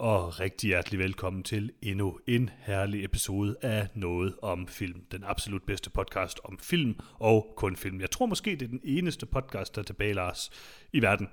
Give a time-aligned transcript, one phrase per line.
[0.00, 5.00] og rigtig hjertelig velkommen til endnu en herlig episode af Noget om Film.
[5.12, 8.00] Den absolut bedste podcast om film og kun film.
[8.00, 10.50] Jeg tror måske, det er den eneste podcast, der er tilbage, Lars,
[10.92, 11.28] i verden.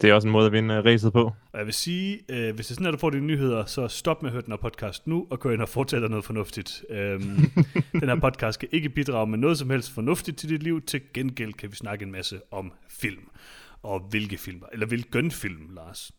[0.00, 1.32] Det er også en måde at vinde racet på.
[1.52, 3.88] Og jeg vil sige, øh, hvis det er sådan, at du får dine nyheder, så
[3.88, 6.84] stop med at høre den her podcast nu, og gå ind og fortælle noget fornuftigt.
[6.90, 7.22] Øhm,
[8.00, 10.82] den her podcast skal ikke bidrage med noget som helst fornuftigt til dit liv.
[10.82, 13.28] Til gengæld kan vi snakke en masse om film.
[13.82, 16.12] Og hvilke film, eller hvilken film, Lars.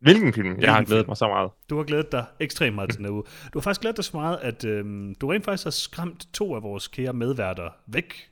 [0.00, 0.46] Hvilken film?
[0.48, 1.10] Jeg har Hvilken glædet film?
[1.10, 1.50] mig så meget.
[1.70, 3.22] Du har glædet dig ekstremt meget til den uge.
[3.52, 6.54] Du har faktisk glædet dig så meget, at øhm, du rent faktisk har skræmt to
[6.54, 8.30] af vores kære medværter væk.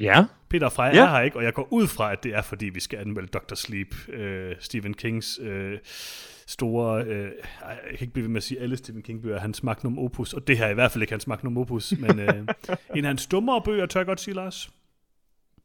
[0.00, 0.24] Ja.
[0.48, 1.04] Peter og Freja Ja.
[1.04, 3.28] er her ikke, og jeg går ud fra, at det er, fordi vi skal anmelde
[3.28, 3.54] Dr.
[3.54, 5.78] Sleep, øh, Stephen Kings øh,
[6.46, 7.04] store...
[7.04, 7.22] Øh,
[7.62, 10.32] jeg kan ikke blive ved med at sige alle Stephen King-bøger er hans magnum opus,
[10.32, 12.34] og det her er i hvert fald ikke hans magnum opus, men øh,
[12.96, 14.70] en af hans dummere bøger, tør jeg godt sige, Lars.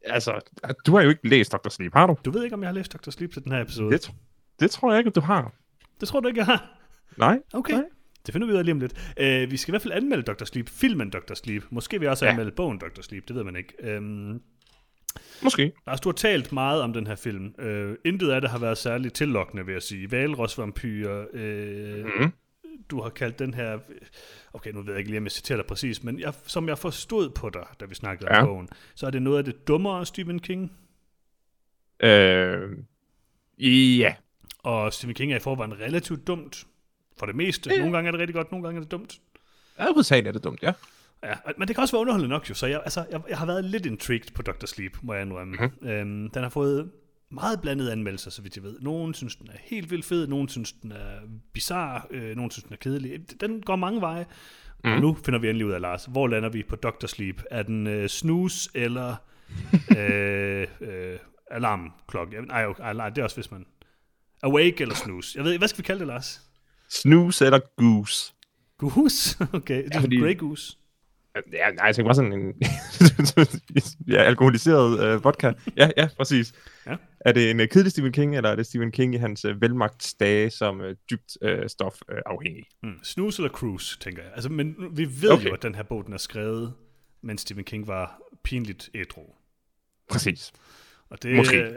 [0.06, 0.39] Altså,
[0.86, 1.70] du har jo ikke læst Dr.
[1.70, 2.16] Sleep, har du?
[2.26, 3.10] Du ved ikke, om jeg har læst Dr.
[3.10, 3.92] Sleep til den her episode.
[3.92, 4.12] Det,
[4.59, 5.54] det tror jeg ikke, at du har.
[6.00, 6.78] det tror du ikke, jeg har?
[7.18, 7.40] Nej.
[7.54, 7.73] Okay.
[7.73, 7.84] Nej.
[8.26, 8.94] Det finder vi ud af lige om lidt.
[9.22, 10.45] Uh, vi skal i hvert fald anmelde Dr.
[10.45, 11.34] Sleep, filmen Dr.
[11.34, 11.64] Sleep.
[11.70, 12.32] Måske jeg også Ja.
[12.32, 13.02] anmelde bogen Dr.
[13.02, 13.98] Sleep, det ved man ikke.
[13.98, 14.42] Um,
[15.44, 15.72] Måske.
[15.88, 17.45] Lars, du har talt meget om den her film.
[17.60, 20.12] Uh, intet af det har været særligt tillokkende, vil jeg sige.
[20.12, 22.32] Valrosvampyrer, uh, Mm.
[22.92, 23.80] du har kaldt den her...
[24.54, 26.78] Okay, nu ved jeg ikke lige, om jeg citerer dig præcis, men jeg, som jeg
[26.78, 28.42] forstod på dig, da vi snakkede Ja.
[28.42, 30.72] om bogen, så er det noget af det dummere Stephen King.
[32.04, 32.78] Øh,
[34.00, 34.16] ja.
[34.64, 36.67] Og Stephen King er i forvejen relativt dumt.
[37.19, 37.69] For det meste.
[37.69, 37.78] Ja.
[37.78, 39.20] Nogle gange er det rigtig godt, nogle gange er det dumt.
[39.80, 40.73] Ja, hovedsageligt er det dumt, ja.
[41.23, 43.45] Ja, men det kan også være underholdende nok jo, så jeg, altså, jeg, jeg har
[43.45, 44.66] været lidt intrigued på Dr.
[44.66, 45.58] Sleep, må jeg indrømme.
[45.59, 45.88] Mm-hmm.
[45.88, 46.92] Øhm, den har fået
[47.30, 48.80] meget blandede anmeldelser, så vidt jeg ved.
[48.80, 51.20] Nogen synes, den er helt vildt fed, nogen synes, den er
[51.53, 53.42] bizarre, øh, nogen synes, den er kedelig.
[53.42, 54.26] Den går mange veje.
[54.83, 54.92] Mm.
[54.92, 57.08] Og nu finder vi endelig ud af, Lars, hvor lander vi på Dr.
[57.08, 57.43] Sleep?
[57.52, 59.15] Er den øh, snus eller
[59.98, 61.17] øh, øh,
[61.52, 62.42] alarmklokke?
[62.42, 63.65] Nej, okay, nej, det er også, hvis man...
[64.43, 65.36] Awake eller snus?
[65.36, 66.42] Jeg ved hvad skal vi kalde det, Lars?
[66.89, 68.33] Snooze eller goose?
[68.77, 69.37] Goose?
[69.54, 70.20] Okay, det er fordi- fordi...
[70.33, 70.77] Grey Goose.
[71.54, 72.53] Ja, nej, jeg tænker bare sådan en
[74.14, 75.53] ja, alkoholiseret øh, vodka.
[75.77, 76.53] Ja, ja, præcis.
[76.87, 76.95] Ja.
[77.20, 79.61] Er det en øh, kedelig Stephen King, eller er det Stephen King i hans øh,
[79.61, 82.64] velmagtsdage som øh, dybt øh, stof øh, afhængig?
[82.83, 82.93] Mm.
[83.03, 84.32] Snooze eller cruise, tænker jeg.
[84.33, 85.30] Altså, men vi ved.
[85.32, 85.45] Okay.
[85.49, 86.73] jo, at den her bog, den er skrevet,
[87.21, 89.23] mens Stephen King var pinligt ædru.
[90.09, 90.52] Præcis.
[91.14, 91.76] Og det, Måske.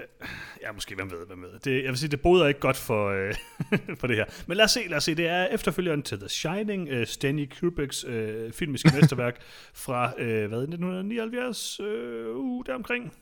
[0.62, 1.58] Ja, måske, hvem ved, hvem ved.
[1.64, 3.34] Det, jeg vil sige, det boder ikke godt for, øh,
[4.00, 4.24] for det her.
[4.46, 5.14] Men lad os se, lad os se.
[5.14, 9.40] Det er efterfølgeren til The Shining, øh, Stanley Kubricks øh, filmiske mesterværk
[9.84, 13.12] fra, øh, hvad, 1979, øh, uh, deromkring.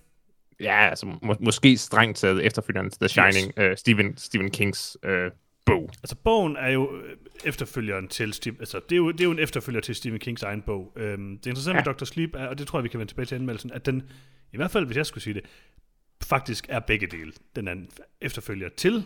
[0.61, 3.55] Ja, altså må, måske strengt taget efterfølgeren til The Shining, yes.
[3.59, 5.31] øh, Stephen, Stephen Kings øh,
[5.67, 5.91] bog.
[6.03, 9.31] Altså, bogen er jo øh, efterfølgeren til Steve, altså, det er, jo, det er jo
[9.31, 10.93] en efterfølger til Stephen Kings egen bog.
[10.97, 11.79] Øhm, det interessante.
[11.79, 11.85] Ja.
[11.85, 12.05] med Dr.
[12.05, 14.03] Sleep er, og det tror jeg, vi kan vende tilbage til anmeldelsen, at den,
[14.53, 15.45] i hvert fald hvis jeg skulle sige det,
[16.25, 17.33] faktisk er begge dele.
[17.57, 17.89] Den er en
[18.21, 19.05] efterfølger til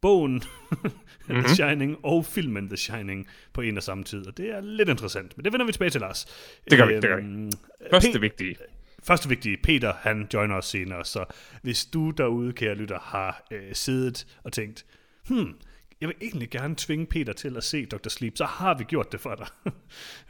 [0.00, 0.32] bogen
[0.70, 1.42] mm-hmm.
[1.44, 4.88] The Shining og filmen The Shining på en og samme tid, og det er lidt
[4.88, 5.36] interessant.
[5.36, 6.24] Men det vender vi tilbage til, Lars.
[6.70, 7.22] Det gør vi, det gør vi.
[7.22, 7.50] Øhm,
[7.90, 8.56] Første Pe- vigtige.
[9.02, 11.24] Første vigtige, Peter, han joiner os senere, så
[11.62, 14.86] hvis du derude, kære lytter, har øh, siddet og tænkt,
[15.28, 15.54] hmm,
[16.00, 18.08] jeg vil egentlig gerne tvinge Peter til at se Dr.
[18.08, 19.46] Sleep, så har vi gjort det for dig.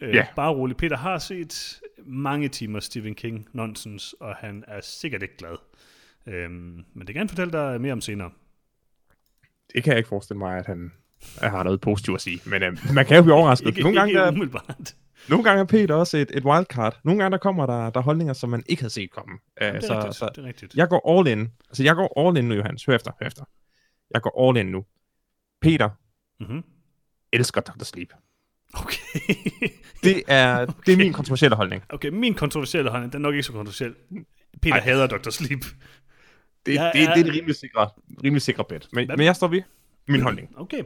[0.00, 0.26] øh, Ja.
[0.36, 0.76] Bare rolig.
[0.76, 5.56] Peter har set mange timer Stephen King nonsens, og han er sikkert ikke glad.
[6.28, 8.31] Øhm, men det kan han fortælle dig mere om senere.
[9.75, 10.92] Det kan jeg ikke forestille mig, at han
[11.41, 12.41] at har noget positivt at sige.
[12.47, 13.66] Men øh, man kan jo blive overrasket.
[13.66, 14.94] Ikke, nogle, gange, ikke der, umiddelbart.
[15.28, 17.00] nogle gange er Peter også et, et wildcard.
[17.04, 19.32] Nogle gange der kommer der, der er holdninger, som man ikke havde set komme.
[19.34, 20.75] Uh, Det er, så, rigtigt, så det er rigtigt.
[20.75, 21.50] jeg går all in.
[21.69, 22.84] Altså, jeg går all in nu, Johannes.
[22.84, 23.44] Hør efter, hør efter.
[24.15, 24.84] Jeg går all in nu.
[25.60, 25.88] Peter
[26.41, 26.62] Mm-hmm.
[27.32, 27.84] elsker Dr.
[27.84, 28.12] Sleep.
[28.75, 28.97] Okay.
[30.04, 30.72] Det er, okay.
[30.86, 31.82] det er min kontroversielle holdning.
[31.88, 33.94] okay, min kontroversielle holdning, den er nok ikke så kontroversiel.
[34.62, 34.81] Peter Ej.
[34.81, 35.31] hader Dr.
[35.31, 35.65] Sleep.
[36.66, 37.89] Det, Jeg det, er- det er et rimelig sikre,
[38.24, 38.89] rimelig sikre bet.
[38.92, 39.63] Men, Hvad- men jeg står ved
[40.09, 40.51] min holdning.
[40.57, 40.83] Okay.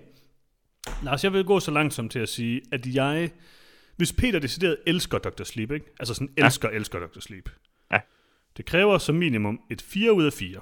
[1.02, 3.30] Lars, jeg vil gå så langt som til at sige, at jeg...
[3.96, 5.44] Hvis Peter decideret elsker Dr.
[5.44, 5.86] Sleep, ikke?
[6.00, 6.76] Altså sådan elsker, ja.
[6.76, 7.20] elsker Dr.
[7.20, 7.50] Sleep.
[7.92, 7.98] Ja.
[8.56, 10.60] Det kræver som minimum et 4 ud af 4.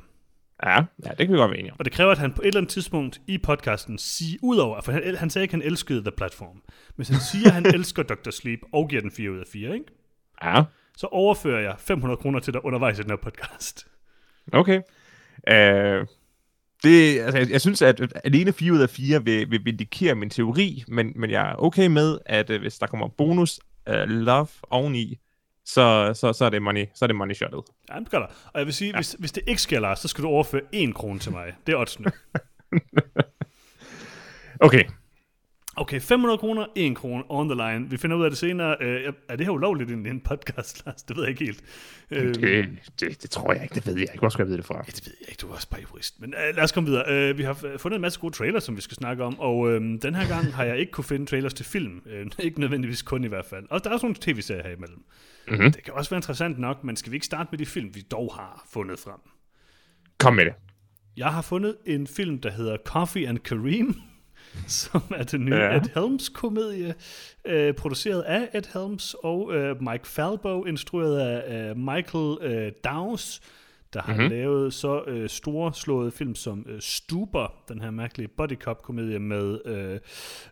[0.64, 0.74] Ja,
[1.04, 1.78] ja, det kan vi godt være enige om.
[1.78, 4.92] Og det kræver, at han på et eller andet tidspunkt i podcasten siger, udover, for
[4.92, 6.62] han, han sagde ikke, at han elskede The Platform.
[6.96, 8.30] Hvis han siger, at han elsker Dr.
[8.30, 9.84] Sleep og giver den 4 ud af 4, ikke?
[10.44, 10.62] Ja,
[10.96, 13.86] så overfører jeg 500 kroner til dig undervejs i den her podcast.
[14.52, 14.80] okay.
[15.50, 16.06] Uh,
[16.82, 20.30] det, altså, jeg, jeg synes, at alene 4 ud af 4 vil, vil vindikere min
[20.30, 24.48] teori, men, men jeg er okay med, at uh, hvis der kommer bonus uh, love
[24.70, 25.18] oveni,
[25.64, 27.60] så, så, så, er det money, så er det money shotet.
[27.90, 28.26] Ja, det gør der.
[28.26, 28.96] Og jeg vil sige, ja.
[28.96, 31.52] hvis, hvis det ikke sker, Lars, så skal du overføre 1 krone til mig.
[31.66, 32.12] Det er oddsene.
[34.60, 34.84] Okay,
[35.80, 37.90] Okay, 500 kroner, 1 krone on the line.
[37.90, 38.76] Vi finder ud af det senere.
[38.80, 41.02] Øh, er det her ulovligt i en podcast, Lars?
[41.02, 41.64] Det ved jeg ikke helt.
[42.10, 42.68] Øh, det,
[43.00, 44.18] det, det tror jeg ikke, det ved jeg ikke.
[44.18, 44.82] Hvor skal jeg vide det fra?
[44.86, 46.20] Det ved jeg ikke, du er også bare jurist.
[46.20, 47.30] Men uh, lad os komme videre.
[47.30, 49.72] Uh, vi har fundet en masse gode trailers, som vi skal snakke om, og uh,
[49.72, 52.02] den her gang har jeg ikke kunne finde trailers til film.
[52.06, 53.64] Uh, ikke nødvendigvis kun i hvert fald.
[53.70, 55.04] Og der er også nogle tv-serier her imellem.
[55.48, 55.72] Mm-hmm.
[55.72, 58.00] Det kan også være interessant nok, men skal vi ikke starte med de film, vi
[58.00, 59.20] dog har fundet frem?
[60.18, 60.54] Kom med det.
[61.16, 63.94] Jeg har fundet en film, der hedder Coffee and Kareem,
[64.82, 65.76] som er den nye ja.
[65.76, 66.94] Ed Helms-komedie,
[67.44, 73.40] øh, produceret af Ed Helms og øh, Mike Falbo, instrueret af øh, Michael øh, Downs,
[73.92, 74.30] der har mm-hmm.
[74.30, 79.18] lavet så øh, store slåede film som øh, Stuber, den her mærkelige body cop komedie
[79.18, 80.00] med øh,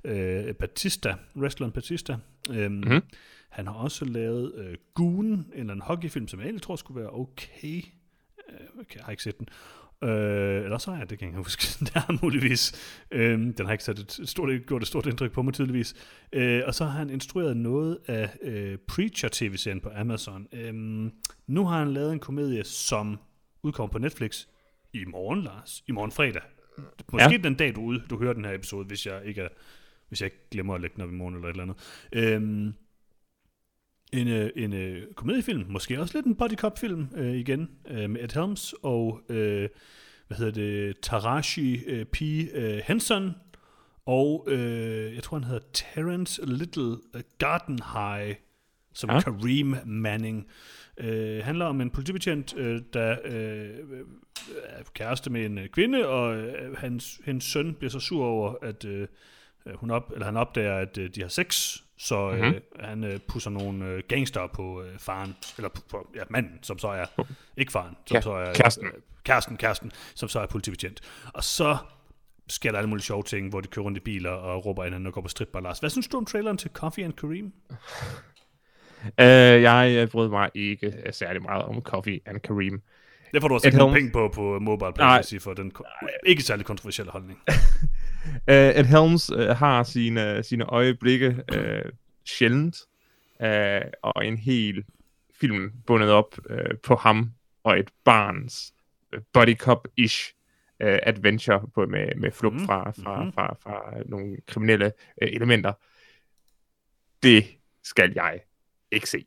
[0.05, 2.17] øh, Batista, wrestleren Batista.
[2.51, 3.03] Øhm, mm-hmm.
[3.49, 7.11] Han har også lavet øh, Goon, en en hockeyfilm, som jeg egentlig tror skulle være
[7.11, 7.83] okay.
[8.49, 9.49] Øh, okay jeg har ikke set den.
[10.05, 12.73] Øh, eller så er det kan jeg huske, det er muligvis.
[13.11, 15.95] Øh, den har ikke sat et stort, gjort et stort indtryk på mig tydeligvis.
[16.33, 20.47] Øh, og så har han instrueret noget af øh, Preacher-tv-serien på Amazon.
[20.53, 20.75] Øh,
[21.47, 23.19] nu har han lavet en komedie, som
[23.63, 24.47] udkommer på Netflix
[24.93, 25.85] i morgen, Lars.
[25.89, 26.43] I morgen fredag.
[27.13, 27.37] Måske ja.
[27.37, 29.49] den dag, du, ude, du hører den her episode, hvis jeg ikke er,
[30.09, 31.77] hvis jeg ikke glemmer at lægge den op i morgen eller et eller andet.
[32.13, 32.73] Øh,
[34.13, 38.11] en, øh, en øh, komediefilm, måske også lidt en body cop film øh, igen, øh,
[38.11, 39.69] med Ed Helms og, øh,
[40.27, 42.23] hvad hedder det, Tarashi øh, P.
[42.55, 43.35] Øh, Henson,
[44.07, 48.37] og øh, jeg tror han hedder Terence Little øh, Gardenhigh,
[48.95, 49.21] som ja.
[49.21, 50.47] Kareem Manning.
[50.99, 53.69] Øh, handler om en politibetjent, øh, der øh,
[54.65, 58.55] er kæreste med en øh, kvinde, og øh, hans, hendes søn bliver så sur over,
[58.63, 59.09] at øh,
[59.75, 62.45] hun op, eller han opdager, at øh, de har sex, så mm-hmm.
[62.45, 66.59] øh, han øh, pusser nogle øh, gangster på øh, faren, eller på, på ja, manden,
[66.63, 67.05] som så er,
[67.57, 68.55] ikke faren, som så er...
[68.55, 68.87] kæresten.
[68.87, 68.93] Øh,
[69.25, 71.01] kæresten, kæresten, som så er politibetjent.
[71.35, 71.77] Og så
[72.49, 75.07] sker der alle mulige sjove ting, hvor de kører rundt i biler og råber hinanden
[75.07, 75.61] og går på stripbar.
[75.61, 77.53] Lars, hvad synes du om traileren til Coffee and Kareem?
[79.05, 82.83] Uh, jeg brød mig ikke særlig meget om Coffee and Kareem.
[83.33, 85.73] Det får du også ikke nogen penge på på mobile pay, for den
[86.27, 87.39] ikke særlig kontroversielle holdning.
[88.27, 91.91] uh, Ed Helms uh, har sine, sine øjeblikke uh,
[92.25, 92.77] sjældent,
[93.41, 94.85] uh, og en hel
[95.41, 97.33] film bundet op uh, på ham
[97.65, 98.75] og et barns
[99.17, 100.35] uh, body cop-ish
[100.85, 102.67] uh, adventure på, med, med flugt mm.
[102.67, 103.33] fra, fra, mm.
[103.33, 104.87] fra, fra, nogle kriminelle
[105.23, 105.73] uh, elementer.
[107.23, 107.45] Det
[107.83, 108.41] skal jeg
[108.91, 109.25] ikke se.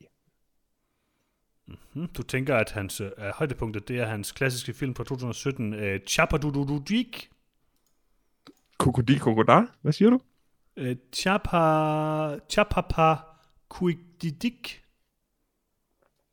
[1.66, 2.06] Mm-hmm.
[2.06, 7.30] Du tænker, at hans uh, højdepunktet, det er hans klassiske film fra 2017, uh, Chapadududik?
[8.80, 9.76] Kokodik Kokodar?
[9.82, 10.20] Hvad siger du?
[10.80, 12.38] Uh, Chapa...
[12.50, 13.14] Chapapa
[13.68, 14.82] Kuididik,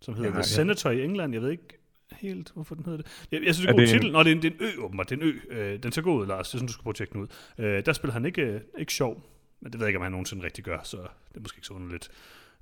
[0.02, 1.34] som hedder ja, The Senator i England.
[1.34, 1.80] Jeg ved ikke
[2.12, 3.28] helt, hvorfor den hedder det.
[3.32, 4.06] Jeg, jeg synes, det er, er god titel.
[4.06, 4.12] En...
[4.12, 5.10] Nå, det er en, det er en ø, åbenbart.
[5.10, 5.74] Det er en ø.
[5.74, 6.48] Uh, den ser god ud, Lars.
[6.48, 7.28] Er sådan, du skal prøve at tjekke den ud.
[7.58, 9.24] Uh, der spiller han ikke, uh, ikke sjov.
[9.62, 11.68] Men det ved jeg ikke, om han nogensinde rigtig gør, så det er måske ikke
[11.68, 12.10] så underligt.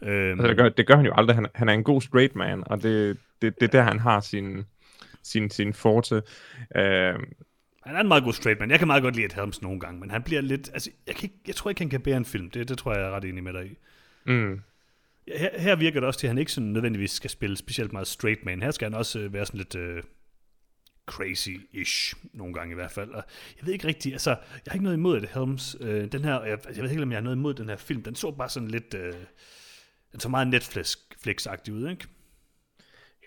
[0.02, 1.36] Øhm, altså, det, gør, det gør han jo aldrig.
[1.36, 4.20] Han, han er en god straight man, og det, det, det er der, han har
[4.20, 4.64] sin,
[5.24, 6.24] sin, sin forte.
[6.76, 7.24] Øhm,
[7.86, 8.72] han er en meget god straight man.
[8.72, 10.70] Jeg kan meget godt lide at Helms nogle gange, men han bliver lidt...
[10.74, 12.50] Altså, jeg, kan ikke, jeg tror ikke, han kan bære en film.
[12.50, 13.78] Det, det tror jeg, jeg er ret enig med dig i.
[14.26, 14.62] Mm.
[15.28, 18.08] Her, her virker det også til, at han ikke sådan nødvendigvis skal spille specielt meget
[18.08, 18.64] straight man.
[18.64, 19.76] Her skal han også øh, være sådan lidt...
[19.76, 20.04] Øh,
[21.12, 23.10] crazy-ish, nogle gange i hvert fald.
[23.10, 23.24] Og
[23.58, 25.76] jeg ved ikke rigtigt, altså, jeg har ikke noget imod det, Helms.
[25.82, 28.04] Øh, den her, jeg, jeg ved ikke, om jeg har noget imod den her film.
[28.04, 28.94] Den så bare sådan lidt...
[28.94, 29.14] Øh,
[30.12, 32.08] den så meget Netflix-agtig ud, ikke?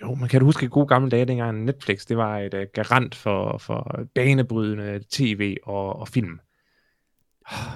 [0.03, 3.59] Jo, man kan huske gode gamle dage, dengang Netflix, det var et uh, garant for,
[3.59, 6.41] for banebrydende tv og, og film.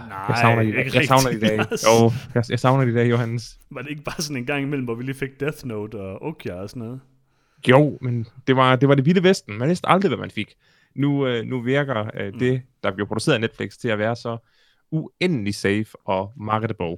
[0.09, 1.59] Nej, jeg savner de, jeg, jeg savner de dage.
[1.61, 3.59] Jo, jeg, jeg savner de dage, Johannes.
[3.71, 6.23] Var det ikke bare sådan en gang imellem, hvor vi lige fik Death Note og
[6.23, 7.01] Okja og sådan noget?
[7.69, 9.59] Jo, men det var det, var det vilde vesten.
[9.59, 10.55] Man vidste aldrig, hvad man fik.
[10.95, 12.39] Nu, uh, nu virker uh, mm.
[12.39, 14.37] det, der bliver produceret af Netflix, til at være så
[14.91, 16.97] uendelig safe og marketable.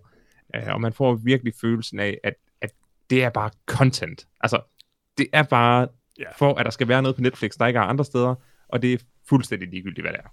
[0.57, 2.71] Uh, og man får virkelig følelsen af, at, at
[3.11, 4.27] det er bare content.
[4.41, 4.61] Altså,
[5.19, 5.89] det er bare
[6.21, 6.35] yeah.
[6.37, 8.35] for, at der skal være noget på Netflix, der ikke er andre steder,
[8.69, 10.29] og det er fuldstændig ligegyldigt, hvad det er.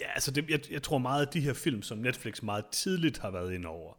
[0.00, 3.18] Ja, altså det, jeg, jeg tror meget, at de her film, som Netflix meget tidligt
[3.18, 3.94] har været ind over,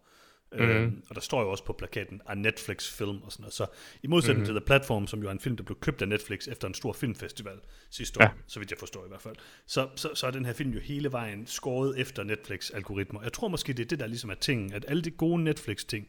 [0.51, 0.60] mm.
[0.60, 3.65] øhm, og der står jo også på plakaten, af Netflix film og sådan noget, så
[4.03, 4.45] i modsætning mm.
[4.45, 6.74] til The Platform, som jo er en film, der blev købt af Netflix efter en
[6.74, 7.57] stor filmfestival
[7.89, 8.29] sidste år, ja.
[8.48, 10.79] så vidt jeg forstår i hvert fald, så, så, så er den her film jo
[10.79, 13.21] hele vejen skåret efter Netflix-algoritmer.
[13.24, 16.07] Jeg tror måske, det er det, der ligesom er ting, at alle de gode Netflix-ting,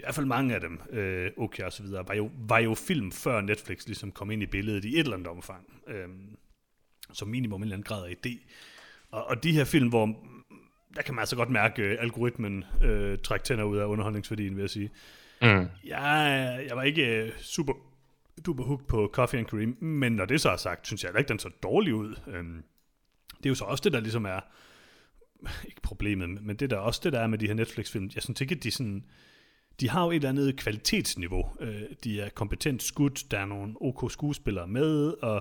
[0.00, 2.74] i hvert fald mange af dem, øh, okay og så videre, var jo, var jo
[2.74, 5.82] film før Netflix ligesom kom ind i billedet i et eller andet omfang.
[5.86, 6.08] Øh,
[7.12, 8.38] som minimum en eller anden grad af idé.
[9.10, 10.06] Og, og de her film, hvor
[10.96, 14.62] der kan man altså godt mærke øh, algoritmen øh, trække tænder ud af underholdningsværdien, vil
[14.62, 14.90] jeg sige.
[15.42, 15.66] Mm.
[15.84, 17.72] Jeg, jeg var ikke øh, super
[18.46, 21.28] duper hooked på Coffee and Cream, men når det så er sagt, synes jeg ikke,
[21.28, 22.16] den så dårlig ud.
[22.26, 22.62] Øhm,
[23.36, 24.40] det er jo så også det, der ligesom er
[25.68, 28.40] ikke problemet, men det der også det der er med de her Netflix-film, jeg synes
[28.40, 29.04] ikke, at de sådan,
[29.80, 31.50] de har jo et eller andet kvalitetsniveau.
[31.60, 35.34] Øh, de er kompetent skudt, der er nogle OK skuespillere med, og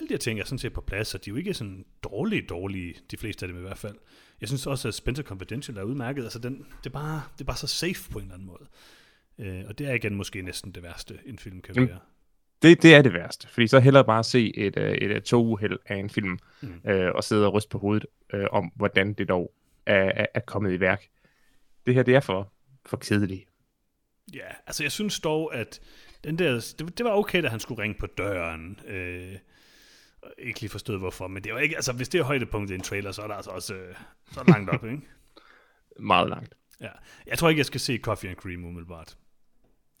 [0.00, 1.84] alle de her ting er sådan set på plads, og de er jo ikke sådan
[2.02, 3.94] dårlige, dårlige, de fleste af dem i hvert fald.
[4.40, 6.22] Jeg synes også, at Spencer Confidential er udmærket.
[6.22, 8.66] Altså, den, det, er bare, det er bare så safe på en eller anden måde.
[9.38, 11.98] Øh, og det er igen måske næsten det værste, en film kan være.
[12.62, 15.78] Det, det er det værste, fordi så hellere bare se et, øh, et, et toguheld
[15.86, 16.90] af en film, mm.
[16.90, 19.54] øh, og sidde og ryste på hovedet øh, om, hvordan det dog
[19.86, 21.08] er, er, er kommet i værk.
[21.86, 22.52] Det her, det er for,
[22.86, 23.44] for kedeligt.
[24.34, 25.80] Ja, altså jeg synes dog, at
[26.24, 28.80] den der, det, det var okay, da han skulle ringe på døren.
[28.86, 29.34] Øh,
[30.38, 32.82] ikke lige forstået hvorfor, men det var ikke, altså hvis det er højdepunktet i en
[32.82, 33.94] trailer, så er der altså også øh,
[34.32, 35.02] så er langt op, ikke?
[35.98, 36.54] Meget langt.
[36.80, 36.88] Ja.
[37.26, 39.16] Jeg tror ikke, jeg skal se Coffee and Cream umiddelbart.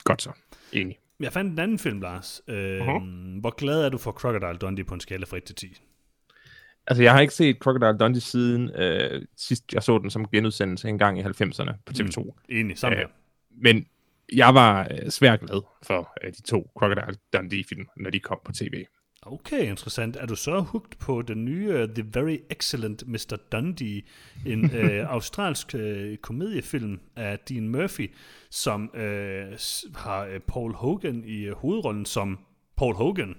[0.04, 0.32] Godt så.
[0.72, 0.98] Enig.
[1.20, 2.42] Jeg fandt en anden film, Lars.
[2.48, 3.40] Øh, uh-huh.
[3.40, 5.82] Hvor glad er du for Crocodile Dundee på en skala fra 1 til 10?
[6.86, 10.88] Altså, jeg har ikke set Crocodile Dundee siden øh, sidst jeg så den som genudsendelse
[10.88, 12.22] en gang i 90'erne på TV2.
[12.22, 13.06] Mm, enig, sammen øh,
[13.50, 13.86] Men
[14.32, 18.52] jeg var øh, svært glad for øh, de to Crocodile Dundee-film, når de kom på
[18.52, 18.84] tv.
[19.26, 20.16] Okay, interessant.
[20.16, 23.36] Er du så hugt på den nye uh, The Very Excellent Mr.
[23.52, 24.02] Dundee,
[24.46, 28.10] en uh, australsk uh, komediefilm af Dean Murphy,
[28.50, 29.00] som uh,
[29.94, 32.38] har uh, Paul Hogan i uh, hovedrollen som
[32.76, 33.36] Paul Hogan.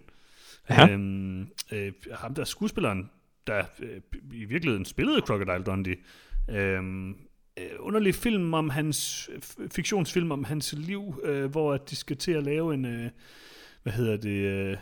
[0.70, 0.90] Ja.
[0.90, 1.78] Øhm, uh,
[2.12, 3.10] ham der skuespilleren,
[3.48, 5.98] der uh, i virkeligheden spillede Crocodile Dundee.
[6.50, 7.16] Øhm,
[7.62, 9.30] uh, underlig film om hans,
[9.72, 13.10] fiktionsfilm om hans liv, uh, hvor de skal til at lave en, uh,
[13.84, 14.30] hvad hedder det...
[14.30, 14.78] Øh,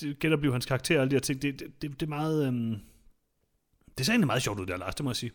[0.00, 1.42] det genoplever hans karakter og alle de her ting.
[1.42, 2.46] Det, det, det, det er meget...
[2.46, 2.76] Øhm,
[3.98, 5.32] det ser egentlig meget sjovt ud der, Lars, det må jeg sige.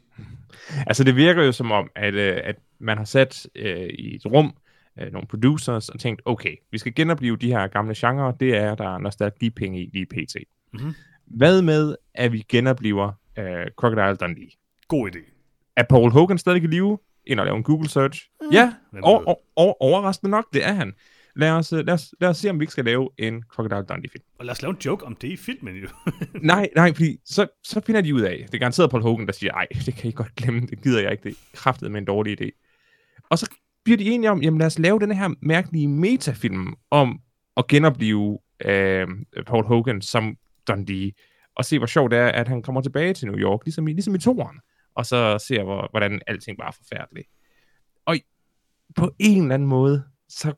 [0.88, 4.26] Altså, det virker jo som om, at, øh, at man har sat øh, i et
[4.26, 4.54] rum
[5.00, 8.76] øh, nogle producers og tænkt, okay, vi skal genopleve de her gamle genrer, det er
[8.76, 10.36] der nostalgipenge i lige pt.
[10.74, 10.94] Mm-hmm.
[11.26, 14.50] Hvad med, at vi genoplever øh, Crocodile Dundee?
[14.88, 15.39] God idé.
[15.80, 16.98] Er Paul Hogan stadig i live?
[17.26, 18.30] Ind og lave en Google search?
[18.42, 18.48] Mm.
[18.52, 20.94] Ja, og, og, og, overraskende nok, det er han.
[21.36, 24.24] Lad os, lad, os, lad os se, om vi ikke skal lave en Crocodile Dundee-film.
[24.40, 25.88] Og lad os lave en joke om det i filmen, jo.
[26.54, 29.34] nej, nej, fordi så, så finder de ud af, det er garanteret Paul Hogan, der
[29.34, 32.00] siger, ej, det kan I godt glemme, det gider jeg ikke, det er kraftet med
[32.00, 32.50] en dårlig idé.
[33.30, 33.50] Og så
[33.84, 37.20] bliver de enige om, jamen lad os lave den her mærkelige metafilm om
[37.58, 39.08] at genopleve øh,
[39.48, 41.12] Paul Hogan som Dundee,
[41.56, 43.94] og se, hvor sjovt det er, at han kommer tilbage til New York, ligesom i,
[43.94, 44.60] ligesom i toren,
[45.00, 47.28] og så ser, hvor, hvordan alting bare er forfærdeligt.
[48.06, 48.16] Og
[48.96, 50.54] på en eller anden måde, så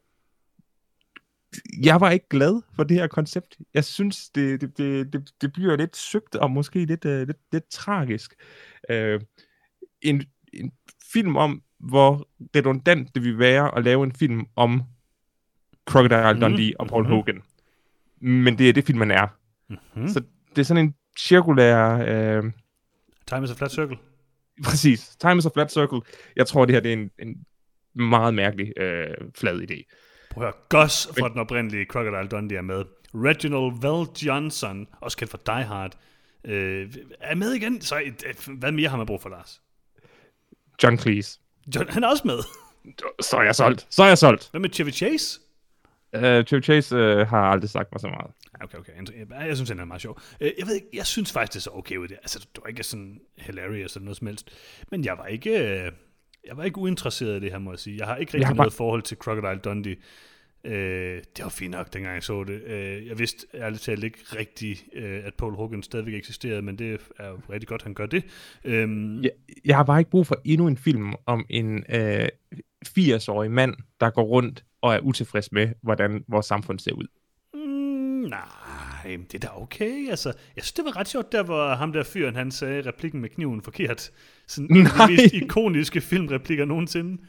[1.83, 3.57] jeg var ikke glad for det her koncept.
[3.73, 7.37] Jeg synes, det, det, det, det, det bliver lidt søgt og måske lidt, uh, lidt,
[7.51, 8.33] lidt tragisk.
[8.89, 9.21] Uh,
[10.01, 10.71] en, en
[11.13, 14.83] film om, hvor redundant det vil være at lave en film om
[15.85, 16.39] Crocodile mm.
[16.39, 17.15] Dundee og Paul mm-hmm.
[17.15, 17.41] Hogan.
[18.19, 19.27] Men det er det, filmen er.
[19.69, 20.07] Mm-hmm.
[20.07, 21.95] Så det er sådan en cirkulær...
[22.39, 22.51] Uh,
[23.27, 23.97] Time is a flat circle.
[24.69, 25.15] Præcis.
[25.19, 26.01] Time is a flat circle.
[26.35, 27.45] Jeg tror, det her det er en, en
[28.09, 29.83] meget mærkelig uh, flad idé.
[30.31, 32.85] Prøv at høre, Gus fra den oprindelige Crocodile Dundee er med.
[33.15, 35.97] Reginald Val Johnson, også kendt for Die Hard,
[36.43, 37.81] øh, er med igen.
[37.81, 39.61] Så øh, hvad mere har man brug for, Lars?
[40.83, 41.39] John Cleese.
[41.75, 42.39] John, han er også med.
[43.21, 43.87] Så er jeg solgt.
[43.89, 44.47] Så er jeg solgt.
[44.51, 45.39] Hvad med Chevy Chase?
[46.17, 48.31] Uh, Chevy Chase uh, har aldrig sagt mig så meget.
[48.61, 48.91] Okay, okay.
[49.47, 50.19] Jeg synes, han er meget sjov.
[50.41, 52.17] Uh, jeg ved ikke, jeg synes faktisk, det er så okay ud det.
[52.17, 54.49] Altså, det var ikke sådan hilarious eller noget som helst.
[54.91, 55.51] Men jeg var ikke...
[56.47, 57.97] Jeg var ikke uinteresseret i det her, må jeg sige.
[57.97, 58.77] Jeg har ikke rigtig har noget bare...
[58.77, 59.95] forhold til Crocodile Dundee.
[60.63, 62.63] Øh, det var fint nok, dengang jeg så det.
[62.63, 67.01] Øh, jeg vidste ærligt talt ikke rigtigt, øh, at Paul Hogan stadigvæk eksisterede, men det
[67.19, 68.23] er jo rigtig godt, han gør det.
[68.63, 69.31] Øh, jeg,
[69.65, 72.27] jeg har bare ikke brug for endnu en film om en øh,
[72.87, 77.07] 80-årig mand, der går rundt og er utilfreds med, hvordan vores samfund ser ud.
[77.53, 78.61] Mm, nej
[79.05, 80.09] nej, det er da okay.
[80.09, 83.21] Altså, jeg synes, det var ret sjovt, der hvor ham der fyren, han sagde replikken
[83.21, 84.11] med kniven forkert.
[84.47, 87.21] Sådan en af de mest ikoniske filmreplikker nogensinde.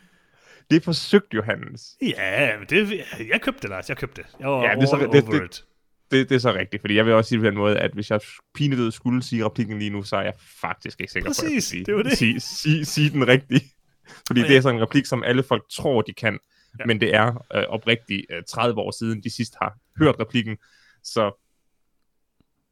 [0.71, 1.97] Det forsøgte Johannes.
[2.03, 3.89] Ja, men det, jeg købte det, Lars.
[3.89, 4.31] Jeg købte det.
[4.41, 5.65] Jeg var ja, det er så, det, det, det,
[6.11, 8.11] det, det er så rigtigt, fordi jeg vil også sige på den måde, at hvis
[8.11, 8.21] jeg
[8.55, 11.63] pinedød skulle sige replikken lige nu, så er jeg faktisk ikke sikker Præcis, på, at
[11.63, 12.19] sige, det var det.
[12.19, 13.65] Sige, sige, sige den rigtigt.
[14.27, 14.47] Fordi ja.
[14.47, 16.39] det er sådan en replik, som alle folk tror, de kan,
[16.79, 16.87] ja.
[16.87, 20.57] men det er øh, oprigtigt øh, 30 år siden, de sidst har hørt replikken.
[21.03, 21.43] Så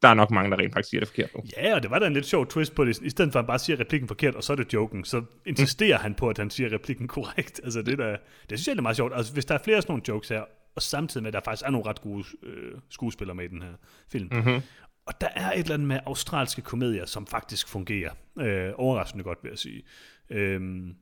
[0.02, 1.42] der er nok mange, der rent faktisk siger det forkert nu.
[1.56, 3.02] Ja, og det var da en lidt sjov twist på det.
[3.02, 5.22] I stedet for at han bare siger replikken forkert, og så er det joken, så
[5.46, 6.02] insisterer mm.
[6.02, 7.60] han på, at han siger replikken korrekt.
[7.64, 8.16] Altså det, der,
[8.50, 9.12] det synes jeg er meget sjovt.
[9.14, 11.66] Altså hvis der er flere sådan nogle jokes her, og samtidig med, at der faktisk
[11.66, 13.72] er nogle ret gode øh, skuespillere med i den her
[14.12, 14.28] film.
[14.32, 14.60] Mm-hmm.
[15.06, 18.10] Og der er et eller andet med australske komedier, som faktisk fungerer.
[18.40, 19.82] Øh, overraskende godt, vil jeg sige.
[20.30, 20.94] Øhm,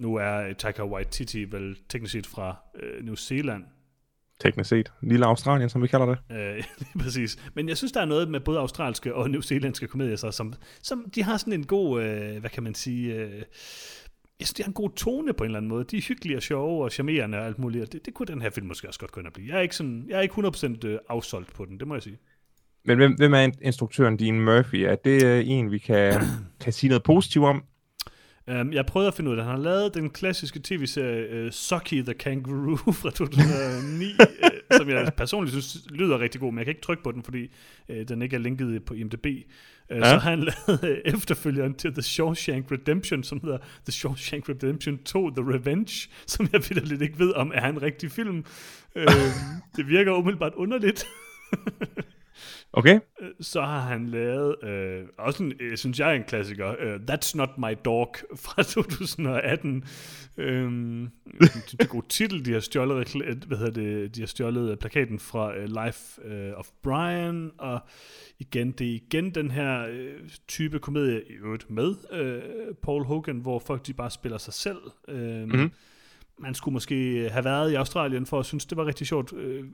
[0.00, 3.64] nu er Taika Waititi vel teknisk set fra øh, New Zealand,
[4.40, 4.92] teknisk set.
[5.02, 6.18] Lille Australien, som vi kalder det.
[6.36, 6.64] Øh,
[7.02, 7.38] præcis.
[7.54, 11.10] Men jeg synes, der er noget med både australske og newzealandske komedier, så, som, som
[11.14, 13.42] de har sådan en god, øh, hvad kan man sige, øh,
[14.40, 15.84] jeg synes, de har en god tone på en eller anden måde.
[15.84, 18.42] De er hyggelige og sjove og charmerende og alt muligt, og det, det kunne den
[18.42, 19.48] her film måske også godt og blive.
[19.48, 22.02] Jeg er ikke, sådan, jeg er ikke 100% øh, afsolgt på den, det må jeg
[22.02, 22.18] sige.
[22.84, 24.74] Men hvem, hvem er instruktøren Dean Murphy?
[24.74, 26.20] Er det øh, en, vi kan,
[26.60, 27.64] kan sige noget positivt om?
[28.48, 31.50] Um, jeg prøvede at finde ud af, at han har lavet den klassiske tv-serie uh,
[31.50, 36.58] Sucky the Kangaroo fra 2009, uh, øh, som jeg personligt synes lyder rigtig god, men
[36.58, 37.50] jeg kan ikke trykke på den, fordi
[37.88, 39.26] uh, den ikke er linket på IMDb.
[39.26, 39.40] Uh,
[39.90, 40.04] ja.
[40.04, 44.98] Så har han lavet uh, efterfølgeren til The Shawshank Redemption, som hedder The Shawshank Redemption
[44.98, 48.44] 2 The Revenge, som jeg lidt ikke ved, om er en rigtig film.
[48.96, 49.02] Uh,
[49.76, 51.06] det virker umiddelbart underligt.
[52.76, 53.00] Okay.
[53.20, 57.36] Øh, så har han lavet, øh, også en, øh, synes jeg, en klassiker, uh, That's
[57.36, 59.84] Not My Dog fra 2018.
[60.36, 61.08] Øhm,
[61.40, 63.12] det er god titel, de har stjålet,
[63.46, 67.80] hvad hedder det, de har stjålet plakaten fra uh, Life uh, of Brian, og
[68.38, 73.38] igen, det er igen den her uh, type komedie, i øvrigt med uh, Paul Hogan,
[73.38, 74.78] hvor folk de bare spiller sig selv.
[75.08, 75.70] Uh, mm-hmm
[76.38, 79.64] man skulle måske have været i Australien for at synes, det var rigtig sjovt, øh,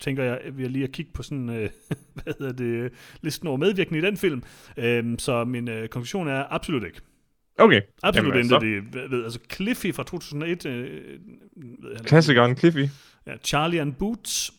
[0.00, 1.70] tænker jeg, ved lige at kigge på sådan, øh,
[2.14, 4.42] hvad hedder det, listen over medvirkende i den film.
[4.76, 7.00] Øh, så min øh, konklusion er absolut ikke.
[7.58, 7.80] Okay.
[8.02, 10.66] Absolut intet det, ved, altså Cliffy fra 2001.
[10.66, 11.18] Øh,
[11.56, 12.88] ved Klassikeren Cliffy.
[13.26, 14.52] Ja, Charlie and Boots.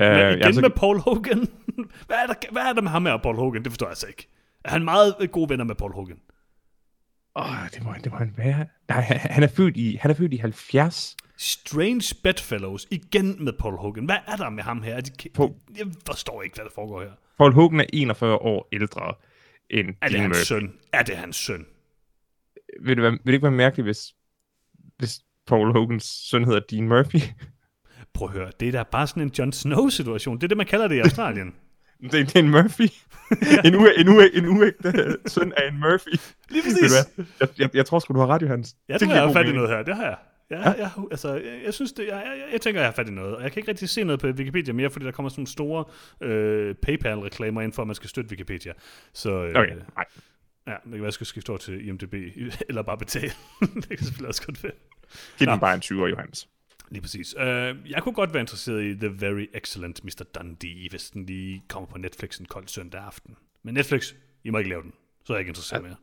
[0.00, 0.60] Uh, Men igen altså...
[0.60, 1.38] med Paul Hogan.
[2.06, 3.62] hvad, er der, hvad er der med ham med Paul Hogan?
[3.62, 4.28] Det forstår jeg altså ikke.
[4.64, 6.18] Er han meget gode venner med Paul Hogan?
[7.36, 8.66] Åh, oh, det må, det må han være.
[8.88, 11.16] Nej, han er født i, han er født i 70.
[11.36, 14.04] Strange Bedfellows, igen med Paul Hogan.
[14.04, 15.00] Hvad er der med ham her?
[15.00, 17.10] De, Paul, jeg forstår ikke, hvad der foregår her.
[17.38, 19.14] Paul Hogan er 41 år ældre
[19.70, 20.72] end Er det hans søn?
[20.92, 21.66] Er det hans søn?
[22.82, 24.14] Vil det, være, vil det ikke være mærkeligt, hvis,
[24.98, 27.18] hvis Paul Hogans søn hedder Dean Murphy?
[28.14, 30.36] Prøv at høre, det er da bare sådan en Jon Snow-situation.
[30.36, 31.54] Det er det, man kalder det i Australien.
[32.02, 32.88] Det, det er en Murphy.
[33.66, 36.20] en, u, en, u, en uægte søn af en Murphy.
[36.48, 36.92] Lige præcis.
[37.40, 38.42] Jeg, jeg, jeg tror sgu, du har ret.
[38.88, 39.82] Jeg tror, jeg har fat i noget her.
[39.82, 40.16] Det har jeg.
[40.50, 40.72] Ja, ja?
[40.72, 43.36] Jeg, altså, jeg, jeg synes det, jeg, jeg, jeg tænker, jeg har fat i noget.
[43.36, 45.48] Og jeg kan ikke rigtig se noget på Wikipedia mere, fordi der kommer sådan nogle
[45.48, 45.84] store
[46.20, 48.72] øh, PayPal-reklamer ind for, at man skal støtte Wikipedia.
[49.12, 50.04] Så, øh, okay, nej.
[50.66, 52.14] Ja, det kan være, jeg skal skifte over til IMDb,
[52.68, 53.32] eller bare betale.
[53.60, 54.72] det kan selvfølgelig også godt være.
[55.38, 56.48] Giv den bare en 20 år, Johannes.
[56.90, 57.34] Lige præcis.
[57.36, 57.42] Uh,
[57.90, 60.22] jeg kunne godt være interesseret i The Very Excellent Mr.
[60.34, 63.36] Dundee, hvis den lige kommer på Netflix en kold søndag aften.
[63.62, 64.92] Men Netflix, I må ikke lave den.
[65.24, 65.96] Så er jeg ikke interesseret mere.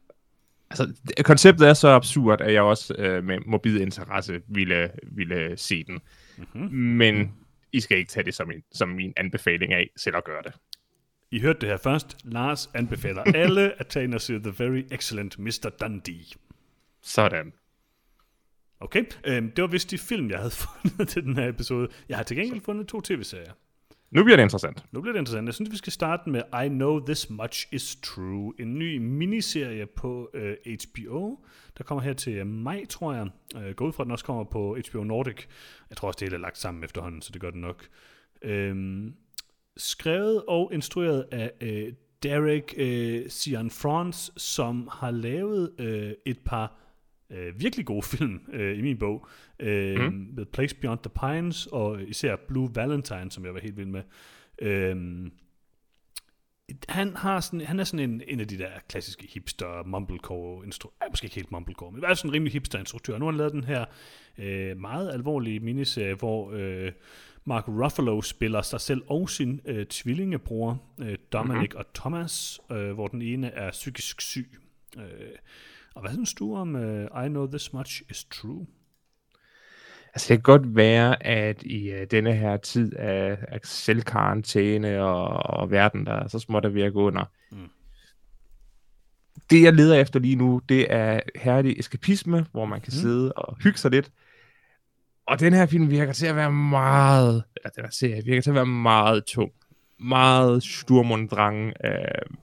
[0.69, 0.93] Altså,
[1.24, 6.00] konceptet er så absurd, at jeg også uh, med mobil interesse ville, ville se den.
[6.38, 6.76] Mm-hmm.
[6.76, 7.34] Men
[7.71, 10.54] I skal ikke tage det som, en, som min anbefaling af selv at gøre det.
[11.32, 12.17] I hørte det her først.
[12.24, 15.69] Lars anbefaler alle at tage ind og se The Very Excellent Mr.
[15.82, 16.26] Dundee.
[17.02, 17.54] Sådan.
[18.86, 21.88] Okay, øhm, det var vist de film, jeg havde fundet til den her episode.
[22.10, 23.52] Jeg har til gengæld fundet to tv-serier.
[24.12, 24.86] Nu bliver det interessant.
[24.91, 25.45] Nu bliver det interessant.
[25.45, 28.54] Jeg synes, vi skal starte med I Know This Much Is True.
[28.60, 31.39] En ny miniserie på øh, HBO.
[31.78, 33.28] Der kommer her til maj, tror jeg.
[33.56, 35.45] Øh, gå ud fra, at den også kommer på HBO Nordic.
[35.89, 37.88] Jeg tror også, det hele er lagt sammen efterhånden, så det gør det nok.
[38.41, 39.13] Øhm,
[39.78, 41.93] skrevet og instrueret af øh,
[42.24, 46.85] Derek øh, Cianfrance, som har lavet øh, et par
[47.30, 49.28] øh, virkelig gode film øh, i min bog,
[49.60, 50.28] øh, mm.
[50.36, 54.04] med Place Beyond the Pines, og især Blue Valentine, som jeg var helt vild med.
[54.62, 54.96] Øh,
[56.90, 61.10] han, har sådan, han er sådan en, en af de der klassiske hipster mumblecore instruktører,
[61.10, 63.18] måske ikke helt mumblecore, men i hvert fald sådan en rimelig hipster instruktør.
[63.18, 63.86] Nu har han lavet den her
[64.38, 66.92] øh, meget alvorlige miniserie, hvor øh,
[67.44, 71.78] Mark Ruffalo spiller sig selv og sin øh, tvillingebror, øh, Dominic mm-hmm.
[71.78, 74.52] og Thomas, øh, hvor den ene er psykisk syg.
[74.98, 75.04] Øh,
[75.96, 78.66] og hvad synes du om uh, I Know This Much Is True?
[80.14, 85.28] Altså det kan godt være, at i uh, denne her tid af, af selvkarantæne og,
[85.60, 87.26] og verden, der så småt er at gå under.
[87.52, 87.70] Mm.
[89.50, 93.00] Det jeg leder efter lige nu, det er herlig eskapisme, hvor man kan mm.
[93.00, 94.12] sidde og hygge sig lidt.
[95.28, 98.50] Og den her film virker til at være meget, eller den her serie virker til
[98.50, 99.52] at være meget tung.
[100.00, 101.74] Meget sturmundrang.
[101.86, 102.38] Øh,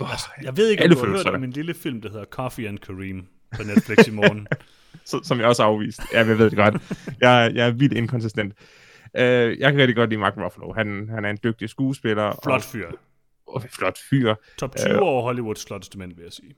[0.00, 2.68] Altså, jeg ved ikke, om du har hørt om en lille film, der hedder Coffee
[2.68, 4.46] and Kareem på Netflix i morgen.
[5.24, 6.00] Som jeg også har afvist.
[6.12, 6.74] Ja, jeg ved det godt.
[7.20, 8.54] Jeg, jeg er vildt inkonsistent.
[9.14, 9.20] Uh,
[9.60, 10.72] jeg kan rigtig godt lide Mark Ruffalo.
[10.72, 12.40] Han, han er en dygtig skuespiller.
[12.44, 12.86] Flot fyr.
[12.86, 12.94] Og,
[13.54, 14.34] og flot fyr.
[14.58, 16.54] Top 20 uh, over Hollywoods flotteste mænd, vil jeg sige.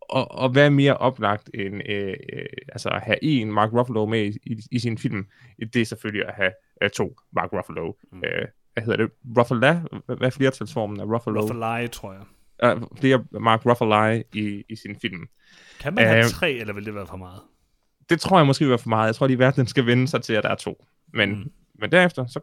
[0.00, 4.06] Og, og hvad er mere oplagt end uh, uh, altså at have en Mark Ruffalo
[4.06, 5.26] med i, i, i sin film?
[5.58, 6.52] Det er selvfølgelig at have
[6.84, 7.92] uh, to Mark Ruffalo.
[8.12, 8.18] Mm.
[8.18, 9.10] Uh, hvad hedder det?
[9.38, 9.74] Ruffalo?
[10.06, 11.40] Hvad er flertalsformen af Ruffalo?
[11.40, 12.22] Ruffalo, tror jeg
[12.64, 15.28] uh, flere Mark Ruffalo i, i sin film.
[15.80, 17.40] Kan man have uh, tre, eller vil det være for meget?
[18.08, 19.06] Det tror jeg måske vil være for meget.
[19.06, 20.84] Jeg tror lige, verden skal vende sig til, at der er to.
[21.12, 21.52] Men, mm.
[21.74, 22.40] men derefter, så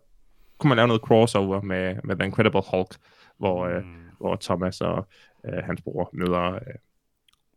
[0.57, 2.95] kunne man lave noget crossover med, med The Incredible Hulk,
[3.37, 3.73] hvor, mm.
[3.73, 3.83] øh,
[4.19, 5.07] hvor Thomas og
[5.45, 6.61] øh, hans bror møder øh,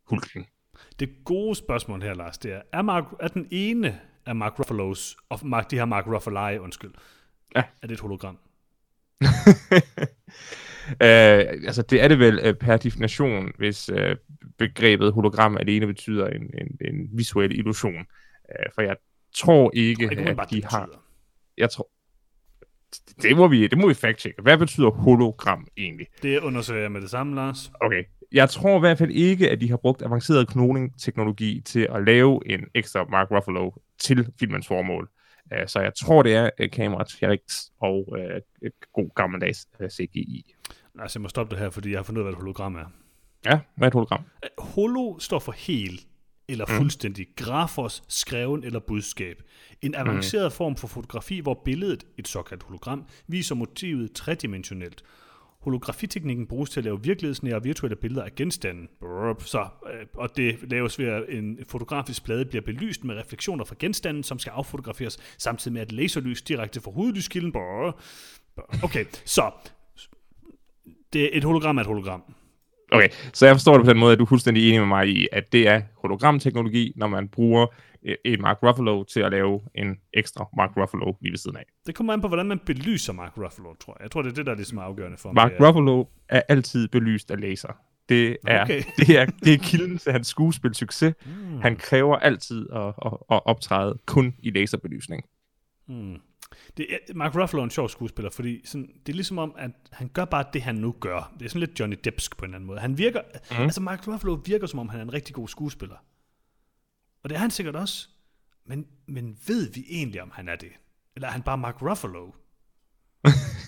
[0.05, 0.47] Hulken.
[1.01, 5.17] Det gode spørgsmål her, Lars, det er, er, Mark, er den ene af Mark Ruffalo's,
[5.29, 6.91] og Mark, de her Mark Ruffalo, undskyld,
[7.57, 7.63] Ja.
[7.83, 8.39] er det et hologram?
[10.91, 14.17] øh, altså, det er det vel øh, per definition, hvis øh,
[14.59, 17.95] begrebet hologram alene betyder en, en, en visuel illusion.
[18.51, 18.97] Øh, for jeg
[19.35, 20.81] tror ikke, Ikke at umiddelbart, de har...
[20.81, 20.99] betyder.
[21.59, 21.89] Jeg tror...
[23.23, 24.43] Det må vi, det må vi fact-checke.
[24.43, 26.07] Hvad betyder hologram egentlig?
[26.23, 27.71] Det undersøger jeg med det samme, Lars.
[27.81, 28.05] Okay.
[28.33, 32.41] Jeg tror i hvert fald ikke, at de har brugt avanceret kloning-teknologi til at lave
[32.47, 35.09] en ekstra Mark Ruffalo til filmens formål.
[35.53, 38.19] Uh, så jeg tror, det er uh, kamera tricks og uh,
[38.63, 40.55] et god gammeldags uh, CGI.
[40.95, 42.75] Lars, jeg må stoppe det her, fordi jeg har fundet ud af, hvad et hologram
[42.77, 42.87] er.
[43.45, 44.25] Ja, hvad er et hologram?
[44.59, 46.01] Holo står for hel
[46.49, 49.43] eller fuldstændig, grafos, skreven eller budskab.
[49.83, 55.03] En avanceret form for fotografi, hvor billedet, et såkaldt hologram, viser motivet tredimensionelt.
[55.65, 58.89] Holografiteknikken bruges til at lave virkelighedsnære og virtuelle billeder af genstanden.
[59.39, 63.75] Så, øh, og det laves ved, at en fotografisk plade bliver belyst med refleksioner fra
[63.79, 67.55] genstanden, som skal affotograferes, samtidig med at laserlys direkte fra hovedlyskilden.
[68.83, 69.51] Okay, så
[71.13, 72.35] det er et hologram er et hologram.
[72.95, 75.09] Okay, så jeg forstår det på den måde, at du er fuldstændig enig med mig
[75.09, 77.67] i, at det er hologramteknologi, når man bruger
[78.07, 81.65] øh, et Mark Ruffalo til at lave en ekstra Mark Ruffalo lige ved siden af.
[81.87, 84.03] Det kommer an på, hvordan man belyser Mark Ruffalo, tror jeg.
[84.03, 85.61] Jeg tror, det er det, der er ligesom afgørende for Mark mig.
[85.67, 87.73] Er- Ruffalo er altid belyst af laser.
[88.09, 88.83] Det er, Okay.
[88.99, 91.15] det er, det er kilden til hans skuespilsucces.
[91.27, 91.61] Mm.
[91.61, 95.25] Han kræver altid at, at, at optræde kun i laserbelysning.
[95.89, 96.15] Mm.
[96.77, 99.71] Det er, Mark Ruffalo er en sjov skuespiller, fordi sådan, det er ligesom om, at
[99.93, 101.35] han gør bare det, han nu gør.
[101.39, 102.81] Det er sådan lidt Johnny Deppsk på en eller anden måde.
[102.81, 103.57] Han virker, mm.
[103.57, 105.97] altså Mark Ruffalo virker, som om han er en rigtig god skuespiller.
[107.23, 108.09] Og det er han sikkert også.
[108.67, 110.73] Men, men ved vi egentlig, om han er det?
[111.15, 112.31] Eller er han bare Mark Ruffalo?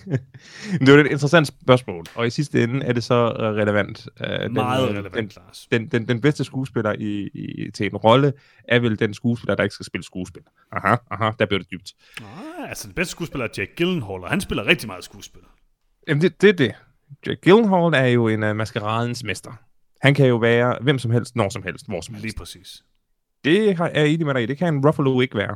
[0.79, 4.07] Det er et interessant spørgsmål, og i sidste ende er det så øh, relevant.
[4.21, 5.67] Uh, den, Meget øh, relevant, Lars.
[5.71, 8.33] Den, den, den bedste skuespiller i, i, til en rolle
[8.67, 10.41] er vel den skuespiller, der ikke skal spille skuespil.
[10.71, 11.93] Aha, aha, der blev det dybt.
[12.21, 15.41] Nej, altså den bedste skuespiller er Jack Gyllenhaal, og han spiller rigtig meget skuespil.
[16.07, 16.71] Jamen, det, det er det.
[17.27, 19.51] Jack Gyllenhaal er jo en uh, maskeradens mester.
[20.01, 22.23] Han kan jo være hvem som helst, når som helst, hvor som helst.
[22.25, 22.83] Lige præcis.
[23.43, 24.45] Det har- er jeg enig med dig i.
[24.45, 25.55] Det kan en Ruffalo ikke være.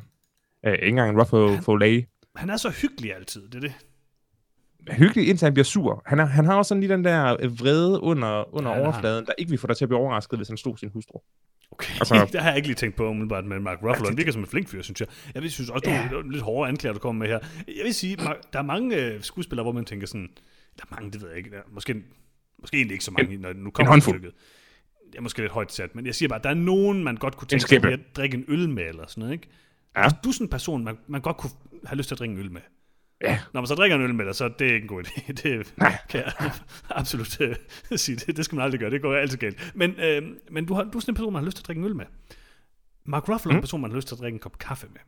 [0.68, 2.04] Uh, ikke engang en Ruffalo Foley.
[2.36, 3.74] Han er så hyggelig altid, det er det.
[4.92, 6.02] Hyggelig, indtil han bliver sur.
[6.06, 9.26] Han, er, han har også sådan lige den der øh, vrede under, under Ja, overfladen,
[9.26, 11.20] der ikke vil få dig til at blive overrasket, hvis han slog sin hustru.
[11.72, 14.08] Okay, Altså- det har jeg ikke lige tænkt på umiddelbart med Mark Ruffalo.
[14.08, 15.08] Han virker som en flink fyr, synes jeg.
[15.34, 17.40] Jeg vil synes også, det er lidt hårde anklager, du kommer med her.
[17.68, 20.30] Jeg vil sige, Mark- der er mange øh, skuespillere, hvor man tænker sådan,
[20.78, 21.96] der er mange, det ved jeg ikke, der, er måske,
[22.60, 24.16] måske egentlig ikke så mange, når det nu kommer til håndfuld.
[24.16, 24.34] stykket.
[25.12, 27.38] Det er måske lidt højt sat, men jeg siger bare, der er nogen, man godt
[27.38, 29.48] kunne tænke sig at drikke en øl med, eller sådan noget, ikke?
[29.96, 30.04] Ja.
[30.04, 31.52] Altså, du er sådan en person, man, man godt kunne
[31.86, 32.62] have lyst til at drikke en øl med.
[33.24, 33.40] Ja.
[33.54, 35.32] Når man så drikker en øl med dig, så er det ikke en god idé.
[35.44, 35.98] Det Nej.
[36.10, 36.34] kan jeg
[36.90, 37.56] absolut øh,
[37.96, 38.16] sige.
[38.16, 38.90] Det, det skal man aldrig gøre.
[38.90, 39.72] Det går altid galt.
[39.76, 41.68] Men, øh, men du, har, du er sådan en person, man har lyst til at
[41.68, 42.06] drikke en øl med.
[43.06, 43.56] Mark Ruffalo mm.
[43.56, 45.00] er en person, man har lyst til at drikke en kop kaffe med.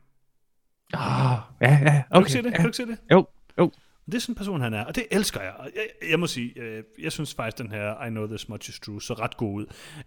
[0.94, 2.30] Ah, ja, ja, Kan du okay.
[2.30, 2.52] se det?
[2.52, 2.56] Ja.
[2.56, 2.98] Kan du se det?
[3.12, 3.28] Jo,
[3.60, 3.72] jo.
[4.06, 5.54] Det er sådan en person, han er, og det elsker jeg.
[5.76, 8.80] Jeg, jeg må sige, øh, jeg synes faktisk, den her I Know This Much Is
[8.80, 9.66] True så ret god ud.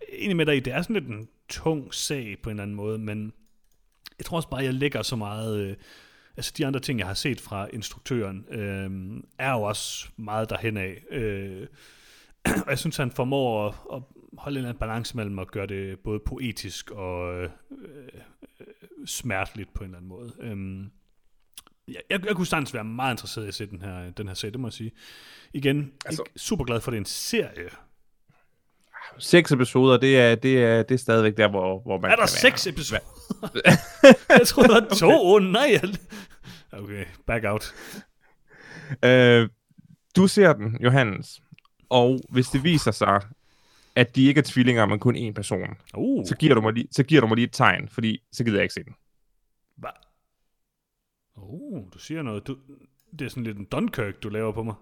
[0.09, 2.77] Enig med dig i, det er sådan lidt en tung sag på en eller anden
[2.77, 3.33] måde, men
[4.19, 5.59] jeg tror også bare, jeg lægger så meget...
[5.61, 5.77] Øh,
[6.37, 10.77] altså de andre ting, jeg har set fra instruktøren, øh, er jo også meget derhen
[10.77, 11.03] af.
[11.11, 11.67] Øh,
[12.65, 14.03] og jeg synes, han formår at, at
[14.39, 18.21] holde en balance mellem at gøre det både poetisk og øh, øh,
[19.07, 20.33] smerteligt på en eller anden måde.
[20.41, 20.87] Øh,
[21.89, 24.35] jeg, jeg, jeg kunne sagtens være meget interesseret i at se den her, den her
[24.35, 24.93] serie, det må jeg sige.
[25.53, 27.69] Igen, Altså- ikke super glad for, at det er en serie.
[29.19, 32.27] Seks episoder, det er, det er, det er stadigvæk der, hvor, hvor man Er der
[32.27, 33.01] seks episoder?
[34.39, 35.07] jeg troede, der var to.
[35.13, 35.81] Åh, oh, nej.
[36.73, 37.75] Okay, back out.
[39.05, 39.49] Øh,
[40.17, 41.43] du ser den, Johannes,
[41.89, 43.21] og hvis det viser sig,
[43.95, 46.89] at de ikke er tvillinger, men kun én person, Uh, så giver, du mig lige,
[46.91, 48.95] så giver du mig lige et tegn, fordi så gider jeg ikke se den.
[49.77, 49.91] hvad?
[51.37, 52.47] Oh, du siger noget.
[52.47, 52.57] Du,
[53.19, 54.75] det er sådan lidt en Dunkirk, du laver på mig.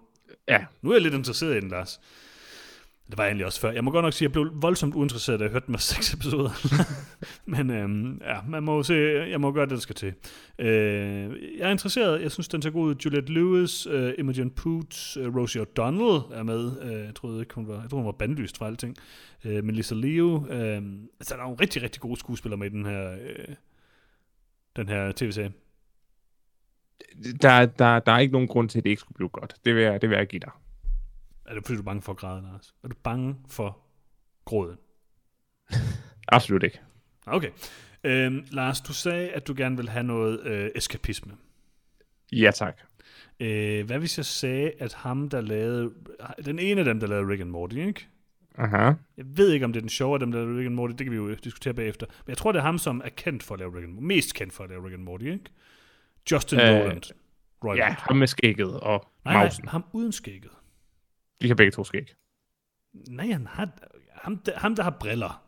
[0.47, 1.99] Ja, Nu er jeg lidt interesseret i den, Lars.
[3.09, 3.71] Det var jeg egentlig også før.
[3.71, 6.13] Jeg må godt nok sige, at jeg blev voldsomt uinteresseret, da jeg hørte den seks
[6.13, 6.49] episoder.
[7.55, 8.93] Men øhm, ja, man må se,
[9.29, 10.13] jeg må gøre det, der skal til.
[10.59, 10.67] Øh,
[11.57, 12.21] jeg er interesseret.
[12.21, 12.95] Jeg synes, den ser god ud.
[13.05, 16.81] Juliette Lewis, øh, Imogen Poots, øh, Rosie O'Donnell er med.
[16.81, 18.95] Øh, jeg troede ikke, hun var, jeg troede, hun var bandlyst fra alting.
[19.45, 20.47] Øh, Melissa Leo.
[20.49, 20.81] Øh,
[21.19, 23.55] altså, der er nogle rigtig, rigtig gode skuespillere med i den her, øh,
[24.75, 25.51] den her tv-serie.
[27.41, 29.55] der, der, der er ikke nogen grund til, at det ikke skulle blive godt.
[29.65, 30.51] Det vil jeg, det vil jeg give dig.
[31.45, 32.73] Er det fordi, du er bange for at græde, Lars?
[32.83, 33.77] Er du bange for
[34.45, 34.77] gråden?
[36.27, 36.79] Absolut ikke.
[37.25, 37.49] Okay.
[38.03, 41.33] Øhm, Lars, du sagde, at du gerne vil have noget øh, eskapisme.
[42.31, 42.77] Ja, tak.
[43.39, 45.93] Øh, hvad hvis jeg sagde, at ham, der lavede...
[46.45, 48.07] Den ene af dem, der lavede Rick and Morty, ikke?
[48.57, 48.77] Aha.
[49.17, 50.91] Jeg ved ikke, om det er den sjove af dem, der lavede Rick and Morty.
[50.91, 52.05] Det kan vi jo diskutere bagefter.
[52.25, 54.05] Men jeg tror, det er ham, som er kendt for at lave Rick and Morty.
[54.05, 55.39] Mest kendt for at lave Rick and Morty, ikke?
[56.31, 57.01] Justin Øh, Roland.
[57.63, 57.89] Roiland.
[57.89, 59.67] Ja, ham med skægget og nej, nej, mausen.
[59.67, 60.51] ham uden skægget.
[61.41, 62.07] De har begge to skæg.
[63.09, 63.69] Nej, han har...
[64.11, 65.43] Ham, der, ham, der har briller.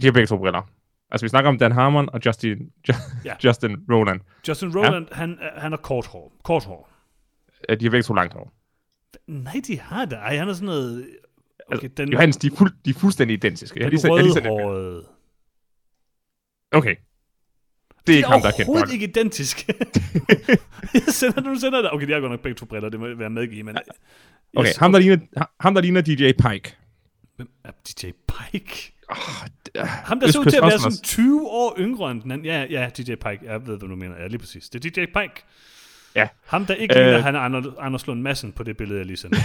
[0.00, 0.62] De har begge to briller.
[1.10, 3.36] Altså, vi snakker om Dan Harmon og Justin, Ju- Ja.
[3.44, 4.20] Justin Roland.
[4.48, 5.14] Justin Roland, ja.
[5.14, 6.32] han, han har kort hår.
[6.44, 6.90] Kort hår.
[7.68, 8.52] Øh, De har begge to langt hår.
[9.26, 10.16] Nej, de har det.
[10.18, 11.08] Ej, han er sådan noget...
[11.72, 13.78] Okay, den, Johannes, de er, fuld, de er fuldstændig identiske.
[13.80, 15.08] Jeg har lige set, jeg har lige set
[18.08, 18.14] det.
[18.14, 18.92] Det er ikke ham, der er kendt det.
[18.92, 19.68] ikke identisk.
[20.94, 21.92] jeg sender, du sender det.
[21.92, 23.78] Okay, de har godt nok begge to briller, det må jeg være medgive, men...
[24.56, 25.18] Okay, ham der, ligner,
[25.60, 26.76] ham, der ligner DJ Pike.
[27.36, 28.92] Hvem er DJ Pike?
[29.10, 29.16] Oh,
[29.84, 32.44] Ham, der så ud til at være sådan 20 år yngre end den anden.
[32.44, 33.38] Ja, ja, DJ Pike.
[33.42, 34.16] Jeg ved, hvad du mener.
[34.20, 34.68] Ja, lige præcis.
[34.68, 35.44] Det er DJ Pike.
[36.14, 36.28] Ja.
[36.46, 37.24] Ham, der ikke ligner, Øh.
[37.24, 37.40] han er
[37.80, 39.38] Anders, Lund Madsen på det billede, jeg lige sendte.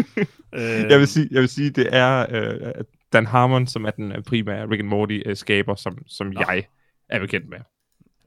[0.54, 4.12] øh, jeg, vil sige, jeg vil sige, det er øh, Dan Harmon, som er den
[4.12, 6.40] øh, primære Rick and Morty-skaber, som, som Nå.
[6.48, 6.66] jeg
[7.08, 7.58] er bekendt med.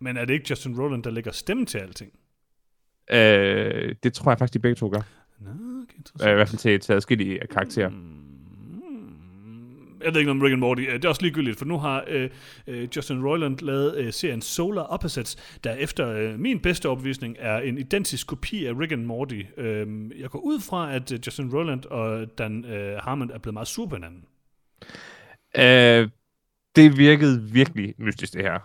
[0.01, 2.12] Men er det ikke Justin Roland, der lægger stemme til alting?
[3.12, 5.01] Øh, det tror jeg faktisk, de begge to gør.
[5.39, 6.35] Nå, okay, Øh, I interessant.
[6.35, 7.89] hvert fald til, til adskillige karakterer.
[7.89, 8.15] Mm.
[10.03, 10.81] Jeg ved ikke om Rick and Morty.
[10.81, 12.29] Øh, Det er også ligegyldigt, for nu har øh,
[12.67, 17.57] øh, Justin Roiland lavet øh, serien Solar Opposites, der efter øh, min bedste overbevisning er
[17.59, 19.41] en identisk kopi af Rick and Morty.
[19.57, 19.88] Øh,
[20.19, 23.67] jeg går ud fra, at øh, Justin Roiland og Dan øh, Harmon er blevet meget
[23.67, 24.23] sure på hinanden.
[25.57, 26.09] Øh,
[26.75, 28.59] det virkede virkelig mystisk, det her.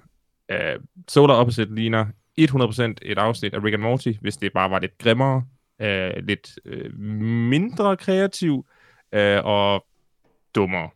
[0.55, 2.07] Øh, Solar Opposite ligner
[2.41, 5.45] 100% et afsnit af Rick and Morty, hvis det bare var lidt grimmere,
[5.81, 6.99] øh, lidt øh,
[7.51, 8.67] mindre kreativ
[9.13, 9.87] øh, og
[10.55, 10.91] dummere.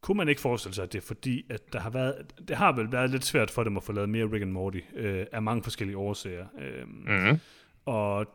[0.00, 2.14] Kunne man ikke forestille sig, at det er fordi, at der har været,
[2.48, 4.80] det har vel været lidt svært for dem at få lavet mere Rick and Morty,
[4.94, 6.46] øh, af mange forskellige årsager.
[6.58, 7.38] Øh, Mm.
[7.86, 8.26] Og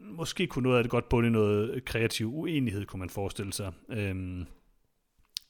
[0.00, 3.72] måske kunne noget af det godt bunde i noget kreativ uenighed, kunne man forestille sig.
[3.88, 4.46] Øhm,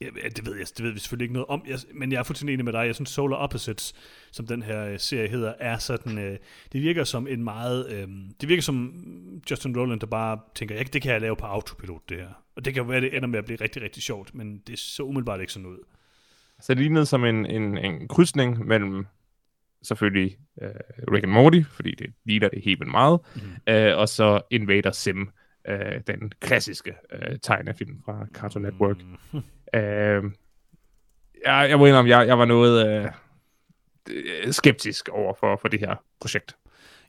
[0.00, 2.22] ja, det ved jeg, det ved vi selvfølgelig ikke noget om, jeg, men jeg er
[2.22, 2.86] fuldstændig enig med dig.
[2.86, 3.94] Jeg synes, Solar Opposites,
[4.32, 6.38] som den her øh, serie hedder, er sådan, øh,
[6.72, 8.08] det virker som en meget, øh,
[8.40, 8.94] det virker som
[9.50, 12.28] Justin Roland, der bare tænker, ja, det kan jeg lave på autopilot, det her.
[12.56, 15.02] Og det kan være, det ender med at blive rigtig, rigtig sjovt, men det så
[15.02, 15.78] umiddelbart ikke sådan ud.
[16.60, 19.06] Så det lignede som en, en, en krydsning mellem
[19.82, 20.70] selvfølgelig øh,
[21.12, 23.72] Rick and Morty, fordi det ligner det helt vildt meget, mm.
[23.72, 25.30] øh, og så Invader Sim,
[25.68, 28.96] øh, den klassiske øh, tegnefilm fra Cartoon Network.
[29.32, 29.40] Mm.
[29.74, 30.24] Øh,
[31.44, 33.10] jeg, jeg må indrømme, jeg, jeg var noget øh,
[34.10, 36.56] øh, skeptisk over for, for det her projekt.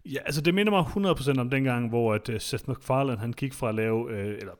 [0.06, 3.54] Ja, altså det minder mig 100% om dengang, hvor at, uh, Seth MacFarlane, han gik
[3.54, 4.54] fra at lave, uh, eller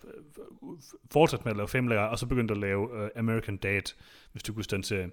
[0.62, 0.78] uh,
[1.12, 3.94] fortsat med at lave Family Guy, og så begyndte at lave uh, American Dad,
[4.32, 5.10] hvis du kunne den serie.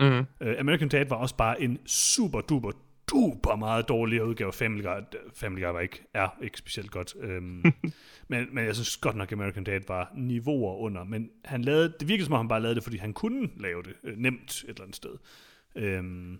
[0.00, 0.18] Mm.
[0.18, 2.70] Uh, American Dad var også bare en super duper
[3.10, 5.18] duper meget dårligere udgave af Family Guy.
[5.34, 7.14] Family Guy var ikke, er ikke specielt godt.
[7.14, 7.64] Um,
[8.28, 11.04] men, men jeg synes godt nok, American Dad var niveauer under.
[11.04, 13.82] Men han lavede, det virkede som om, han bare lavede det, fordi han kunne lave
[13.82, 15.10] det uh, nemt et eller andet sted.
[15.98, 16.38] Um,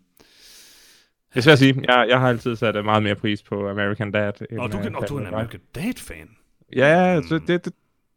[1.30, 1.84] Det er svært at sige.
[1.88, 4.32] Jeg, jeg har altid sat øh, meget mere pris på American Dad.
[4.50, 5.26] End, og du, øh, kan, og du er en.
[5.26, 6.28] American Dad-fan.
[6.76, 7.74] Ja, så det, det,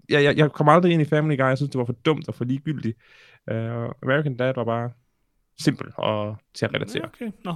[0.10, 1.44] jeg, jeg, jeg kom aldrig ind i Family Guy.
[1.46, 2.98] Jeg synes, det var for dumt og for ligegyldigt.
[3.52, 3.56] Uh,
[4.04, 4.92] American Dad var bare
[5.60, 7.04] simpel og til at relatere.
[7.22, 7.38] Ja, okay.
[7.46, 7.54] Nå.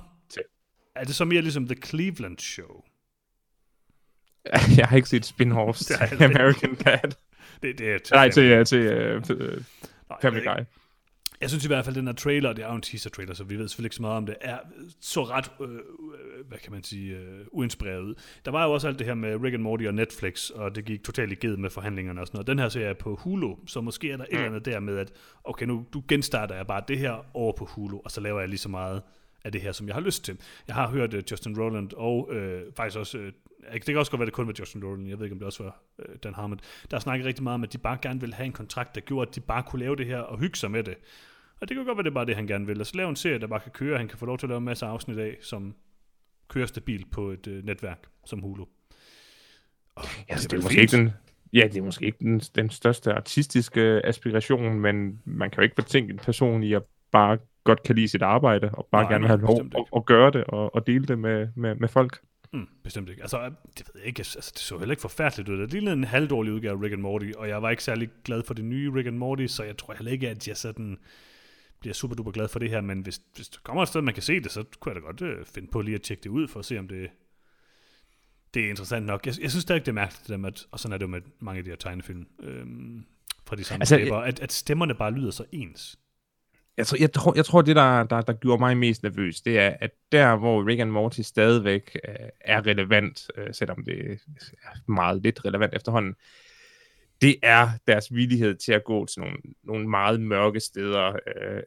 [0.96, 2.84] Er det så mere ligesom The Cleveland Show?
[4.78, 6.24] jeg har ikke set spin-offs jeg til.
[6.24, 7.12] American Dad.
[7.64, 9.64] Det, det er til Nej, til, øh, til, uh, til uh,
[10.10, 10.44] jeg Family.
[10.44, 10.66] Guy.
[11.42, 13.44] Jeg synes i hvert fald, at den her trailer, det er jo en teaser-trailer, så
[13.44, 14.58] vi ved selvfølgelig ikke så meget om det, er
[15.02, 18.16] så ret, øh, øh, hvad kan man sige, øh, uinspireret ud.
[18.46, 20.86] Der var jo også alt det her med Rick and Morty og Netflix, og det
[20.86, 22.48] gik totalt i ged med forhandlingerne og sådan noget.
[22.48, 24.98] Den her serie er på Hulu, så måske er der et eller andet der med,
[24.98, 25.12] at
[25.44, 28.50] okay, nu du genstarter jeg bare det her over på Hulu, og så laver jeg
[28.50, 29.02] lige så meget
[29.44, 30.38] af det her, som jeg har lyst til.
[30.68, 33.32] Jeg har hørt uh, Justin Roland og øh, faktisk også, øh,
[33.74, 35.46] det kan også godt være, det kun var Justin Roland, jeg ved ikke, om det
[35.46, 36.60] også var øh, Dan Harmon,
[36.92, 39.02] der har snakket rigtig meget om, at de bare gerne ville have en kontrakt, der
[39.02, 40.96] gjorde, at de bare kunne lave det her og hygge sig med det.
[41.62, 42.78] Og det kan godt være, det er bare det, han gerne vil.
[42.78, 44.58] Altså lave en serie, der bare kan køre, han kan få lov til at lave
[44.58, 45.76] en masse afsnit af, som
[46.48, 48.66] kører stabilt på et øh, netværk som Hulu.
[49.96, 50.94] Og Ja, det, vel er måske fint.
[50.94, 51.12] ikke den,
[51.54, 55.76] ja, det er måske ikke den, den største artistiske aspiration, men man kan jo ikke
[55.76, 59.22] fortænke en person i at bare godt kan lide sit arbejde, og bare Nej, gerne
[59.22, 62.22] vil have lov at, at gøre det, og, og dele det med, med, med folk.
[62.54, 63.22] Mm, bestemt ikke.
[63.22, 64.20] Altså, det ved jeg ikke.
[64.20, 65.58] Altså, det så heller ikke forfærdeligt ud.
[65.58, 68.44] Det lignede en halvdårlig udgave af Rick and Morty, og jeg var ikke særlig glad
[68.44, 70.98] for det nye Rick and Morty, så jeg tror heller ikke, at jeg sådan
[71.80, 74.14] bliver super duper glad for det her, men hvis, hvis der kommer et sted, man
[74.14, 76.30] kan se det, så kunne jeg da godt øh, finde på lige at tjekke det
[76.30, 77.10] ud, for at se, om det,
[78.54, 79.26] det er interessant nok.
[79.26, 81.06] Jeg, jeg synes stadig, det er mærkeligt, det der med, at, og sådan er det
[81.06, 83.06] jo med mange af de her tegnefilm, øhm,
[83.46, 86.00] fra de samme altså, skaber, at, at stemmerne bare lyder så ens.
[86.78, 89.60] Jeg, tror, jeg, tror, jeg tror, det, der, der, der gjorde mig mest nervøs, det
[89.60, 94.12] er, at der, hvor Rick and Morty stadigvæk øh, er relevant, øh, selvom det
[94.64, 96.16] er meget lidt relevant efterhånden,
[97.22, 101.64] det er deres villighed til at gå til nogle, nogle meget mørke steder, øh,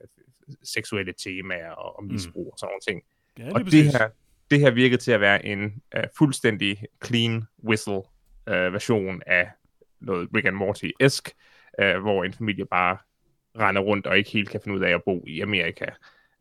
[0.62, 2.50] seksuelle temaer og, og misbrug mm.
[2.52, 3.02] og sådan nogle ting.
[3.38, 4.08] Ja, det og det her,
[4.50, 8.02] det her virkede til at være en uh, fuldstændig clean whistle
[8.46, 9.50] uh, version af
[10.00, 11.30] noget Rick and Morty-esk,
[11.82, 12.96] uh, hvor en familie bare
[13.58, 15.84] render rundt og ikke helt kan finde ud af at bo i Amerika.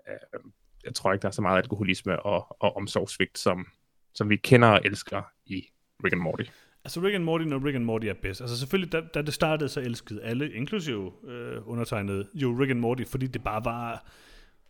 [0.10, 0.39] Øh,
[0.86, 3.67] jeg tror ikke, der er så meget alkoholisme og, og omsorgsvigt, som,
[4.13, 5.65] som vi kender og elsker i
[6.04, 6.43] Rick and Morty.
[6.86, 8.41] Altså Rick and Morty, når Rick and Morty er bedst.
[8.41, 12.80] Altså selvfølgelig, da, da det startede, så elskede alle, inklusive øh, undertegnet, jo Rick and
[12.80, 14.06] Morty, fordi det bare var...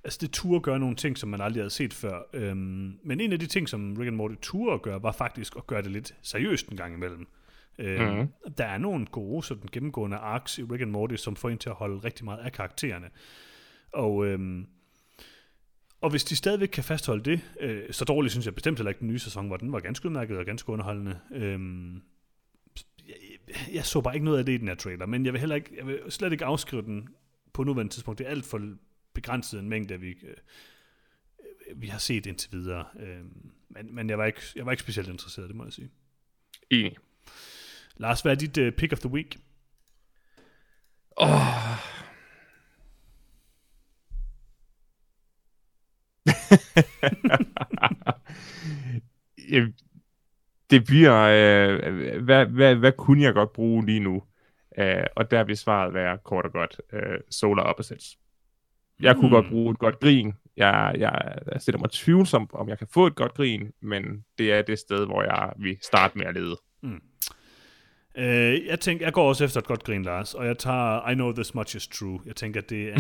[0.03, 2.21] Altså det turde gøre nogle ting, som man aldrig havde set før.
[2.33, 5.55] Øhm, men en af de ting, som Rick and Morty turde at gøre, var faktisk
[5.57, 7.27] at gøre det lidt seriøst en gang imellem.
[7.77, 8.53] Øhm, mm-hmm.
[8.57, 11.69] Der er nogle gode, sådan gennemgående arcs i Rick and Morty, som får en til
[11.69, 13.09] at holde rigtig meget af karaktererne.
[13.91, 14.25] Og...
[14.25, 14.67] Øhm,
[16.01, 18.99] og hvis de stadigvæk kan fastholde det, øh, så dårligt synes jeg bestemt heller ikke
[18.99, 21.19] den nye sæson, hvor den var ganske udmærket og ganske underholdende.
[21.31, 22.01] Øhm,
[23.07, 23.15] jeg,
[23.73, 25.55] jeg så bare ikke noget af det i den her trailer, men jeg vil heller
[25.55, 27.09] ikke, jeg vil slet ikke afskrive den
[27.53, 28.17] på nuværende tidspunkt.
[28.17, 28.75] Det er alt for
[29.13, 30.35] begrænset en mængde, vi, øh,
[31.75, 32.85] vi har set indtil videre.
[32.99, 35.89] Øhm, men men jeg, var ikke, jeg var ikke specielt interesseret, det må jeg sige.
[36.69, 36.97] Enig.
[37.97, 39.37] Lars, hvad er dit uh, pick of the week?
[41.17, 41.77] Åh, oh,
[50.69, 54.23] det bliver, øh, hvad, hvad, hvad kunne jeg godt bruge lige nu?
[54.77, 58.17] Uh, og der vil svaret være kort og godt uh, Solar Opposites.
[58.99, 59.33] Jeg kunne mm.
[59.33, 60.33] godt bruge et godt grin.
[60.57, 64.53] Jeg, jeg, jeg stiller mig tvivlsom, om jeg kan få et godt grin, men det
[64.53, 66.55] er det sted, hvor jeg vil starte med at lede.
[66.81, 67.01] Mm.
[68.17, 71.13] Uh, jeg tænker, jeg går også efter et godt grin, Lars, og jeg tager I
[71.13, 72.19] Know This Much Is True.
[72.25, 72.97] Jeg tænker, at det er,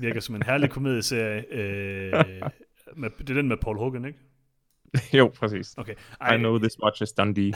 [0.00, 1.44] virker som en herlig komedieserie.
[1.52, 2.50] Uh,
[2.96, 4.18] med, det er den med Paul Hogan, ikke?
[5.18, 5.74] jo, præcis.
[5.76, 5.94] Okay.
[6.20, 7.52] Ej, I know this much is Dundee.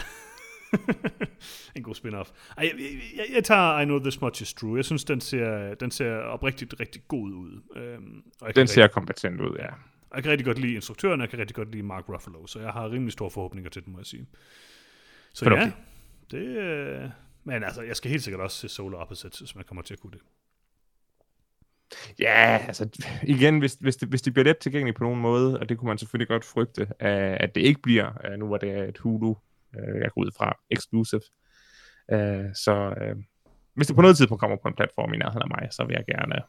[1.76, 2.30] en god spin-off.
[2.56, 2.80] Ej, jeg,
[3.16, 4.76] jeg, jeg tager I Know This Much Is True.
[4.76, 7.62] Jeg synes, den ser, den ser oprigtigt rigtig god ud.
[7.76, 9.68] Øhm, og jeg den ser rigtig, kompetent ud, ja.
[10.14, 12.60] Jeg kan rigtig godt lide instruktøren, og jeg kan rigtig godt lide Mark Ruffalo, så
[12.60, 14.26] jeg har rimelig store forhåbninger til den, må jeg sige.
[15.34, 15.72] Så ja,
[16.30, 16.46] det...
[16.46, 17.10] Øh,
[17.44, 20.00] men altså, jeg skal helt sikkert også se Solar Opposites, hvis man kommer til at
[20.00, 20.20] kunne det.
[22.18, 22.88] Ja, altså
[23.22, 25.88] igen, hvis, hvis, det, hvis det bliver let tilgængeligt på nogen måde, og det kunne
[25.88, 29.34] man selvfølgelig godt frygte, at det ikke bliver, nu var det et Hulu,
[29.74, 31.20] øh, jeg går ud fra, exclusive.
[32.12, 33.16] Øh, så øh,
[33.74, 35.94] hvis det på noget tidspunkt kommer på en platform i nærheden af mig, så vil
[35.94, 36.42] jeg gerne...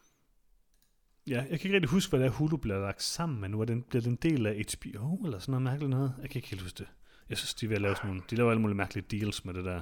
[1.27, 3.61] Ja, jeg kan ikke rigtig huske, hvad der Hulu bliver lagt sammen med nu.
[3.61, 6.13] Er den, bliver den del af HBO eller sådan noget mærkeligt noget?
[6.21, 6.87] Jeg kan ikke helt huske det.
[7.29, 9.65] Jeg synes, de vil lave sådan nogle, de laver alle mulige mærkelige deals med det
[9.65, 9.81] der.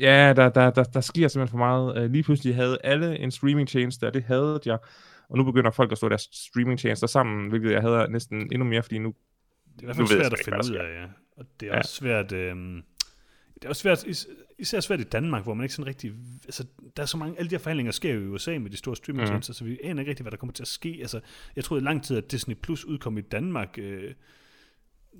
[0.00, 2.04] Ja, der, der, der, der sker simpelthen for meget.
[2.04, 4.78] Uh, lige pludselig havde alle en streaming tjeneste, og det havde jeg.
[5.28, 8.64] Og nu begynder folk at stå deres streaming tjenester sammen, hvilket jeg havde næsten endnu
[8.64, 9.14] mere, fordi nu...
[9.78, 11.06] Det er i hvert fald svært at finde ud af, ja.
[11.36, 11.78] Og det er ja.
[11.78, 12.32] også svært...
[12.32, 12.56] Øh,
[13.54, 14.26] det er også svært, is,
[14.58, 16.12] især svært i Danmark, hvor man ikke sådan rigtig...
[16.44, 17.38] Altså, der er så mange...
[17.38, 19.54] Alle de her forhandlinger sker jo i USA med de store streamingtjenester, mm.
[19.54, 20.98] så vi aner ikke rigtig, hvad der kommer til at ske.
[21.00, 21.20] Altså,
[21.56, 23.78] jeg troede i lang tid, at Disney Plus udkom i Danmark...
[23.78, 24.14] Øh,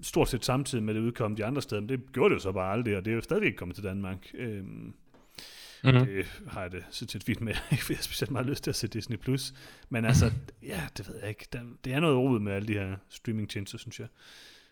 [0.03, 2.53] stort set samtidig med det udkom de andre steder, men det gjorde det jo så
[2.53, 4.31] bare aldrig, og det er jo stadig ikke kommet til Danmark.
[4.35, 6.07] Øhm, mm-hmm.
[6.07, 7.55] Det har jeg det så tit fint med.
[7.71, 9.17] Jeg har specielt meget lyst til at se Disney+.
[9.17, 9.55] Plus.
[9.89, 11.47] Men altså, ja, det ved jeg ikke.
[11.53, 14.09] Der, det er noget rod med alle de her streaming-tjenester, synes jeg.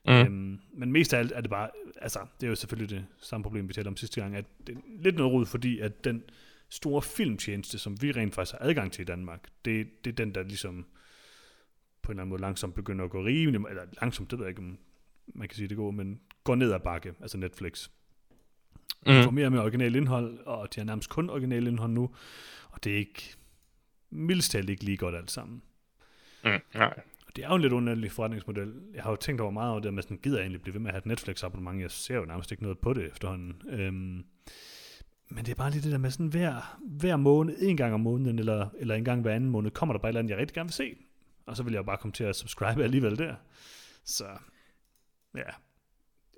[0.07, 0.13] Mm.
[0.13, 3.45] Øhm, men mest af alt er det bare, altså, det er jo selvfølgelig det samme
[3.45, 6.23] problem, vi talte om sidste gang, at det er lidt noget rod, fordi at den
[6.69, 10.35] store filmtjeneste, som vi rent faktisk har adgang til i Danmark, det, det er den,
[10.35, 10.87] der ligesom
[12.03, 14.51] på en eller anden måde langsomt begynder at gå rimelig, eller langsomt, det ved jeg
[14.51, 14.79] ikke, om
[15.27, 17.91] man kan sige det går, men går ned ad bakke, altså Netflix.
[19.07, 19.13] Mm.
[19.13, 22.11] De får mere mere original indhold, og de har nærmest kun original indhold nu,
[22.71, 23.37] og det er ikke,
[24.11, 25.63] mildest ikke lige godt alt sammen.
[26.45, 26.95] Mm, nej.
[27.27, 28.75] Og det er jo en lidt underlig forretningsmodel.
[28.95, 30.81] Jeg har jo tænkt over meget over det, med sådan, gider jeg egentlig blive ved
[30.81, 31.81] med at have et Netflix-abonnement?
[31.81, 33.63] Jeg ser jo nærmest ikke noget på det efterhånden.
[33.69, 34.25] Øhm,
[35.29, 38.01] men det er bare lige det der med sådan hver, hver måned, en gang om
[38.01, 40.39] måneden, eller, eller en gang hver anden måned, kommer der bare et eller andet, jeg
[40.39, 40.97] rigtig gerne vil se.
[41.47, 43.35] Og så vil jeg bare komme til at subscribe alligevel der.
[44.05, 44.25] Så
[45.35, 45.51] Ja.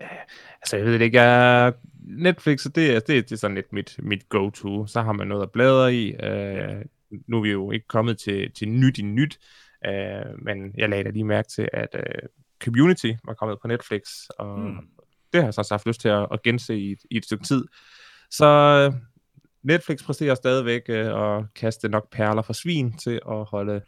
[0.01, 0.09] ja
[0.62, 1.20] altså, jeg ved det ikke.
[1.20, 1.72] Jeg...
[2.07, 4.86] Netflix, det, det, det er sådan lidt mit, mit go-to.
[4.86, 6.14] Så har man noget at bladre i.
[6.14, 6.82] Uh,
[7.26, 9.38] nu er vi jo ikke kommet til, til nyt i nyt.
[9.88, 12.28] Uh, men jeg lagde da lige mærke til, at uh,
[12.64, 14.03] Community var kommet på Netflix.
[14.38, 14.88] Og hmm.
[15.32, 17.45] det har jeg så haft lyst til at, at gense i et, i et stykke
[17.45, 17.64] tid.
[18.30, 18.92] Så
[19.62, 23.82] Netflix præsterer stadigvæk uh, at kaste nok perler for svin til at holde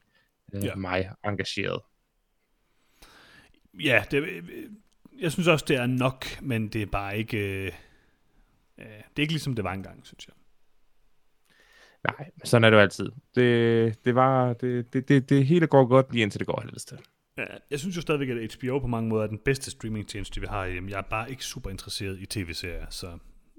[0.53, 0.75] uh, ja.
[0.75, 1.81] mig engageret.
[3.85, 4.45] Ja, det,
[5.21, 7.39] jeg synes også, det er nok, men det er bare ikke...
[7.39, 7.73] Øh,
[8.79, 8.87] det
[9.17, 10.35] er ikke ligesom det var engang, synes jeg.
[12.05, 13.13] Nej, sådan er det jo altid.
[13.35, 16.89] Det, det, var, det, det, det, det hele går godt lige indtil det går helst
[16.89, 16.99] til.
[17.39, 20.47] Ja, jeg synes jo stadigvæk, at HBO på mange måder er den bedste streamingtjeneste, vi
[20.47, 20.91] har hjemme.
[20.91, 23.19] Jeg er bare ikke super interesseret i tv-serier, så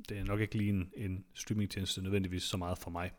[0.10, 3.12] det er nok ikke lige en, en streamingtjeneste nødvendigvis så meget for mig.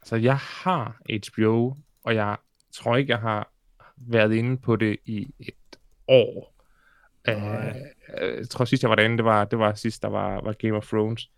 [0.00, 2.36] Altså, jeg har HBO, og jeg
[2.72, 3.52] tror ikke, jeg har
[3.96, 6.55] været inde på det i et år.
[7.28, 7.36] Uh,
[8.20, 10.76] jeg tror sidst, jeg var derinde, det var, det var sidst, der var, var Game
[10.76, 11.30] of Thrones.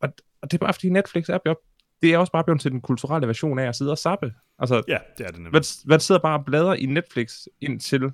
[0.00, 0.08] Og,
[0.42, 1.58] og det er bare, fordi Netflix er blevet,
[2.02, 4.34] det er også bare blevet til den kulturelle version af at sidde og sappe.
[4.58, 5.52] Altså, ja, det er det nemlig.
[5.52, 8.12] Man, man sidder bare og bladrer i Netflix indtil,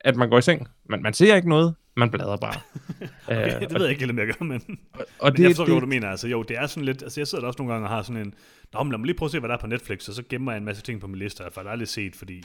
[0.00, 0.68] at man går i seng.
[0.88, 2.60] Man, man ser ikke noget, man bladrer bare.
[3.28, 5.42] okay, uh, det ved jeg ikke helt, om jeg gør, men, og, og men det,
[5.42, 6.10] jeg forstår det, du mener.
[6.10, 8.02] Altså, jo, det er sådan lidt, altså jeg sidder der også nogle gange og har
[8.02, 8.34] sådan en,
[8.72, 10.22] Nå, men lad mig lige prøve at se, hvad der er på Netflix, og så
[10.28, 12.44] gemmer jeg en masse ting på min liste, jeg har aldrig set, fordi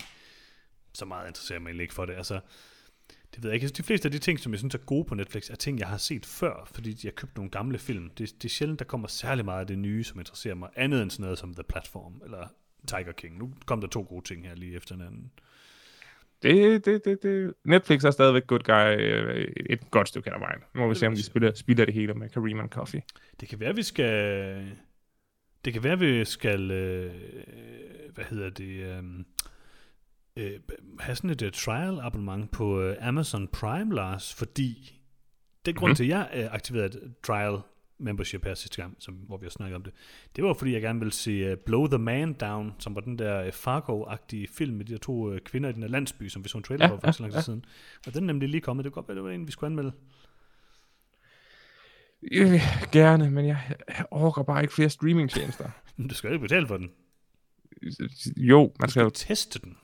[0.94, 2.14] så meget interesserer mig egentlig ikke for det.
[2.14, 2.40] Altså,
[3.36, 3.64] det ved jeg ikke.
[3.64, 5.80] Altså, de fleste af de ting, som jeg synes er gode på Netflix, er ting,
[5.80, 8.10] jeg har set før, fordi jeg har købt nogle gamle film.
[8.10, 11.02] Det, det er sjældent, der kommer særlig meget af det nye, som interesserer mig, andet
[11.02, 12.48] end sådan noget som The Platform, eller
[12.88, 13.38] Tiger King.
[13.38, 15.32] Nu kom der to gode ting her lige efter hinanden.
[16.44, 17.54] Det, det, det, det.
[17.66, 20.60] Netflix er stadigvæk good guy øh, et godt stykke af vejen.
[20.76, 23.02] Nu må vi se, om de spiller, spiller det hele med Kareem and Coffee.
[23.40, 24.72] Det kan være, vi skal...
[25.66, 26.72] Det kan være, vi skal...
[26.72, 27.12] Øh,
[28.14, 28.98] hvad hedder det...
[28.98, 29.04] Øh,
[30.38, 30.60] øh,
[31.00, 35.00] have sådan et uh, trial abonnement på uh, Amazon Prime, Lars, fordi
[35.66, 35.96] det grund mm-hmm.
[35.96, 37.58] til, at jeg uh, aktiverede et trial
[38.00, 39.94] membership her sidste gang, som, hvor vi har snakket om det,
[40.36, 43.20] det var fordi, jeg gerne ville se uh, Blow the Man Down, som var den
[43.20, 46.44] der uh, Fargo-agtige film med de der to uh, kvinder i den der landsby, som
[46.44, 47.44] vi så en trailer ja, for for så lang tid ja.
[47.44, 47.66] siden.
[48.08, 48.84] Og den er nemlig lige kommet.
[48.84, 49.92] Det kunne godt være, det var en, vi skulle anmelde.
[52.32, 52.62] Øh,
[52.92, 55.70] gerne, men jeg, jeg orker bare ikke flere streamingtjenester.
[55.98, 56.92] men du skal jo ikke betale for den.
[58.38, 59.78] Jo, man skal jo teste den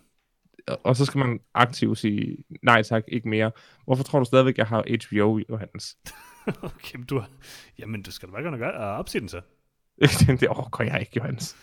[0.83, 3.51] og så skal man aktivt sige, nej tak, ikke mere.
[3.85, 5.97] Hvorfor tror du stadigvæk, jeg har HBO, Johannes?
[6.69, 7.29] okay, men du har...
[7.79, 9.41] Jamen, du skal da bare gøre noget og opsige den så.
[10.39, 11.55] det overgår jeg ikke, Johannes.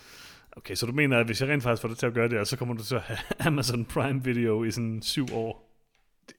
[0.51, 2.47] Okay, så du mener, at hvis jeg rent faktisk får dig til at gøre det,
[2.47, 5.63] så kommer du til at have Amazon Prime Video i sådan syv år?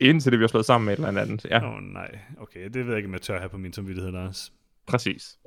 [0.00, 1.64] Indtil det bliver slået sammen med et eller andet, ja.
[1.64, 4.12] Åh oh, nej, okay, det ved jeg ikke, om jeg tør have på min samvittighed,
[4.12, 4.52] Lars.
[4.86, 5.38] Præcis.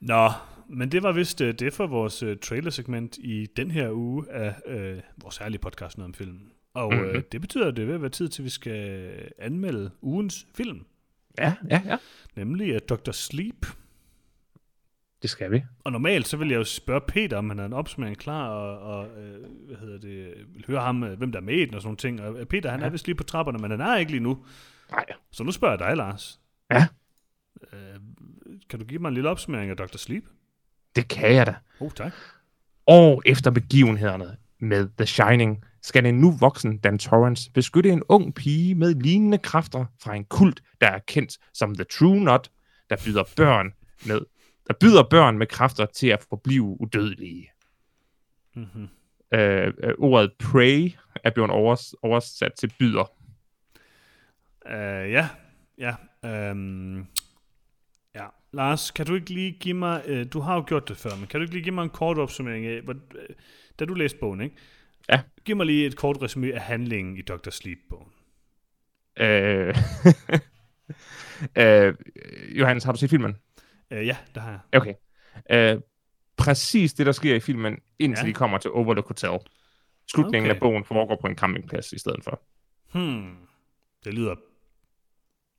[0.00, 0.30] Nå,
[0.68, 4.54] men det var vist uh, det for vores uh, trailersegment i den her uge af
[4.66, 6.52] uh, vores særlige podcast om filmen.
[6.74, 7.08] Og mm-hmm.
[7.08, 10.84] uh, det betyder, at det vil være tid til, at vi skal anmelde ugens film.
[11.38, 11.96] Ja, ja, ja.
[12.36, 13.10] Nemlig uh, Dr.
[13.10, 13.66] Sleep.
[15.22, 15.62] Det skal vi.
[15.84, 18.78] Og normalt, så vil jeg jo spørge Peter, om han har en opsummering klar, og,
[18.78, 21.82] og uh, hvad hedder det, vil høre ham, hvem der er med i den og
[21.82, 22.20] sådan nogle ting.
[22.40, 22.86] Og Peter, han ja.
[22.86, 24.44] er vist lige på trapperne, men han er ikke lige nu.
[24.90, 25.04] Nej.
[25.30, 26.40] Så nu spørger jeg dig, Lars.
[26.70, 26.86] Ja.
[27.62, 28.00] Uh,
[28.70, 29.96] kan du give mig en lille opsummering af Dr.
[29.96, 30.24] Sleep?
[30.96, 31.54] Det kan jeg da.
[31.80, 32.12] Oh, tak.
[32.86, 38.34] År efter begivenhederne med The Shining, skal en nu voksen Dan Torrance beskytte en ung
[38.34, 42.50] pige med lignende kræfter fra en kult, der er kendt som The True Not,
[42.90, 43.72] der byder børn
[44.06, 44.20] med,
[44.66, 47.50] der byder børn med kræfter til at forblive udødelige.
[48.54, 48.88] Mm-hmm.
[49.34, 50.90] Øh, øh, ordet pray
[51.24, 53.10] er blevet overs, oversat til byder.
[54.66, 55.28] Uh, ja,
[55.78, 55.94] ja.
[56.50, 57.15] Um, Ja,
[58.56, 61.26] Lars, kan du ikke lige give mig, øh, du har jo gjort det før, men
[61.26, 63.28] kan du ikke lige give mig en kort opsummering af, hvor, øh,
[63.78, 64.56] da du læste bogen, ikke?
[65.08, 65.20] Ja.
[65.44, 67.50] Giv mig lige et kort resume af handlingen i Dr.
[67.50, 68.08] Sleep-bogen.
[69.20, 69.76] Øh,
[71.62, 71.94] øh,
[72.58, 73.36] Johannes, har du set filmen?
[73.90, 74.60] Øh, ja, det har jeg.
[74.80, 74.94] Okay.
[75.50, 75.80] Øh,
[76.36, 78.28] præcis det, der sker i filmen, indtil ja.
[78.28, 79.38] de kommer til Overlook Hotel.
[80.10, 80.54] Slutningen okay.
[80.54, 82.42] af bogen foregår på en campingplads i stedet for.
[82.92, 83.36] Hmm.
[84.04, 84.34] Det lyder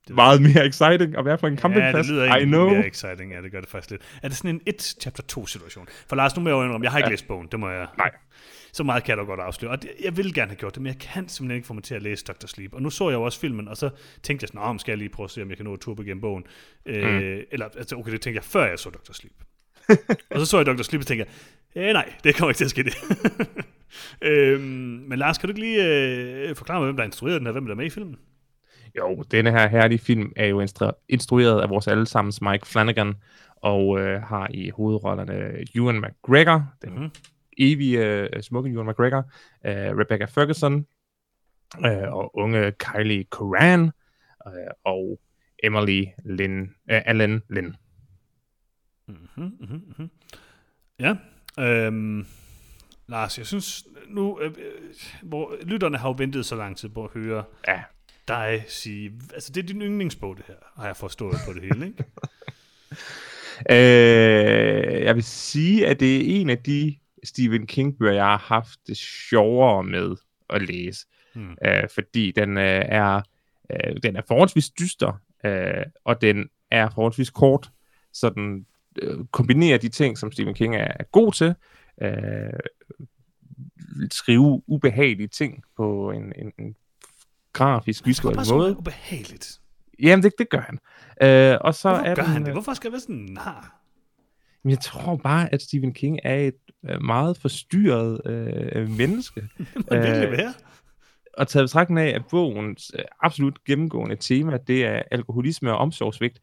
[0.10, 1.94] meget mere exciting at være på en campingplads.
[1.94, 3.32] Ja, det lyder ikke mere exciting.
[3.32, 4.02] Ja, det gør det faktisk lidt.
[4.24, 5.88] Er det sådan en et chapter 2 situation?
[6.10, 7.12] For Lars, nu må jeg jo indrømme, jeg har ikke ja.
[7.12, 7.48] læst bogen.
[7.52, 7.88] Det må jeg...
[7.98, 8.12] Nej.
[8.72, 9.72] Så meget kan jeg da godt afsløre.
[9.72, 11.96] Og jeg vil gerne have gjort det, men jeg kan simpelthen ikke få mig til
[11.96, 12.48] at læse Dr.
[12.48, 12.74] Sleep.
[12.74, 13.90] Og nu så jeg jo også filmen, og så
[14.24, 15.80] tænkte jeg sådan, om skal jeg lige prøve at se, om jeg kan nå at
[15.80, 16.44] turbe igennem bogen.
[16.86, 17.18] Øh, mm.
[17.18, 19.14] Øh, eller, altså, okay, det tænkte jeg, før jeg så Dr.
[19.14, 19.34] Sleep.
[20.32, 20.82] og så så jeg Dr.
[20.82, 21.28] Sleep, og tænkte
[21.76, 22.98] jeg, eh, nej, det kommer ikke til at ske det.
[24.30, 24.64] øhm,
[25.08, 27.52] men Lars, kan du ikke lige øh, forklare mig, hvem der har instrueret den her,
[27.52, 28.18] hvem der er med i filmen?
[28.98, 33.16] Jo, denne her herlige film er jo instru- instrueret af vores allesammens Mike Flanagan,
[33.56, 37.12] og øh, har i hovedrollerne Ewan McGregor, den mm-hmm.
[37.58, 39.32] evige øh, smukke Ewan McGregor,
[39.66, 40.86] øh, Rebecca Ferguson,
[41.86, 43.92] øh, og unge Kylie Coran,
[44.48, 45.20] øh, og
[45.64, 47.76] Emily Lynn, øh, Allen Lynn.
[49.08, 50.10] Mm-hmm, mm-hmm.
[51.00, 51.16] Ja,
[51.60, 52.26] øhm,
[53.08, 54.94] Lars, jeg synes nu, øh, øh,
[55.24, 57.84] hvor lytterne har jo ventet så lang tid på at høre ja
[58.28, 59.12] dig sige...
[59.34, 62.04] Altså, det er din yndlingsbog, det her, har jeg forstået på det hele, ikke?
[64.98, 68.80] øh, jeg vil sige, at det er en af de Stephen King-bøger, jeg har haft
[68.88, 70.16] det sjovere med
[70.50, 71.06] at læse.
[71.36, 71.58] Hmm.
[71.66, 73.22] Øh, fordi den øh, er
[73.70, 77.72] øh, den er forholdsvis dyster, øh, og den er forholdsvis kort.
[78.14, 78.66] Så den,
[79.02, 81.56] øh, kombinere de ting, som Stephen King er, er god til,
[82.02, 82.60] øh,
[84.12, 86.76] skrive ubehagelige ting på en, en, en
[87.58, 88.70] grafisk visuel måde.
[88.70, 89.60] Det ubehageligt.
[90.04, 90.80] Jamen, det, det gør han.
[91.22, 92.48] Øh, og så Hvorfor er gør den, han det?
[92.48, 93.74] øh, Hvorfor skal jeg være sådan nar?
[94.64, 96.54] Men jeg tror bare, at Stephen King er et
[96.90, 99.42] øh, meget forstyrret øh, menneske.
[99.58, 100.54] Det må virkelig Øh, være.
[101.38, 106.40] og taget betragtning af, at bogens øh, absolut gennemgående tema, det er alkoholisme og omsorgsvigt,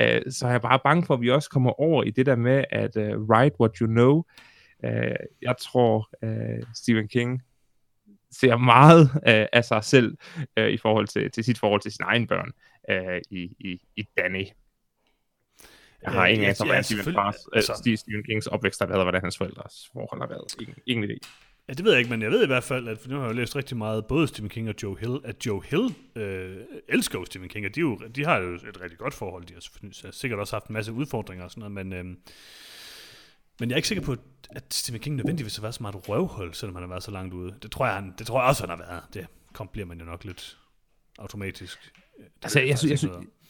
[0.00, 2.36] øh, så er jeg bare bange for, at vi også kommer over i det der
[2.36, 4.22] med, at øh, write what you know.
[4.84, 7.42] Øh, jeg tror, øh, Stephen King
[8.40, 10.16] ser meget øh, af sig selv
[10.56, 12.52] øh, i forhold til, til sit forhold til sine egne børn
[12.90, 14.46] øh, i, i, i Danny.
[16.02, 17.14] Jeg har Øh, ingen anelse om, hvordan Stephen.
[17.14, 20.54] Fars, øh, Altså- Stephen Kings opvækst har været, hvordan hans forældres forhold har været.
[20.60, 21.16] Ingen, ingen idé.
[21.68, 23.22] Ja, det ved jeg ikke, men jeg ved i hvert fald, at for nu har
[23.22, 26.56] jeg jo læst rigtig meget, både Stephen King og Joe Hill, at Joe Hill øh,
[26.88, 29.44] elsker jo Stephen King, og de, jo, de har jo et rigtig godt forhold.
[29.44, 32.16] De har sikkert også haft en masse udfordringer og sådan noget, men, øh,
[33.60, 34.16] men jeg er ikke sikker på,
[34.50, 37.10] at Stephen King nødvendigvis har været så meget et røvhul, selvom han har været så
[37.10, 37.54] langt ude.
[37.62, 39.02] Det tror jeg, han, det tror jeg også, han har været.
[39.14, 40.58] Det kom, bliver man jo nok lidt
[41.18, 41.78] automatisk.
[42.18, 43.06] Det Altså, jeg, sy- jeg, sy-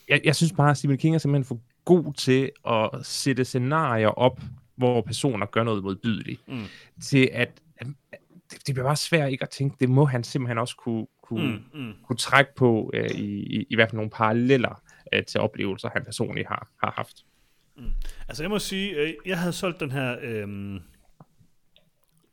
[0.08, 4.08] jeg, jeg synes bare, at Stephen King er simpelthen for god til at sætte scenarier
[4.08, 4.40] op,
[4.76, 6.48] hvor personer gør noget modbydeligt.
[6.48, 6.64] Mm.
[7.02, 7.86] Til at, at
[8.50, 11.60] det, det bliver bare svært ikke at tænke, det må han simpelthen også kunne, kunne,
[11.74, 11.92] Mm, mm.
[12.06, 14.82] kunne trække på øh, i, i, i hvert fald nogle paralleller
[15.12, 17.16] øh, til oplevelser, han personligt har, har haft.
[18.28, 20.16] Altså jeg må sige, øh, jeg havde solgt den her...
[20.22, 20.80] Øh, nu,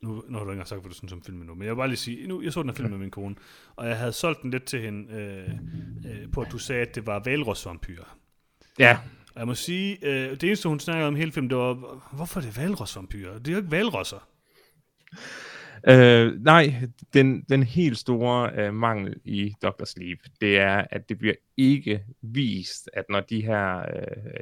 [0.01, 1.77] nu har du ikke engang sagt, hvad du synes om filmen nu, men jeg vil
[1.77, 3.35] bare lige sige, nu, jeg så den her film med min kone,
[3.75, 5.49] og jeg havde solgt den lidt til hende øh,
[6.11, 8.17] øh, på, at du sagde, at det var valrosvampyrer.
[8.79, 8.97] Ja,
[9.33, 11.73] Og jeg må sige, øh, det eneste, hun snakkede om hele filmen, det var,
[12.15, 13.39] hvorfor er det valrosvampyrer?
[13.39, 14.27] Det er jo ikke valrosser.
[15.87, 16.73] Øh, nej,
[17.13, 19.85] den, den helt store øh, mangel i Dr.
[19.85, 23.79] Sleep, det er, at det bliver ikke vist, at når de her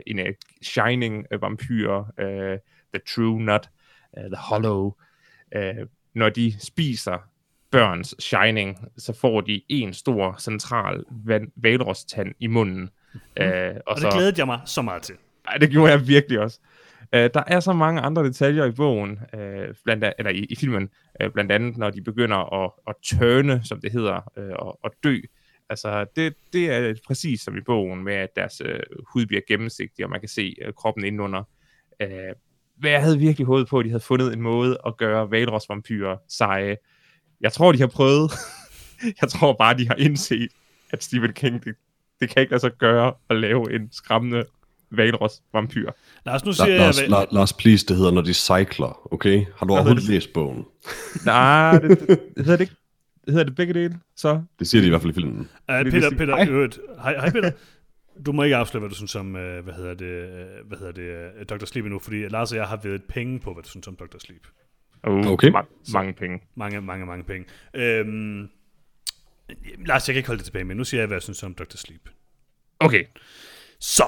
[0.07, 2.57] øh, øh, shining øh, vampyrer, øh,
[2.93, 3.69] The True Nut,
[4.17, 4.93] øh, The Hollow,
[5.55, 5.75] øh,
[6.13, 7.17] når de spiser
[7.71, 11.03] børns shining, så får de en stor central
[11.55, 12.89] valrostand i munden.
[13.13, 13.43] Mm.
[13.43, 15.15] Øh, og, Og så, det glædede jeg mig så meget til.
[15.47, 16.59] ej, det gjorde jeg virkelig også.
[17.15, 20.55] Uh, der er så mange andre detaljer i bogen, uh, blandt an, eller i, i
[20.55, 20.89] filmen,
[21.23, 24.91] uh, blandt andet når de begynder at, at tørne, som det hedder, uh, og, og
[25.03, 25.17] dø.
[25.69, 30.05] Altså, det, det er præcis som i bogen, med at deres uh, hud bliver gennemsigtig,
[30.05, 31.43] og man kan se uh, kroppen indenunder.
[32.03, 32.35] Uh,
[32.81, 36.17] men jeg havde virkelig håbet på, at de havde fundet en måde at gøre valrosvampyrer
[36.29, 36.77] seje.
[37.41, 38.31] Jeg tror, de har prøvet.
[39.21, 40.51] jeg tror bare, de har indset,
[40.91, 41.75] at Stephen King, det,
[42.19, 44.45] det kan ikke lade sig gøre at lave en skræmmende
[44.91, 45.91] valrosvampyr.
[46.25, 46.79] Lars, nu siger jeg...
[46.79, 49.45] Lars, hvad- La, Lars, please, det hedder, når de cykler, okay?
[49.57, 50.65] Har du overhovedet læst bogen?
[51.25, 52.75] Nej, det, det, det hedder det ikke.
[53.25, 54.41] Det hedder det begge dele, så.
[54.59, 55.39] Det siger de i hvert fald i filmen.
[55.39, 56.47] Uh, Peter, Peter, hej?
[56.49, 56.79] øvrigt.
[57.03, 57.51] Hej, hej Peter.
[58.25, 60.23] Du må ikke afsløre, hvad du synes om, uh, hvad hedder det,
[60.61, 61.65] uh, hvad hedder det, uh, Dr.
[61.65, 64.17] Sleep endnu, fordi Lars og jeg har været penge på, hvad du synes om Dr.
[64.19, 64.47] Sleep.
[65.07, 65.51] Uh, Okay.
[65.51, 66.39] Ma- mange penge.
[66.55, 67.45] Mange, mange, mange penge.
[67.75, 68.47] Øhm,
[69.85, 71.53] Lars, jeg kan ikke holde det tilbage, men nu siger jeg, hvad jeg synes om
[71.53, 71.75] Dr.
[71.77, 72.09] Sleep.
[72.79, 73.03] Okay.
[73.79, 74.05] Så.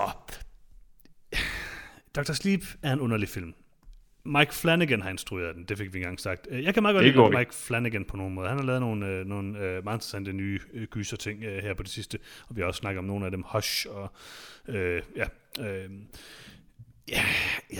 [2.16, 2.34] Dr.
[2.34, 3.54] Sleep er en underlig film.
[4.26, 6.48] Mike Flanagan har instrueret den, det fik vi engang sagt.
[6.52, 7.38] Øh, Jeg kan meget godt lide.
[7.38, 8.48] Mike Flanagan på nogen måde.
[8.48, 10.60] Han har lavet nogle, øh, nogle øh, meget interessante nye
[10.92, 13.88] gyser-ting her på det sidste, og vi har også snakket om nogle af dem, Hush
[13.90, 14.12] og...
[14.68, 15.26] Øh, ja,
[15.60, 15.90] øh,
[17.10, 17.26] ja,
[17.74, 17.80] ja,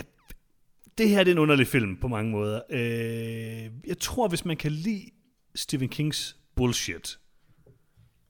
[0.98, 2.60] det her det er en underlig film på mange måder.
[2.70, 5.10] Øh, jeg tror, hvis man kan lide
[5.54, 7.18] Stephen Kings bullshit,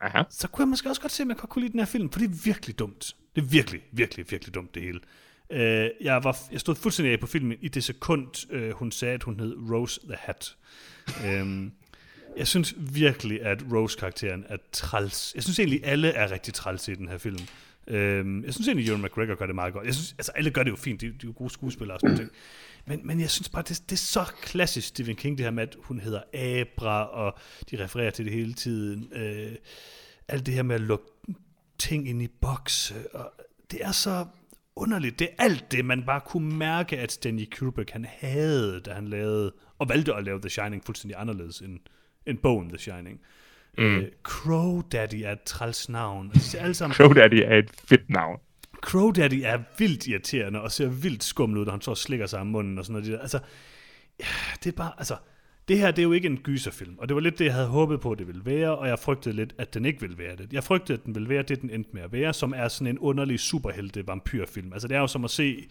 [0.01, 0.23] Aha.
[0.31, 2.11] så kunne jeg måske også godt se, at man godt kunne lide den her film,
[2.11, 3.17] for det er virkelig dumt.
[3.37, 5.01] Det er virkelig, virkelig, virkelig dumt det hele.
[5.51, 9.15] Øh, jeg, var, jeg stod fuldstændig af på filmen i det sekund, øh, hun sagde,
[9.15, 10.57] at hun hed Rose the Hat.
[11.27, 11.73] øhm,
[12.37, 15.33] jeg synes virkelig, at Rose-karakteren er træls.
[15.35, 17.39] Jeg synes egentlig, alle er rigtig træls i den her film.
[17.87, 19.87] Øhm, jeg synes egentlig, Ewan McGregor gør det meget godt.
[19.87, 21.01] Jeg synes, altså, alle gør det jo fint.
[21.01, 22.31] De, de er jo gode skuespillere og sådan noget.
[22.87, 25.63] Men, men jeg synes bare, det, det er så klassisk Stephen King, det her med,
[25.63, 27.39] at hun hedder Abra, og
[27.71, 29.13] de refererer til det hele tiden.
[29.13, 29.53] Øh,
[30.29, 31.05] alt det her med at lukke
[31.79, 33.33] ting ind i bokse, og
[33.71, 34.27] det er så
[34.77, 35.19] underligt.
[35.19, 39.09] Det er alt det, man bare kunne mærke, at Stanley Kubrick han havde, da han
[39.09, 41.79] lavede, og valgte at lave The Shining fuldstændig anderledes end,
[42.27, 43.21] end bogen The Shining.
[43.79, 43.85] Mm.
[43.85, 46.31] Øh, Crow Daddy er et træls navn.
[46.35, 48.39] Altså, alle sammen, Crow Daddy er et fedt navn.
[48.81, 52.41] Crow Daddy er vildt irriterende, og ser vildt skummel ud, når han så slikker sig
[52.41, 53.21] om munden og sådan noget.
[53.21, 53.39] Altså,
[54.21, 54.27] ja,
[54.65, 55.17] det er bare, altså,
[55.69, 57.67] det her, det er jo ikke en gyserfilm, og det var lidt det, jeg havde
[57.69, 60.53] håbet på, det ville være, og jeg frygtede lidt, at den ikke ville være det.
[60.53, 62.87] Jeg frygtede, at den ville være det, den endte med at være, som er sådan
[62.87, 64.73] en underlig superhelte-vampyrfilm.
[64.73, 65.69] Altså, det er jo som at se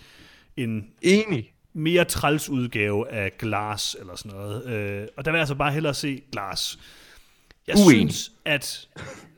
[0.58, 1.54] en Enig.
[1.74, 4.66] mere træls udgave af Glass, eller sådan noget.
[4.66, 6.80] Øh, og der vil jeg altså bare hellere se Glass.
[7.68, 8.14] Jeg Uenig.
[8.14, 8.90] synes, at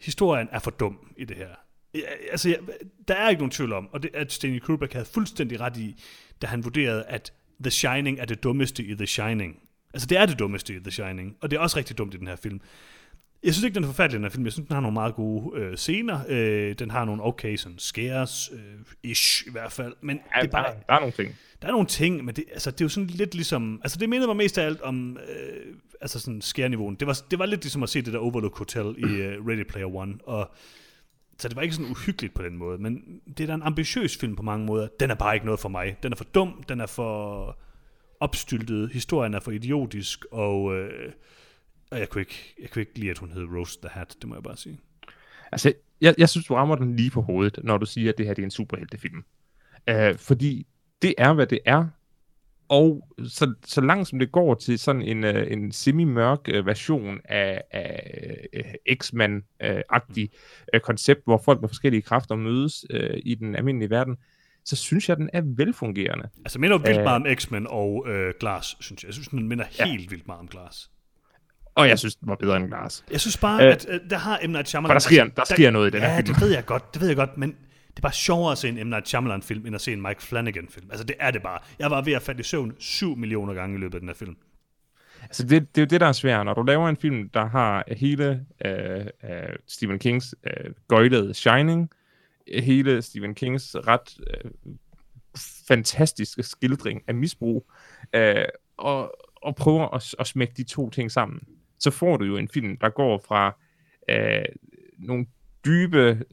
[0.02, 1.48] historien er for dum i det her.
[1.96, 2.00] Ja,
[2.32, 2.60] altså, jeg,
[3.08, 5.96] der er ikke nogen tvivl om, og det at Stanley Kubrick havde fuldstændig ret i,
[6.42, 7.34] da han vurderede, at
[7.64, 9.60] The Shining er det dummeste i The Shining.
[9.96, 12.18] Altså, det er det dummeste i The Shining, og det er også rigtig dumt i
[12.18, 12.62] den her film.
[13.44, 14.46] Jeg synes ikke, den er forfærdelig, den her film.
[14.46, 16.20] Jeg synes, den har nogle meget gode øh, scener.
[16.30, 18.60] Øh, den har nogle okay sådan scares, øh,
[19.04, 19.94] ish i hvert fald.
[20.02, 21.36] Men Ja, det er bare, der, der er nogle ting.
[21.62, 23.80] der er nogle ting, men det, altså, det er jo sådan lidt ligesom...
[23.84, 26.96] Altså, det mindede mig mest af alt om øh, altså sådan scare-niveauen.
[26.96, 29.64] Det var, det var lidt ligesom at se det der Overlook Hotel i uh, Ready
[29.64, 30.52] Player One, og
[31.40, 34.18] så det var ikke sådan uhyggeligt på den måde, men det er da en ambitiøs
[34.18, 34.88] film på mange måder.
[35.00, 35.98] Den er bare ikke noget for mig.
[36.04, 37.58] Den er for dum, den er for
[38.26, 41.12] opstyltet, historien er for idiotisk, og, øh,
[41.92, 44.30] og jeg, kunne ikke, jeg kunne ikke lide, at hun hed Rose the Hat, det
[44.30, 44.80] må jeg bare sige.
[45.52, 48.26] Altså, jeg, jeg synes, du rammer den lige på hovedet, når du siger, at det
[48.26, 49.24] her det er en superheltefilm.
[49.92, 50.68] Uh, fordi
[51.02, 51.88] det er, hvad det er.
[52.70, 57.20] Og så, så langt som det går til sådan en, uh, en semi-mørk uh, version
[57.24, 60.30] af, af uh, X-Man-agtig
[60.74, 64.18] uh, koncept, hvor folk med forskellige kræfter mødes uh, i den almindelige verden,
[64.66, 66.30] så synes jeg, den er velfungerende.
[66.46, 67.04] Altså, minder jo vildt Øh.
[67.04, 69.08] meget om X-Men og øh, Glass, synes jeg.
[69.08, 69.86] Jeg synes, den minder Ja.
[69.88, 70.92] helt vildt meget om Glass.
[71.76, 73.06] Og jeg synes, den var bedre end Glass.
[73.12, 74.50] Jeg synes bare, Øh, at øh, der har M.
[74.50, 74.90] Night Shyamalan...
[74.90, 76.28] For der sker, der sker noget i den her Ja, film.
[76.28, 77.50] det ved jeg godt, det ved jeg godt, men
[77.90, 78.90] det er bare sjovere at se en M.
[78.90, 80.88] Night Shyamalan-film, end at se en Mike Flanagan-film.
[80.92, 81.60] Altså, det er det bare.
[81.80, 84.16] Jeg var ved at falde i søvn 7 millioner gange i løbet af den her
[84.16, 84.36] film.
[85.22, 86.46] Altså det, det er jo det, der er svært.
[86.46, 89.06] Når du laver en film, der har hele øh, øh,
[89.68, 91.88] Stephen Kings øh, gøjlede Shining, øh,
[92.54, 94.52] hele Stephen Kings ret øh,
[95.68, 97.72] fantastiske skildring af misbrug,
[98.14, 98.46] øh,
[98.78, 101.40] og, og prøver at, at smække de to ting sammen,
[101.80, 103.58] så får du jo en film, der går fra
[104.10, 104.46] øh,
[105.00, 105.26] nogle
[105.66, 106.24] dybe,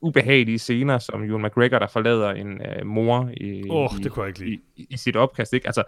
[0.00, 4.28] ubehagelige scener, som Ewan McGregor, der forlader en øh, mor i, oh, det kunne jeg
[4.28, 4.60] ikke lide.
[4.76, 5.52] i, i sit opkast.
[5.52, 5.66] Ikke?
[5.66, 5.84] Altså,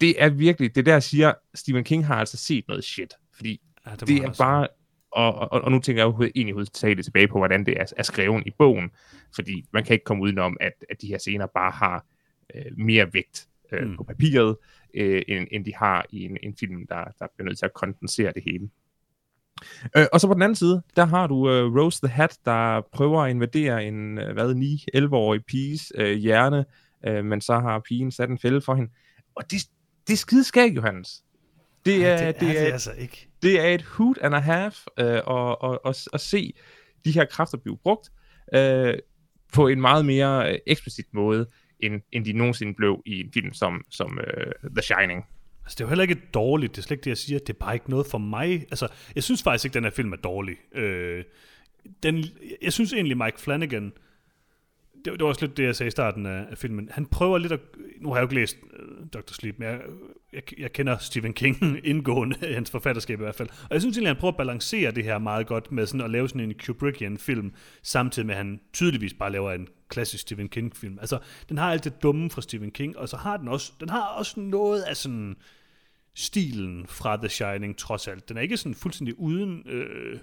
[0.00, 3.90] det er virkelig, det der siger, Stephen King har altså set noget shit, fordi Ja,
[3.90, 4.68] det, det er også bare,
[5.12, 8.02] og, og, og nu tænker jeg jo egentlig hovedsageligt tilbage på, hvordan det er, er
[8.02, 8.90] skrevet i bogen,
[9.34, 12.04] fordi man kan ikke komme udenom, at, at de her scener bare har
[12.54, 13.96] øh, mere vægt øh, Mm.
[13.96, 14.56] på papiret,
[14.94, 17.74] øh, end, end de har i en, en film, der, der bliver nødt til at
[17.74, 18.70] kondensere det hele.
[19.96, 22.80] Øh, og så på den anden side, der har du øh, Rose the Hat, der
[22.92, 26.64] prøver at invadere en, øh, hvad, 9-11-årig piges øh, hjerne,
[27.06, 28.90] øh, men så har pigen sat en fælde for hende.
[29.34, 29.60] Og det,
[30.06, 31.24] det er skideskægt, Johannes.
[31.84, 33.28] Det Ej, er, det, er det, er, det altså ikke.
[33.42, 36.54] det er et hoot and a half øh, og, og, og, at se
[37.04, 38.10] de her kræfter blive brugt
[38.54, 38.94] øh,
[39.52, 41.46] på en meget mere øh, eksplicit måde,
[41.80, 45.24] end, end de nogensinde blev i en film som, som øh, The Shining.
[45.64, 47.38] Altså, det er jo heller ikke dårligt, det er slet ikke det, jeg siger.
[47.38, 48.60] Det er bare ikke noget for mig.
[48.70, 50.56] Altså, jeg synes faktisk ikke, den her film er dårlig.
[50.74, 51.24] Øh,
[52.02, 52.24] den,
[52.62, 53.92] jeg synes egentlig, Mike Flanagan,
[55.04, 57.38] det, det var også lidt det, jeg sagde i starten af, af filmen, han prøver
[57.38, 57.60] lidt at,
[58.00, 59.32] nu har jeg jo ikke læst uh, Dr.
[59.32, 59.80] Sleep, men jeg,
[60.32, 64.08] jeg, jeg kender Stephen King indgående, hans forfatterskab i hvert fald, og jeg synes egentlig,
[64.10, 67.18] han prøver at balancere det her meget godt med sådan at lave sådan en Kubrickian
[67.18, 70.98] film, samtidig med, at han tydeligvis bare laver en klassisk Stephen King film.
[71.00, 73.88] Altså, den har alt det dumme fra Stephen King, og så har den også, den
[73.88, 75.36] har også noget af sådan
[76.14, 78.28] stilen fra The Shining, trods alt.
[78.28, 80.18] Den er ikke sådan fuldstændig uden øh,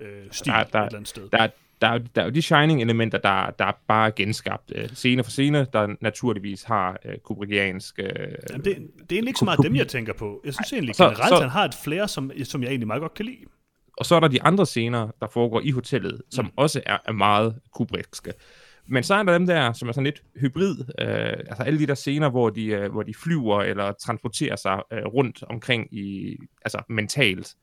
[0.00, 1.28] øh, stil Der- der- et eller andet sted.
[1.32, 1.48] Der, er-
[1.82, 5.30] der, er- der er jo de Shining-elementer, der, der er bare genskabt øh, scene for
[5.30, 7.98] scene, der naturligvis har øh, kubrickiansk...
[7.98, 8.08] Øh,
[8.50, 8.76] Jamen, det, det er
[9.10, 10.40] egentlig ikke så meget dem, jeg tænker på.
[10.44, 13.00] Jeg synes egentlig så- generelt, så- han har et flere, som, som jeg egentlig meget
[13.00, 13.44] godt kan lide.
[13.98, 16.50] Og så er der de andre scener, der foregår i hotellet, som mm.
[16.56, 18.32] også er, er meget kubrickske.
[18.88, 20.76] Men så er der dem der, som er sådan lidt hybrid.
[21.00, 21.08] Øh,
[21.48, 25.02] altså alle de der scener, hvor de, øh, hvor de flyver eller transporterer sig øh,
[25.04, 27.54] rundt omkring i, altså mentalt.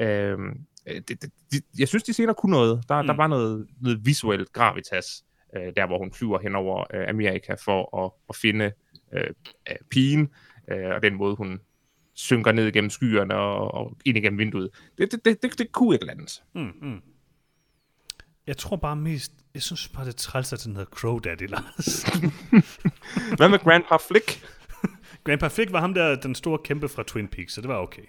[0.00, 0.38] Øh,
[0.86, 2.84] det, det, de, jeg synes, de scener kunne noget.
[2.88, 3.06] Der, mm.
[3.06, 5.24] der var noget, noget visuelt gravitas,
[5.56, 8.72] øh, der hvor hun flyver hen over øh, Amerika for at, at finde
[9.12, 9.30] øh,
[9.70, 10.28] øh, pigen,
[10.70, 11.60] øh, og den måde, hun
[12.14, 14.70] synker ned gennem skyerne og, og ind igennem vinduet.
[14.98, 16.42] Det, det, det, det, det kunne ikke landes.
[16.54, 17.00] Mm, mm.
[18.46, 21.48] Jeg tror bare mest, jeg synes bare, det er træls, at den hedder Crow Daddy,
[21.48, 22.02] Lars.
[23.38, 24.46] Hvad med Grandpa Flick?
[25.24, 28.02] Grandpa Flick var ham der, den store kæmpe fra Twin Peaks, så det var okay.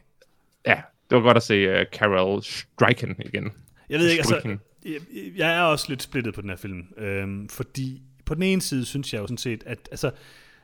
[0.65, 3.51] Ja, det var godt at se uh, Carol Stryken igen.
[3.89, 4.99] Jeg ved ikke, altså, jeg,
[5.37, 8.85] jeg er også lidt splittet på den her film, øhm, fordi på den ene side
[8.85, 10.11] synes jeg jo sådan set, at altså,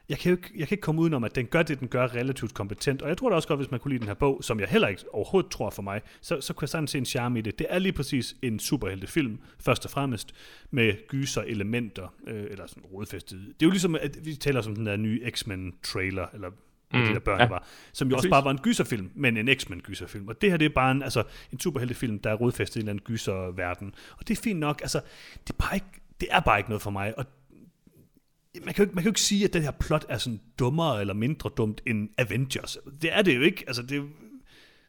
[0.10, 2.08] jeg kan jo ikke, jeg kan ikke komme udenom, at den gør det, den gør
[2.08, 4.44] relativt kompetent, og jeg tror da også godt, hvis man kunne lide den her bog,
[4.44, 7.06] som jeg heller ikke overhovedet tror for mig, så, så kunne jeg sagtens se en
[7.06, 7.60] charme i det.
[7.60, 10.36] Det er lige præcis en superheltefilm, først og fremmest,
[10.72, 13.40] med gyser-elementer, øh, eller sådan rodfæstet.
[13.40, 16.50] Det er jo ligesom, at vi taler som den der nye X-Men-trailer, eller
[16.94, 17.48] mm, det der børn ja.
[17.48, 18.32] var, som jo også Præcis.
[18.32, 20.28] bare var en gyserfilm, men en X-Men gyserfilm.
[20.28, 22.82] Og det her, det er bare en, altså, en superheltefilm, der er rodfæstet i en
[22.82, 23.94] eller anden gyserverden.
[24.18, 25.02] Og det er fint nok, altså,
[25.48, 25.88] det er bare ikke,
[26.22, 27.26] det er bare ikke noget for mig, og
[28.66, 30.40] man kan, jo ikke, man kan jo ikke sige, at den her plot er sådan
[30.60, 32.78] dummere eller mindre dumt end Avengers.
[33.02, 33.64] Det er det jo ikke.
[33.68, 34.04] Altså, det,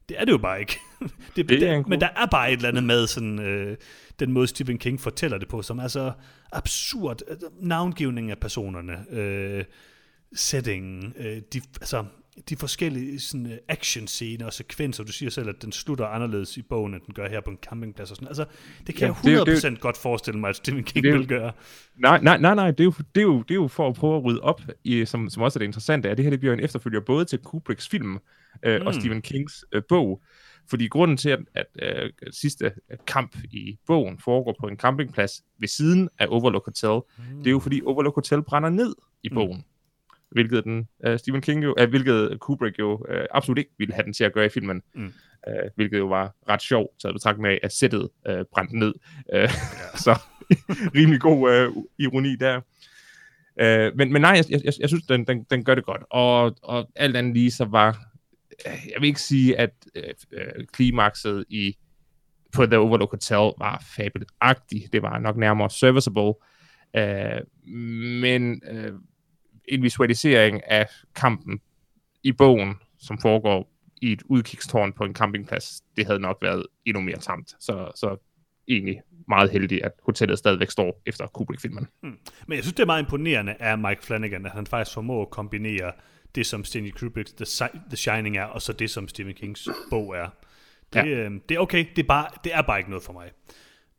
[0.08, 0.78] Det er det jo bare ikke.
[1.36, 3.76] det, Det er det, men der er bare et eller andet med sådan, øh,
[4.18, 6.12] den måde Stephen King fortæller det på, som er så
[6.52, 7.22] absurd.
[7.28, 9.64] Altså, Navngivning af personerne, øh,
[10.34, 12.04] settingen, øh, de, altså,
[12.48, 15.04] de forskellige sådan, øh, action-scener og sekvenser.
[15.04, 17.56] Du siger selv, at den slutter anderledes i bogen, end den gør her på en
[17.56, 18.28] campingplads og sådan.
[18.28, 18.44] Altså,
[18.86, 21.04] det kan Ja, jeg det er jo- det 100% godt forestille mig, at Stephen King
[21.04, 21.52] det vil gøre.
[21.98, 23.94] Nej, nej, nej, nej, det er jo, det er jo, det er jo for at
[23.94, 26.40] prøve at rydde op, i, som, som også er det interessante, at det her det
[26.40, 28.18] bliver en efterfølger både til Kubricks film
[28.62, 28.86] øh, mm.
[28.86, 30.22] og Stephen Kings øh, bog.
[30.70, 35.42] Fordi grunden til, at, at øh, sidste øh, kamp i bogen foregår på en campingplads
[35.58, 37.38] ved siden af Overlook Hotel, mm.
[37.38, 39.56] det er jo fordi Overlook Hotel brænder ned i bogen.
[39.56, 39.64] Mm.
[40.30, 44.04] Hvilket, den, øh, Stephen King jo, øh, hvilket Kubrick jo øh, absolut ikke ville have
[44.04, 44.82] den til at gøre i filmen.
[44.94, 45.12] Mm.
[45.48, 48.94] Øh, hvilket jo var ret sjovt, taget betragtning af, at sættet øh, brændte ned.
[49.34, 49.48] Øh,
[50.04, 50.20] så
[50.96, 52.60] rimelig god øh, ironi der.
[53.60, 56.02] Øh, men, men nej, jeg, jeg, jeg synes, den, den, den gør det godt.
[56.10, 57.88] Og, og alt andet lige, så var...
[58.66, 61.76] øh, Jeg vil ikke sige, at øh, øh, klimakset i
[62.52, 64.92] på The Overlook Hotel var fabelagtigt.
[64.92, 66.34] Det var nok nærmere serviceable.
[66.96, 67.40] Øh,
[68.20, 68.92] men øh,
[69.70, 71.60] en visualisering af kampen
[72.22, 77.02] i bogen, som foregår i et udkigstårn på en campingplads, det havde nok været endnu
[77.02, 77.54] mere tamt.
[77.60, 78.16] Så, så
[78.68, 81.86] egentlig meget heldig, at hotellet stadigvæk står efter Kubrick-filmen.
[82.02, 82.18] Men
[82.48, 85.92] jeg synes, det er meget imponerende af Mike Flanagan, at han faktisk formår at kombinere
[86.34, 89.68] det, som Stanley Kubrick The, Si- The Shining er, og så det, som Stephen Kings
[89.90, 90.28] bog er.
[90.92, 91.06] Det, Ja.
[91.06, 93.30] øh, det er okay, det er, bare, det er bare ikke noget for mig.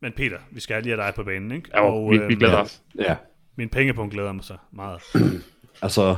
[0.02, 1.68] Men Peter, vi skal lige have dig på banen, ikke?
[1.74, 2.82] Ja, og, vi, vi øhm, glæder os.
[2.98, 3.16] Ja,
[3.56, 5.00] Min pengepunkt glæder mig så meget.
[5.82, 6.16] altså,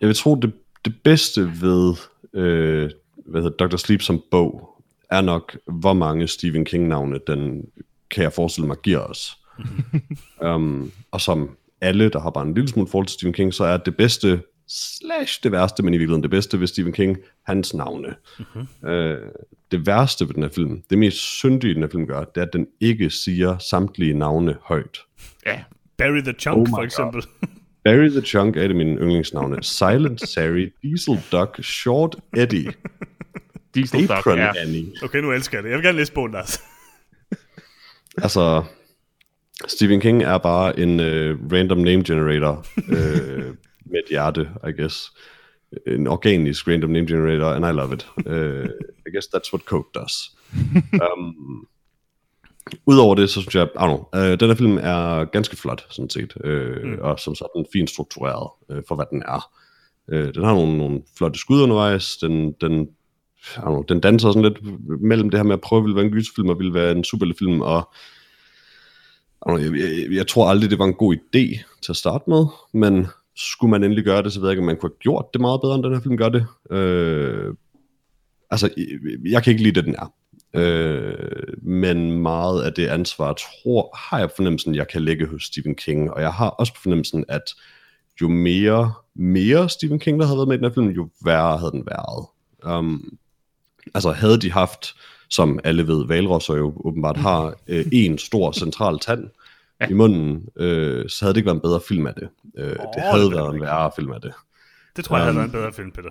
[0.00, 0.52] jeg vil tro, det,
[0.84, 1.94] det bedste ved
[2.34, 2.90] øh,
[3.26, 3.76] hvad hedder, Dr.
[3.76, 7.64] Sleep som bog, er nok, hvor mange Stephen King-navne, den
[8.10, 9.38] kan jeg forestille mig, giver os.
[10.54, 13.64] um, og som alle, der har bare en lille smule forhold til Stephen King, så
[13.64, 17.74] er det bedste, slash det værste, men i virkeligheden det bedste ved Stephen King, hans
[17.74, 18.14] navne.
[18.38, 18.88] Mm-hmm.
[18.88, 19.18] Øh,
[19.70, 22.46] det værste ved den her film, det mest syndige, den her film gør, det er,
[22.46, 24.98] at den ikke siger samtlige navne højt.
[25.46, 25.62] Ja,
[25.96, 27.22] Barry the Chunk, Oh for eksempel.
[27.86, 29.62] Barry the Chunk er et af mine yndlingsnavne.
[29.62, 32.72] Silent Sari, Diesel Duck, Short Eddie,
[33.74, 34.52] Diesel Apron ja.
[34.56, 34.92] Annie.
[35.02, 35.70] Okay, nu elsker jeg det.
[35.70, 36.60] Jeg vil gerne læse bogen, Lars.
[38.18, 38.64] Altså,
[39.66, 43.54] Stephen King er bare en uh, random name generator uh,
[43.90, 45.12] med et hjerte, I guess.
[45.86, 48.06] En organisk random name generator, and I love it.
[48.26, 48.68] Uh,
[49.06, 50.36] I guess that's what Coke does.
[51.06, 51.66] um,
[52.86, 55.86] Udover det, så synes jeg, I don't know, uh, den her film er ganske flot,
[55.90, 56.98] sådan set, uh, mm.
[57.00, 59.50] og som sådan fint struktureret uh, for, hvad den er.
[60.12, 62.82] Uh, den har nogle, nogle flotte skud undervejs, den, den,
[63.56, 64.58] I don't know, den danser sådan lidt
[65.02, 67.04] mellem det her med at prøve at ville være en gyserfilm og ville være en
[67.04, 67.92] superheltefilm, og
[69.46, 72.24] I know, jeg, jeg, jeg tror aldrig, det var en god idé til at starte
[72.30, 73.06] med, men
[73.36, 75.40] skulle man endelig gøre det, så ved jeg ikke, om man kunne have gjort det
[75.40, 76.46] meget bedre, end den her film gør det.
[76.70, 77.54] Øh,
[78.50, 80.12] altså, jeg, jeg kan ikke lide det, den er.
[80.56, 81.14] Øh,
[81.62, 86.10] men meget af det ansvar, tror, har jeg fornemmelsen, jeg kan lægge hos Stephen King,
[86.10, 87.54] og jeg har også på fornemmelsen, at
[88.20, 91.58] jo mere, mere Stephen King, der havde været med i den her film, jo værre
[91.58, 92.26] havde den været.
[92.78, 93.18] Um,
[93.94, 94.94] altså havde de haft,
[95.28, 99.28] som alle ved, valrosser jo åbenbart har, øh, en stor central tand
[99.80, 99.86] ja.
[99.88, 102.28] i munden, øh, så havde det ikke været en bedre film af det.
[102.58, 104.32] Øh, oh, det det havde ved været en værre film af det.
[104.96, 106.10] Det tror jeg havde Um, været en bedre film, Peter.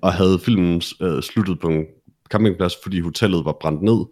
[0.00, 1.86] Og havde filmen øh, sluttet på en
[2.30, 4.06] campingplads, fordi hotellet var brændt ned,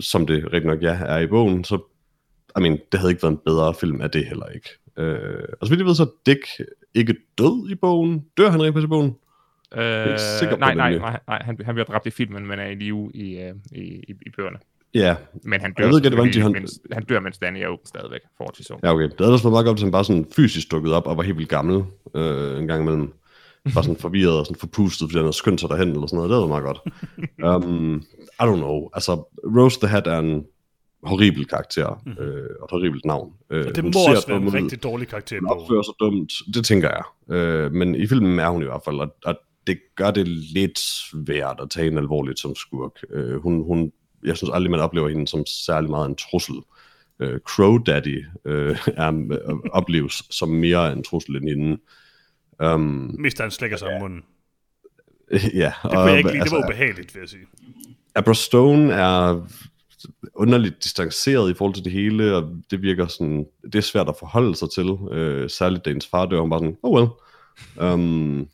[0.00, 1.78] som det rigtig nok ja, er i bogen, så
[2.58, 4.68] I mean, det havde ikke været en bedre film af det heller ikke.
[4.98, 6.46] Øh, og så vidt jeg ved, så er Dick
[6.94, 8.24] ikke død i bogen.
[8.38, 9.16] Dør han rent faktisk i bogen?
[9.76, 12.46] Øh, ikke sikker på nej, det, nej, nej, nej, han, han bliver dræbt i filmen,
[12.46, 14.58] men er i live i, øh, i, i, i bøgerne.
[14.94, 17.38] Ja, Men han Jeg dør, ved ikke, det var selvfølgelig, han- mens, han dør, mens
[17.38, 18.80] Danny er ung stadigvæk, forholdsvis ung.
[18.84, 19.04] Ja, okay.
[19.04, 21.22] Det havde ellers været meget godt, hvis han bare sådan fysisk dukket op og var
[21.22, 23.12] helt vildt gammel øh, en gang imellem.
[23.74, 26.30] Bare sådan forvirret og sådan forpustet, fordi han havde skyndt sig derhen eller sådan noget.
[26.30, 26.80] Det var meget godt.
[27.64, 28.02] um,
[28.40, 28.88] I don't know.
[28.94, 29.12] Altså,
[29.58, 30.44] Rose the Hat er en
[31.02, 32.24] horribel karakter mm-hmm.
[32.24, 33.32] øh, og et horribelt navn.
[33.50, 34.52] Øh, Og det må også være en ud.
[34.52, 36.32] rigtig dårlig karakter Hun opfører sig dumt.
[36.54, 37.36] Det tænker jeg.
[37.36, 40.78] Øh, men i filmen er hun i hvert fald, og, og det gør det lidt
[40.78, 42.92] svært at tage hende alvorligt som skurk.
[43.10, 43.92] Øh, hun, hun,
[44.24, 46.54] jeg synes aldrig, man oplever hende som særlig meget en trussel.
[47.20, 51.78] Øh, Crow Daddy øh, er, øh, opleves som mere en trussel end hende.
[52.64, 54.22] Um, Mest han slækker sig om munden.
[55.54, 56.44] ja, Det kunne jeg ikke lide.
[56.44, 57.46] Det var ubehageligt, vil jeg sige.
[58.14, 59.46] Abra Stone er
[60.34, 64.14] underligt distanceret i forhold til det hele, og det virker sådan, det er svært at
[64.18, 67.08] forholde sig til, øh, særligt da hendes far dør, hun bare sådan, oh well.
[67.92, 68.48] Um,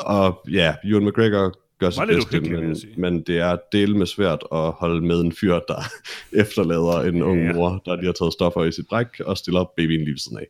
[0.00, 4.72] og ja, Ewan McGregor gør sit bedste, men, men det er del med svært at
[4.72, 5.82] holde med en fyr, der
[6.42, 7.52] efterlader en ung Ja.
[7.52, 10.46] mor, der lige har taget stoffer i sit bræk, og stiller babyen lige siden af.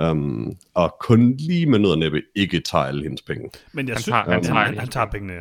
[0.00, 3.50] Um, og kun lige med noget næppe ikke tager alle hendes penge.
[3.72, 5.40] Men jeg Han synes, tager- han han, tager han, han, han tager pengene, ja.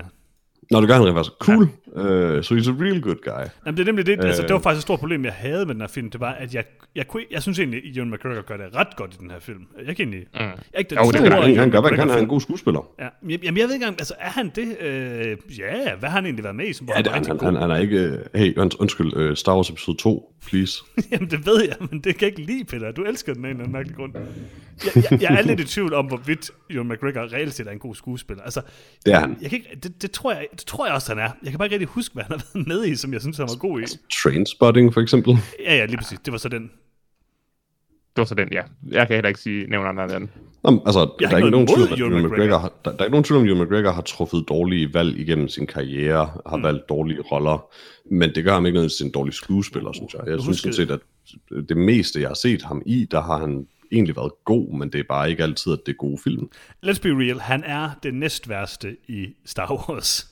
[0.72, 1.32] Nå, det gør han rent faktisk.
[1.40, 1.68] Cool.
[1.96, 2.38] Ja.
[2.38, 3.46] Uh, so he's a real good guy.
[3.66, 4.26] Jamen, det er nemlig det.
[4.26, 4.48] Altså, Øh.
[4.48, 6.10] det var faktisk et stort problem, jeg havde med den her film.
[6.10, 6.64] Det var, at jeg,
[6.96, 9.40] jeg, kunne, jeg synes egentlig, at Ewan McGregor gør det ret godt i den her
[9.40, 9.60] film.
[9.86, 10.20] Jeg kan egentlig...
[10.34, 10.40] Mm.
[10.40, 12.28] Jeg er ikke den Jo, det store kan Han, han, gør, hvad han er en
[12.28, 12.88] god skuespiller.
[13.00, 14.78] Ja, men- jamen, jeg ved ikke engang, altså er han det?
[14.82, 16.74] Øh, ja, hvad har han egentlig været med i?
[16.74, 17.46] Som var Ja, det, han, han, god?
[17.46, 17.98] han, han er ikke...
[18.00, 20.84] øh, Hey, und- undskyld, uh, Star Wars episode 2, please.
[21.12, 22.92] Jamen, det ved jeg, men det kan jeg ikke lide, Peter.
[22.92, 24.14] Du elsker den af en eller anden mærkelig grund.
[24.86, 27.80] Jeg, jeg, jeg er lidt i tvivl om, hvorvidt Ewan McGregor reelt set er en
[27.80, 28.44] god skuespiller.
[28.44, 28.62] Altså,
[29.06, 29.38] Det er han.
[29.42, 31.30] jeg kan ikke, det, det, tror jeg, det tror jeg også, han er.
[31.44, 33.38] Jeg kan bare ikke rigtig huske, hvad han har været med i, som jeg synes,
[33.38, 33.86] han var god i.
[34.24, 35.38] Trainspotting, for eksempel.
[35.60, 36.20] Ja, ja, lige præcis.
[36.26, 36.64] Det var så den.
[38.16, 38.62] Det var så den, ja.
[38.92, 40.30] Jeg kan heller ikke sige, nævne andre end den.
[40.64, 42.28] Nå, altså, Jeg der er ikke nogen tvivl at Ewan McGregor.
[42.36, 44.94] McGregor har, der, der er ikke nogen tvivl om, at Ewan McGregor har truffet dårlige
[44.94, 46.64] valg igennem sin karriere, har mm.
[46.64, 47.66] valgt dårlige roller,
[48.12, 50.22] men det gør ham ikke noget til en dårlig skuespiller, synes jeg.
[50.28, 51.00] Jeg synes husker- sådan set,
[51.62, 54.90] at det meste, jeg har set ham i, der har han egentlig været god, men
[54.92, 56.50] det er bare ikke altid, at det er gode film.
[56.86, 60.28] Let's be real, han er det næst værste i Star Wars.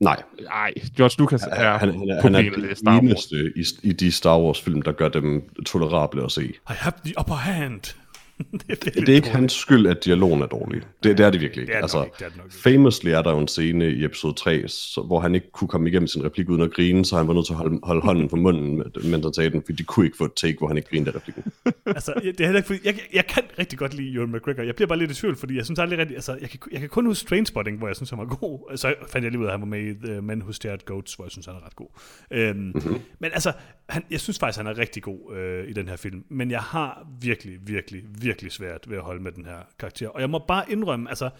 [0.00, 4.12] Nej, Nej, George Lucas er han, han, er, han er det eneste i, i de
[4.12, 6.42] Star Wars-film, der gør dem tolerable at se.
[6.44, 7.96] I have the upper hand.
[8.52, 9.26] det er, Det er ikke dårligt.
[9.26, 10.82] hans skyld, at dialogen er dårlig.
[11.02, 11.70] Det, det er det virkelig ikke.
[11.72, 12.56] Det er altså, ikke, det er nok ikke.
[12.56, 15.88] famously er der jo en scene i episode 3, så, hvor han ikke kunne komme
[15.88, 18.30] igennem sin replik uden at grine, så han var nødt til at holde, holde hånden
[18.30, 20.76] for munden, mens han sagde den, fordi de kunne ikke få et take, hvor han
[20.76, 21.44] ikke grinede af replikken.
[21.86, 24.62] altså, jeg- det er ikke, fordi, jeg, jeg kan rigtig godt lide Ewan McGregor.
[24.62, 26.80] Jeg bliver bare lidt i tvivl, fordi jeg synes aldrig rigtig, altså, jeg kan, jeg
[26.80, 28.76] kan kun huske Trainspotting, hvor jeg synes, han var god.
[28.76, 30.84] Så fandt jeg lige ud af, at han var med i The Men Who Stared
[30.84, 31.86] Goats, hvor jeg synes, han er ret god.
[32.30, 32.98] Øhm, mm-hmm.
[33.18, 33.52] Men altså,
[33.88, 36.24] han, jeg synes faktisk, han er rigtig god øh, i den her film.
[36.28, 40.08] Men jeg har virkelig, virkelig, virkelig virkelig svært ved at holde med den her karakter.
[40.08, 41.30] Og jeg må bare indrømme, altså,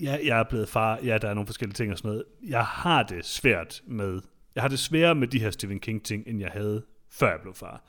[0.00, 2.24] ja, jeg er blevet far, ja, der er nogle forskellige ting og sådan noget.
[2.48, 4.20] Jeg har det svært med,
[4.54, 7.40] jeg har det sværere med de her Stephen King ting, end jeg havde, før jeg
[7.42, 7.84] blev far.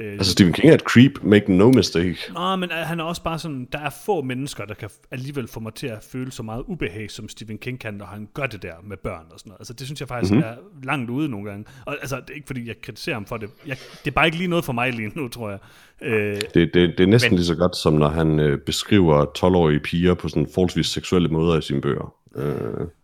[0.00, 2.16] Øh, Altså, Stephen King er et creep, make no mistake.
[2.34, 5.60] Nå, men han er også bare sådan, der er få mennesker, der kan alligevel få
[5.60, 8.62] mig til at føle så meget ubehag, som Stephen King kan, når han gør det
[8.62, 9.60] der med børn og sådan noget.
[9.60, 10.40] Altså, det synes jeg faktisk Mhm.
[10.42, 10.82] mm-hmm.
[10.82, 11.64] er langt ude nogle gange.
[11.86, 13.50] Og altså, det er ikke fordi, jeg kritiserer ham for det.
[13.66, 15.58] Jeg, det er bare ikke lige noget for mig lige nu, tror jeg.
[16.02, 19.24] Øh, Det, det, det er næsten Men- lige så godt, som når han øh, beskriver
[19.38, 22.14] 12-årige piger på sådan forholdsvis seksuelle måder i sine bøger.
[22.36, 22.54] Øh,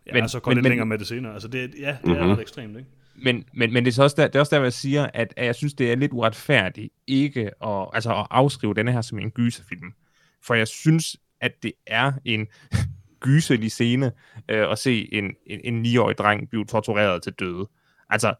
[0.07, 1.33] ja, Men- så går men- lidt men- længere med det senere.
[1.33, 2.13] Altså, det, ja, det Mhm.
[2.13, 2.89] er ret ekstremt, ikke?
[3.23, 5.07] Men, men, men det, er så også der, det er også der, hvor jeg siger,
[5.13, 9.01] at, at jeg synes, det er lidt uretfærdigt ikke at, altså at afskrive denne her
[9.01, 9.93] som en gyserfilm.
[10.43, 12.47] For jeg synes, at det er en
[13.19, 14.11] gyselig scene
[14.49, 17.69] øh, at se en, en, en 9-årig dreng blive tortureret til døde.
[18.09, 18.33] Altså,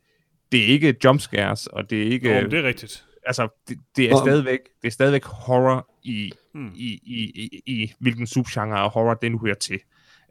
[0.51, 2.39] det er ikke jumpscares, og det er ikke...
[2.39, 3.05] Jo, det er rigtigt.
[3.25, 6.71] altså, det, det, er stadigvæk, det er stadigvæk horror i, Mm.
[6.75, 9.79] i, i, i, i hvilken subgenre af horror den hører til.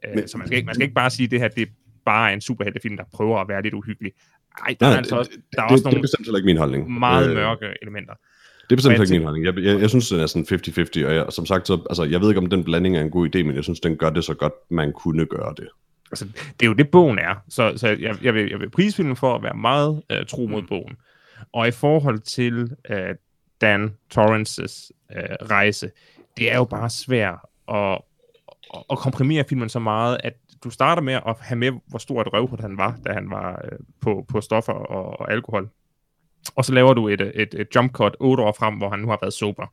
[0.08, 1.62] Uh, Men- så man skal, ikke, man skal ikke bare sige, at det her det
[1.62, 1.66] er
[2.04, 4.12] bare en superheltefilm, der prøver at være lidt uhyggelig.
[4.60, 6.38] Ej, der er, nej, altså også, der er det, også det er nogle bestemt heller
[6.38, 6.98] ikke min holdning.
[6.98, 8.14] meget Øh, mørke elementer.
[8.70, 9.46] Det er bestemt ikke min holdning.
[9.46, 10.46] Jeg, jeg, jeg synes, den er sådan
[11.02, 13.10] 50-50, og jeg, som sagt, så, altså, jeg ved ikke, om den blanding er en
[13.10, 15.68] god idé, men jeg synes, den gør det så godt, man kunne gøre det.
[16.10, 17.34] Altså, det er jo det, bogen er.
[17.48, 20.46] Så, så jeg, jeg, vil, jeg vil prise filmen for at være meget uh, tro
[20.46, 20.96] mod bogen.
[21.52, 22.96] Og i forhold til uh,
[23.60, 25.90] Dan Torrances uh, rejse,
[26.36, 27.38] det er jo bare svært
[27.72, 27.98] at,
[28.90, 30.34] at komprimere filmen så meget, at
[30.64, 33.64] du starter med at have med, hvor stor et røvhul han var, da han var
[33.72, 35.70] uh, på, på stoffer og, og alkohol.
[36.56, 39.08] Og så laver du et, et, et jump cut otte år frem, hvor han nu
[39.08, 39.66] har været sober.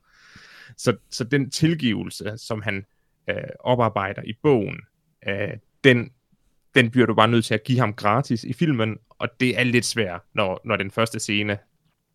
[0.78, 2.86] Så, så den tilgivelse, som han
[3.30, 4.80] øh, oparbejder i bogen,
[5.28, 5.50] øh,
[5.84, 6.12] den,
[6.76, 9.64] den bliver du bare nødt til at give ham gratis i filmen, og det er
[9.64, 11.58] lidt svært, når, når den første scene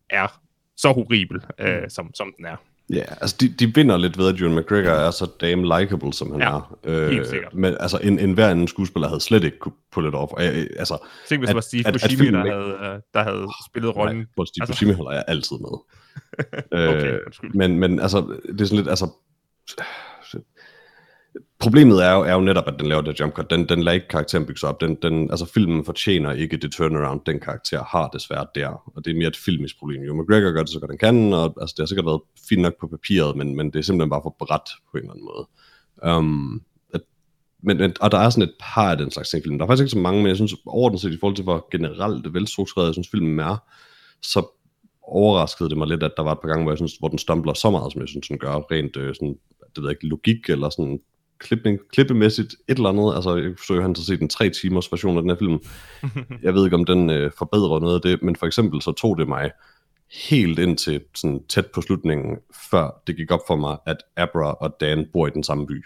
[0.09, 0.41] er
[0.77, 2.55] så horribel, øh, som, som den er.
[2.93, 6.31] Ja, altså de, de vinder lidt ved, at Ewan McGregor er så damn likable, som
[6.31, 6.77] han Ja, er.
[6.85, 7.53] Øh, helt sikkert.
[7.53, 10.31] Men altså, en, en hver anden skuespiller havde slet ikke kunne pull it off.
[10.33, 10.97] Og, jeg, altså,
[11.29, 13.23] Tænk, hvis At- det var Steve at- at Buscemi, filmen der, ikke- havde, øh, der
[13.23, 14.15] havde spillet rollen.
[14.17, 15.69] nej, Steve altså- Buscemi holder jeg altid med.
[16.89, 17.19] Okay, Øh,
[17.53, 18.17] men, men altså,
[18.51, 19.07] det er sådan lidt, altså...
[21.59, 23.49] Problemet er jo, er jo netop, at den laver det jump cut.
[23.49, 24.81] Den, den lader ikke karakteren bygges op.
[24.81, 28.67] Den, den, altså, filmen fortjener ikke det turnaround, den karakter har desværre der.
[28.95, 30.01] Og det er mere et filmisk problem.
[30.01, 32.61] Jo, McGregor gør det så godt han kan, og altså, det har sikkert været fint
[32.61, 35.25] nok på papiret, men, men det er simpelthen bare for bræt på en eller anden
[35.25, 35.47] måde.
[36.15, 36.61] Um,
[36.93, 37.01] at,
[37.63, 39.57] men, men, og der er sådan et par af den slags ting film.
[39.57, 41.67] Der er faktisk ikke så mange, men jeg synes overordnet set i forhold til, hvor
[41.71, 43.57] generelt velstruktureret jeg synes filmen er,
[44.21, 44.47] så
[45.07, 47.17] overraskede det mig lidt, at der var et par gange, hvor jeg synes, hvor den
[47.17, 49.35] stumbler så meget, som jeg synes, den gør, rent øh, sådan,
[49.75, 50.99] det ved jeg ikke, logik eller sådan
[51.39, 53.15] klipping, klippemæssigt et eller andet.
[53.15, 55.59] Altså, jeg forsøger han så set en tre timers version af den her film.
[56.45, 59.17] jeg ved ikke, om den øh, forbedrer noget af det, men for eksempel så tog
[59.17, 59.51] det mig
[60.29, 62.37] helt ind til sådan tæt på slutningen,
[62.71, 65.85] før det gik op for mig, at Abra og Dan bor i den samme by.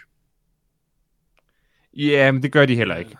[1.96, 3.16] Ja, men det gør de heller ikke.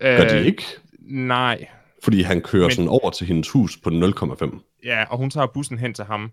[0.00, 0.62] Gør de Øh, ikke?
[1.00, 1.68] Nej.
[2.04, 4.78] Fordi han kører Men- sådan over til hendes hus på 0,5.
[4.84, 6.32] Ja, og hun tager bussen hen til ham.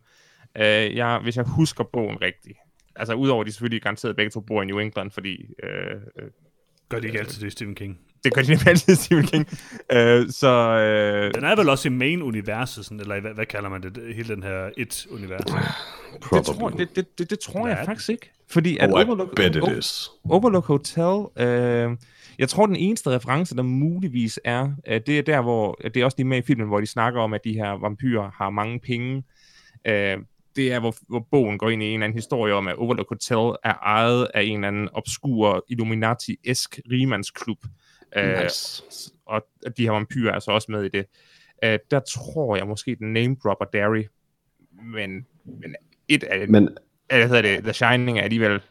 [0.57, 2.57] Øh, jeg, hvis jeg husker bogen rigtigt.
[2.99, 5.45] Altså, udover de selvfølgelig garanteret begge to bor i New England, fordi...
[5.63, 6.29] Øh, øh,
[6.89, 7.99] Gør det ikke altid det, Stephen King?
[8.23, 9.47] det gør de nemlig altid, Stephen King.
[9.51, 13.81] Uh, så, uh, Den er vel også i main-universet, sådan, eller hvad, hvad kalder man
[13.81, 15.41] det, hele den her et-univers?
[16.33, 18.31] det tror, det, det, det, det tror jeg faktisk ikke.
[18.49, 20.09] Fordi at Oh, Overlook, bet it is.
[20.29, 21.97] Overlook Hotel, øh,
[22.39, 26.05] jeg tror den eneste reference, der muligvis er, øh, det er der, hvor, det er
[26.05, 28.79] også lige med i filmen, hvor de snakker om, at de her vampyrer har mange
[28.79, 29.23] penge.
[29.87, 30.17] Øh,
[30.55, 33.09] det er, hvor, hvor bogen går ind i en eller anden historie om, at Overlook
[33.09, 37.57] Hotel er ejet af en eller anden obskur Illuminati-esk rimandsklub.
[38.15, 38.83] Øh, Nice.
[39.25, 41.05] og at de her vampyrer er så også med i det.
[41.63, 44.03] Øh, der tror jeg måske, den name dropper Derry,
[44.83, 45.75] men, men
[46.07, 46.69] et af Men
[47.09, 48.61] hvad hedder det, The Shining er alligevel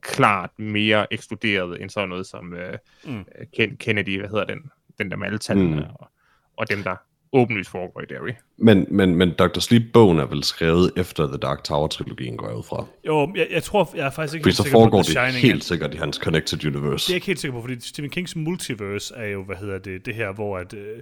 [0.00, 3.24] klart mere ekskluderet end sådan noget som øh, Mm.
[3.56, 5.86] Ken- Kennedy, hvad hedder den, den der med alle tallene, mm.
[5.94, 6.10] og,
[6.56, 6.96] og dem, der
[7.32, 8.32] åbenlyst foregår i Derry.
[8.58, 9.58] Men, men, men Dr.
[9.60, 12.86] Sleep-bogen er vel skrevet efter The Dark Tower-trilogien, går jeg ud fra.
[13.06, 15.12] Jo, jeg, jeg tror, jeg er faktisk ikke Fordi helt sikker på, at det The
[15.12, 17.06] Shining er- helt sikkert i hans Connected Universe.
[17.06, 19.78] Det er jeg ikke helt sikker på, fordi Stephen Kings multiverse er jo, hvad hedder
[19.78, 21.00] det, det her, hvor at, øh,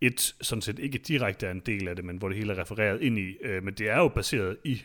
[0.00, 2.58] et sådan set ikke direkte er en del af det, men hvor det hele er
[2.58, 4.82] refereret ind i, øh, men det er jo baseret i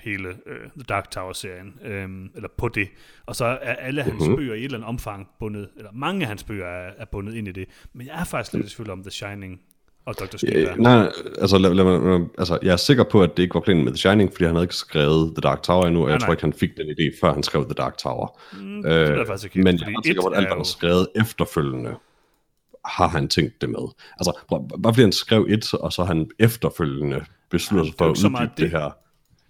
[0.00, 2.88] hele øh, The Dark Tower-serien, øh, eller på det.
[3.26, 4.36] Og så er alle hans Mhm.
[4.36, 7.34] bøger i et eller andet omfang bundet, eller mange af hans bøger er, er bundet
[7.34, 7.68] ind i det.
[7.92, 9.60] Men jeg er faktisk lidt i tvivl om The Shining
[10.06, 10.36] og Dr.
[10.54, 10.76] Øh, er.
[10.76, 13.60] nej, nej, altså, lad, lad, lad, altså, jeg er sikker på, at det ikke var
[13.60, 16.14] planen med The Shining, fordi han havde ikke skrevet The Dark Tower endnu, og jeg
[16.14, 16.32] Nej, tror nej.
[16.32, 18.38] ikke, han fik den idé, før han skrev The Dark Tower.
[18.52, 20.64] Mm, det er jeg faktisk ikke men jeg er sikker på, at alt, hvad jo-
[20.64, 21.94] skrevet efterfølgende,
[22.84, 23.88] har han tænkt det med.
[24.20, 24.38] Altså,
[24.82, 27.84] bare fordi han skrev et, og så han efterfølgende beslutter
[28.14, 28.70] sig det for at det det.
[28.70, 28.96] her.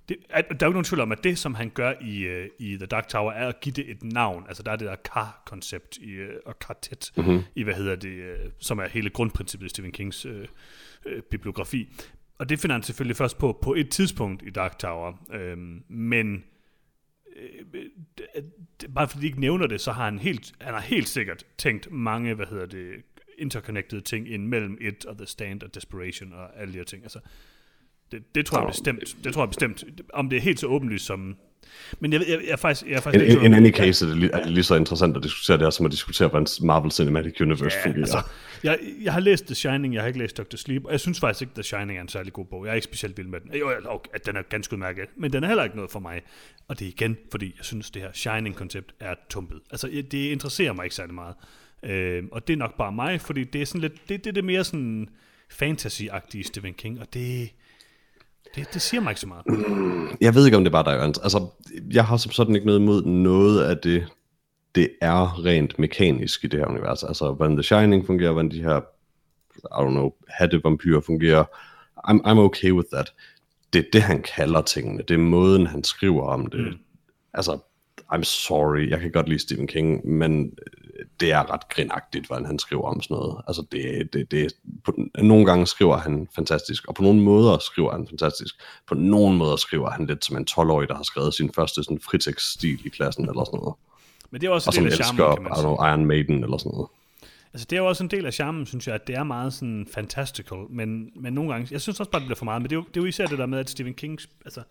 [0.09, 2.41] Det, er, der er jo ikke nogen tvivl om, at det, som han gør i,
[2.41, 4.45] uh, i The Dark Tower, er at give det et navn.
[4.49, 7.27] Altså, der er det der kar-koncept i, uh, og kartet, Mhm.
[7.27, 7.43] mm-hmm.
[7.55, 11.89] i, hvad hedder det, uh, som er hele grundprincippet i Stephen Kings uh, uh, bibliografi.
[12.39, 15.13] Og det finder han selvfølgelig først på på et tidspunkt i Dark Tower.
[15.33, 16.45] Øhm, men
[17.37, 17.85] øh,
[18.95, 21.93] bare fordi de ikke nævner det, så har han helt, han har helt sikkert tænkt
[21.93, 22.91] mange, hvad hedder det,
[23.39, 27.03] interconnected ting ind mellem It og The Stand og Desperation og alle de her ting.
[27.03, 27.19] Altså,
[28.13, 29.17] det, det tror jeg bestemt.
[29.25, 29.85] Det tror jeg bestemt.
[30.15, 31.37] Om det er helt så åbenlyst som...
[32.01, 32.91] Men jeg, jeg, jeg, er faktisk...
[32.91, 35.17] Jeg er faktisk In, in, any case er det, li- er det lige så interessant
[35.17, 38.03] at diskutere det her, som at diskutere, hvordan Marvel Cinematic Universe Ja, fungerer.
[38.03, 38.23] altså,
[38.63, 40.57] jeg, jeg har læst The Shining, jeg har ikke læst Dr.
[40.57, 42.65] Sleep, og jeg synes faktisk ikke, The Shining er en særlig god bog.
[42.65, 43.55] Jeg er ikke specielt vild med den.
[43.55, 43.71] Jo,
[44.15, 46.21] at den er ganske udmærket, men den er heller ikke noget for mig.
[46.69, 49.61] Og det er igen, fordi jeg synes, det her Shining-koncept er tumpet.
[49.71, 51.35] Altså, det interesserer mig ikke særlig meget.
[51.83, 54.35] Øh, og det er nok bare mig, fordi det er sådan lidt, det, det er
[54.35, 55.09] det mere sådan
[55.63, 57.53] fantasy-agtige Stephen King, og det,
[58.55, 59.45] det, det siger mig ikke så meget.
[60.21, 61.19] Jeg ved ikke, om det er bare dig, Jørgens.
[61.19, 61.47] Altså,
[61.93, 64.09] jeg har som sådan ikke noget imod noget af det,
[64.75, 67.03] det er rent mekanisk i det her univers.
[67.03, 68.81] Altså, hvordan The Shining fungerer, hvordan de her,
[69.57, 71.45] I don't know, hattevampyrer fungerer.
[72.09, 73.13] I'm, I'm okay with that.
[73.73, 75.03] Det er det, han kalder tingene.
[75.09, 76.61] Det er måden, han skriver om det.
[76.61, 76.79] Mm.
[77.35, 77.59] Altså,
[78.13, 80.53] I'm sorry, jeg kan godt lide Stephen King, men
[81.23, 83.37] det er ret grinagtigt, hvordan han skriver om sådan noget.
[83.47, 84.53] Altså, det, det, det,
[84.85, 88.55] på, nogle gange skriver han fantastisk, og på nogle måder skriver han fantastisk.
[88.87, 92.01] På nogle måder skriver han lidt som en 12-årig, der har skrevet sin første sådan,
[92.01, 93.75] fritekststil i klassen, eller sådan noget.
[94.31, 95.63] Men det er også Og en del af charmen, kan man sige.
[95.63, 96.89] know, Iron Maiden, eller sådan noget.
[97.53, 99.53] Altså, det er jo også en del af charmen, synes jeg, at det er meget
[99.53, 102.71] sådan fantastical, men, men nogle gange, jeg synes også bare, det bliver for meget, men
[102.71, 104.63] det er jo, det er jo især det der med, at Stephen King, altså,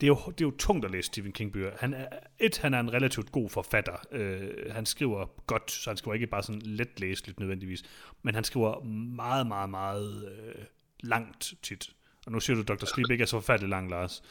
[0.00, 1.70] det er, jo, det er jo tungt at læse Stephen King-bøger.
[1.80, 2.06] Han er,
[2.40, 3.92] et, han er en relativt god forfatter.
[4.12, 7.82] Øh, han skriver godt, så han skriver ikke bare sådan let læseligt nødvendigvis,
[8.22, 8.84] men han skriver
[9.16, 10.64] meget, meget, meget øh,
[11.00, 11.90] langt tit.
[12.26, 12.86] Og nu siger du, at Dr.
[12.86, 14.22] Sleep ikke er så forfærdelig lang, Lars.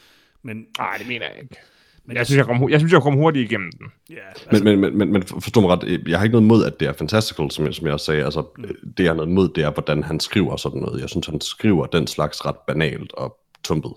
[0.42, 1.56] Men, Nej, det mener jeg ikke.
[2.04, 3.86] men Jeg synes, jeg kom, jeg synes, jeg kom hurtigt igennem den.
[4.10, 6.64] ja, altså, Men, men, men, men, men forstå mig ret, jeg har ikke noget mod,
[6.64, 8.24] at det er fantastical, som jeg, som jeg også sagde.
[8.24, 8.64] Altså, mm.
[8.96, 11.00] det jeg har noget mod, det er, hvordan han skriver sådan noget.
[11.00, 13.92] Jeg synes, han skriver den slags ret banalt og tumpet.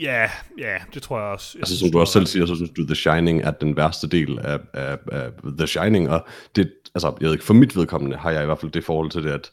[0.00, 1.50] Ja, ja, det tror jeg også.
[1.54, 4.08] Jeg Altså, som du også selv siger, så synes du, The Shining er den værste
[4.08, 6.26] del af, af, af The Shining, og
[6.56, 9.10] det, altså, jeg ved ikke, for mit vedkommende har jeg i hvert fald det forhold
[9.10, 9.50] til det, at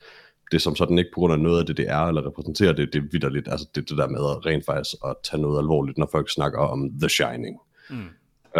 [0.51, 2.93] det som sådan ikke på grund af noget af det, det er, eller repræsenterer det,
[2.93, 5.97] det er vidderligt, altså det, det der med at rent faktisk at tage noget alvorligt,
[5.97, 7.59] når folk snakker om The Shining.
[7.89, 8.09] Mm.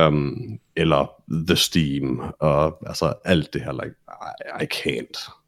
[0.01, 3.95] Um, eller The Steam, og altså alt det her, like,
[4.59, 5.40] I, I can't.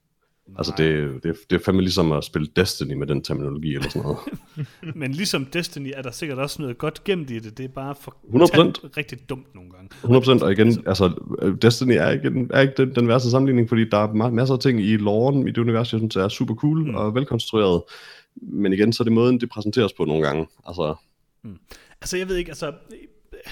[0.58, 4.02] Altså det, det, det er fandme ligesom at spille Destiny med den terminologi, eller sådan
[4.02, 4.18] noget.
[5.02, 7.58] Men ligesom Destiny er der sikkert også noget godt gemt i det.
[7.58, 8.90] Det er bare for 100%.
[8.98, 9.90] rigtig dumt nogle gange.
[10.40, 13.70] 100% og igen, altså øh, Destiny er ikke, den, er ikke den, den værste sammenligning,
[13.70, 16.28] fordi der er ma- masser af ting i loven i det univers, jeg synes er
[16.28, 16.96] super cool mm.
[16.96, 17.82] og velkonstrueret.
[18.36, 20.48] Men igen, så er det måden, det præsenteres på nogle gange.
[20.68, 20.96] Altså,
[22.02, 22.74] Altså, jeg ved ikke, altså,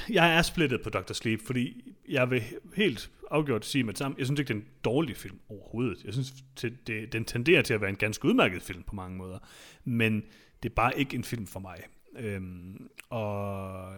[0.09, 1.13] jeg er splittet på Dr.
[1.13, 2.43] Sleep, fordi jeg vil
[2.75, 6.03] helt afgjort sige med det samme, jeg synes ikke, det er en dårlig film overhovedet.
[6.05, 9.17] Jeg synes, det, det, den tenderer til at være en ganske udmærket film på mange
[9.17, 9.39] måder,
[9.83, 10.23] men
[10.63, 11.77] det er bare ikke en film for mig.
[12.19, 13.93] Øhm, og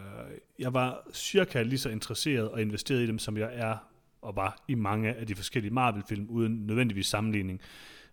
[0.58, 3.76] jeg var cirka lige så interesseret og investeret i dem, som jeg er
[4.22, 7.60] og var i mange af de forskellige Marvel-film, uden nødvendigvis sammenligning.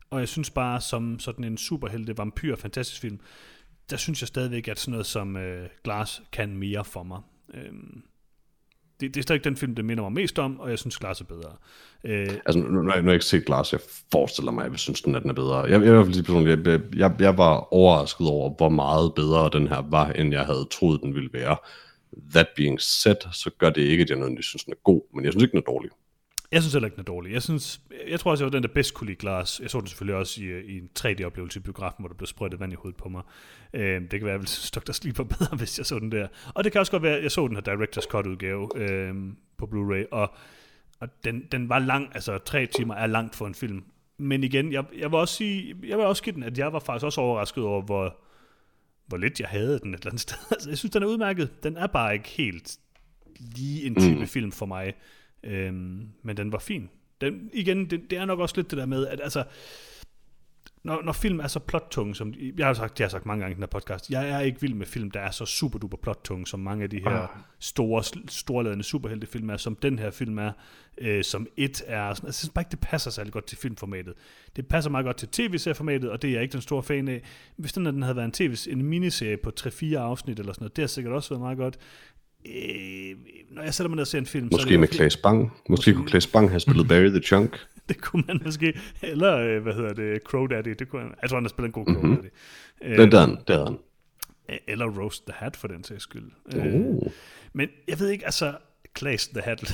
[0.10, 3.20] Og jeg synes bare, som sådan en superhelte vampyr fantastisk film,
[3.89, 7.22] der synes jeg stadigvæk, at sådan noget som øh, Glass kan mere for mig.
[7.54, 8.04] Øhm,
[9.02, 11.22] det, det er stadig den film, det minder mig mest om, og jeg synes, Glass
[11.22, 11.52] er bedre.
[12.04, 13.82] Øh, Altså, nu, nu, har jeg- nu har jeg ikke set Glass, jeg
[14.12, 15.58] forestiller mig, at jeg synes, den, at den er bedre.
[15.58, 20.12] Jeg, jeg, jeg, jeg, jeg, jeg var overrasket over, hvor meget bedre den her var,
[20.12, 21.58] end jeg havde troet, den ville være.
[22.34, 25.26] That being said, så gør det ikke, at jeg nødvendigvis synes, den er god, men
[25.26, 25.91] jeg synes ikke, den er dårlig.
[26.52, 27.34] Jeg synes heller ikke, den er dårlig.
[27.34, 29.60] Jeg, synes, jeg tror også, jeg var den, der bedst kunne lide Glass.
[29.60, 32.60] Jeg så den selvfølgelig også i, i en 3D-oplevelse i biografen, hvor der blev sprøjtet
[32.60, 33.22] vand i hovedet på mig.
[33.74, 34.91] Øh, det kan være, at jeg ville synes, Dr.
[34.91, 36.28] Sleep var bedre, hvis jeg så den der.
[36.54, 39.16] Og det kan også godt være, at jeg så den her Director's Cut-udgave øh,
[39.58, 40.34] på Blu-ray, og,
[40.99, 43.84] og den, den var lang, altså tre timer er langt for en film.
[44.18, 46.80] Men igen, jeg, jeg vil også sige, jeg vil også give den, at jeg var
[46.80, 48.18] faktisk også overrasket over, hvor,
[49.08, 50.38] hvor lidt jeg havde den et eller andet sted.
[50.52, 51.64] Altså, jeg synes, den er udmærket.
[51.64, 52.78] Den er bare ikke helt
[53.39, 54.28] lige en type mm.
[54.28, 54.93] film for mig.
[55.43, 56.89] Øhm, men den var fin.
[57.21, 59.43] Den, igen, det, det er nok også lidt det der med, at altså,
[60.83, 63.41] når, når film er så plottung, som jeg har sagt, det har jeg sagt mange
[63.41, 65.79] gange i den her podcast, jeg er ikke vild med film, der er så super
[65.79, 70.37] duper plottung, som mange af de her store, storladende superheltefilm er, som den her film
[70.37, 70.51] er,
[70.97, 72.13] øh, som et er.
[72.13, 74.13] Sådan, jeg synes bare ikke, det passer særlig godt til filmformatet.
[74.55, 77.23] Det passer meget godt til tv-serieformatet, og det er jeg ikke den store fan af.
[77.55, 80.63] Hvis den, her, den havde været en, TV, en miniserie på 3-4 afsnit eller sådan
[80.63, 81.77] noget, det har sikkert også været meget godt.
[82.45, 83.15] Øh,
[83.51, 85.17] når jeg sætter mig ned og ser en film, så er Måske det med Claes
[85.17, 85.51] Bang.
[85.69, 87.59] Måske kunne Claes Bang have spillet Barry the Chunk.
[87.89, 88.79] det kunne man måske.
[89.01, 90.75] Eller, øh, hvad hedder det, Crow Daddy.
[90.79, 92.15] Det kunne han, jeg tror, han har spillet en god Crow Mhm.
[92.15, 92.27] Daddy.
[93.01, 93.77] Det er den, det er den.
[94.49, 96.31] Øh, eller Roast the Hat, for den sags skyld.
[96.55, 96.65] Oh.
[96.65, 97.11] Øh,
[97.53, 98.53] men jeg ved ikke, altså,
[98.97, 99.73] Claes the Hat.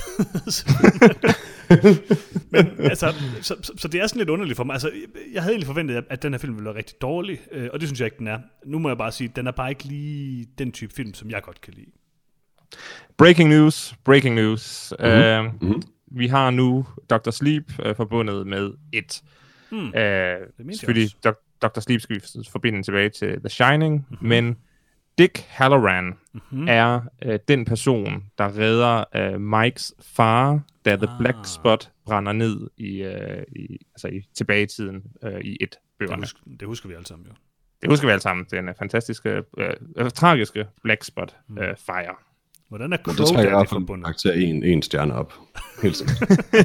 [2.50, 4.72] men altså, så, så, så, det er sådan lidt underligt for mig.
[4.72, 4.90] Altså,
[5.32, 7.88] jeg havde egentlig forventet, at den her film ville være rigtig dårlig, øh, og det
[7.88, 8.38] synes jeg ikke, den er.
[8.66, 11.30] Nu må jeg bare sige, at den er bare ikke lige den type film, som
[11.30, 11.90] jeg godt kan lide.
[13.18, 14.92] Breaking news, breaking news.
[14.98, 15.08] Mhm.
[15.08, 15.46] Mm-hmm.
[15.62, 15.82] Uh, Mhm.
[16.10, 17.30] Vi har nu Dr.
[17.30, 19.22] Sleep uh, forbundet med et.
[19.72, 21.80] Mente jeg selvfølgelig, Dok- Dr.
[21.80, 24.28] Sleep skal vi forbinde tilbage til The Shining, mm-hmm.
[24.28, 24.56] men
[25.18, 26.68] Dick Halloran mm-hmm.
[26.68, 29.04] er uh, den person, der redder
[29.34, 31.18] uh, Mikes far, da The Ah.
[31.18, 36.22] Black Spot brænder ned i, uh, i, altså i tilbagetiden uh, i et Det, bøgerne.
[36.22, 37.32] husker, det husker vi alle sammen jo.
[37.82, 38.46] Det husker vi alle sammen.
[38.50, 39.64] Den fantastiske, uh,
[40.04, 42.14] uh, tragiske Black Spot uh, fire.
[42.68, 44.04] Hvordan er Det Crow hvert fald forbundet?
[44.04, 45.34] karakter en, en stjerne op.
[45.82, 46.18] Helt sikkert.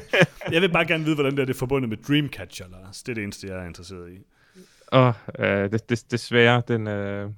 [0.54, 3.04] Jeg vil bare gerne vide, hvordan det er, det er forbundet med Dreamcatcher, Lars.
[3.04, 4.18] Det er det eneste, jeg er interesseret i.
[4.88, 7.30] Og øh, det, det, desværre, den, øh,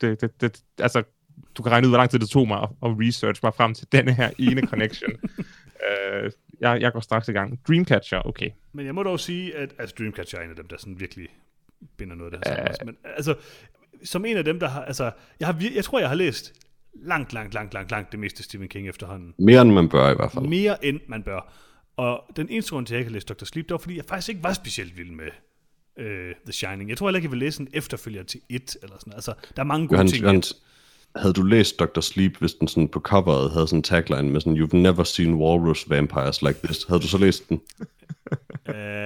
[0.00, 1.02] det, det, det, altså,
[1.56, 3.74] du kan regne ud, hvor lang tid det tog mig at, at research mig frem
[3.74, 5.10] til denne her ene connection.
[5.88, 6.30] øh,
[6.60, 7.60] jeg, jeg går straks i gang.
[7.68, 8.50] Dreamcatcher, okay.
[8.72, 11.28] Men jeg må dog sige, at altså Dreamcatcher er en af dem, der sådan virkelig
[11.96, 12.96] binder noget af det her sammen.
[13.02, 13.34] Men altså,
[14.04, 16.52] som en af dem, der har, altså, jeg, har, jeg tror, jeg har læst
[16.96, 19.34] langt, langt, langt, langt, langt det meste Stephen King efterhånden.
[19.38, 20.46] Mere end man bør i hvert fald.
[20.46, 21.52] Mere end man bør.
[21.96, 23.44] Og den eneste grund til, at jeg har læst Dr.
[23.44, 25.28] Sleep, det var, fordi jeg faktisk ikke var specielt vild med
[25.98, 26.90] øh, The Shining.
[26.90, 29.12] Jeg tror heller ikke, jeg vil læse en efterfølger til It, eller sådan.
[29.12, 30.54] Altså, der er mange gode Johannes, ting i Johannes,
[31.16, 32.00] havde du læst Dr.
[32.00, 35.34] Sleep, hvis den sådan på coveret havde sådan en tagline med sådan, You've never seen
[35.34, 36.84] walrus vampires like this.
[36.84, 37.60] Havde du så læst den?
[38.68, 39.03] Øh,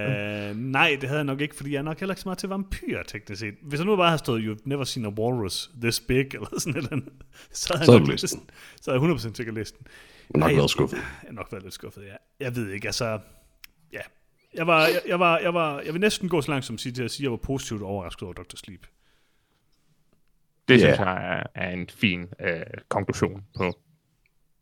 [0.58, 2.48] nej, det havde jeg nok ikke, fordi jeg er nok heller ikke så meget til
[2.48, 3.54] vampyrer, teknisk set.
[3.62, 6.72] Hvis jeg nu bare havde stået, you've never seen a walrus this big, eller sådan
[6.72, 7.08] et eller andet,
[7.52, 8.50] så havde Så jeg nok læst den.
[8.82, 9.86] Så havde jeg 100% sikkert læst den.
[10.34, 10.96] Har nok været skuffet.
[10.96, 12.14] Jeg har nok været lidt skuffet, ja.
[12.44, 13.18] Jeg ved ikke, altså...
[13.92, 14.00] Ja.
[14.54, 16.80] Jeg, var, jeg, jeg, var, jeg, var, jeg vil næsten gå så langt som at
[16.80, 18.56] sige, til at sige, at jeg var positivt overrasket over Dr.
[18.56, 18.86] Sleep.
[20.68, 20.78] Det Ja.
[20.78, 23.78] synes jeg er, er en fin øh, konklusion på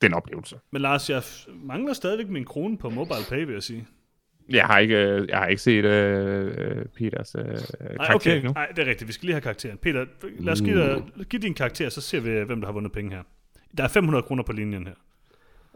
[0.00, 0.58] den oplevelse.
[0.70, 1.22] Men Lars, jeg
[1.54, 3.86] mangler stadigvæk min krone på mobile pay, vil jeg sige.
[4.50, 8.36] Jeg har ikke, øh, jeg har ikke set øh, Peters øh, karakter Nej, okay.
[8.36, 8.52] endnu.
[8.52, 9.08] Nej, det er rigtigt.
[9.08, 9.78] Vi skal lige have karakteren.
[9.78, 10.04] Peter,
[10.38, 13.10] lad os give, dig, give din karakter, så ser vi, hvem der har vundet penge
[13.10, 13.22] her.
[13.78, 14.94] Der er 500 kroner på linjen her.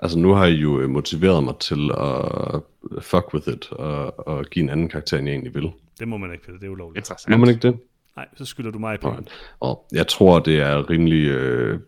[0.03, 2.63] Altså nu har I jo motiveret mig til at
[3.03, 5.71] fuck with it, og, og give en anden karakter, end jeg egentlig vil.
[5.99, 6.59] Det må man ikke, Peter.
[6.59, 7.03] Det er ulovligt.
[7.03, 7.31] Interessant.
[7.31, 7.79] Må man ikke det?
[8.17, 8.99] Nej, så skylder du mig.
[9.05, 9.29] Alright.
[9.61, 11.81] Og jeg tror, det er rimelig øh,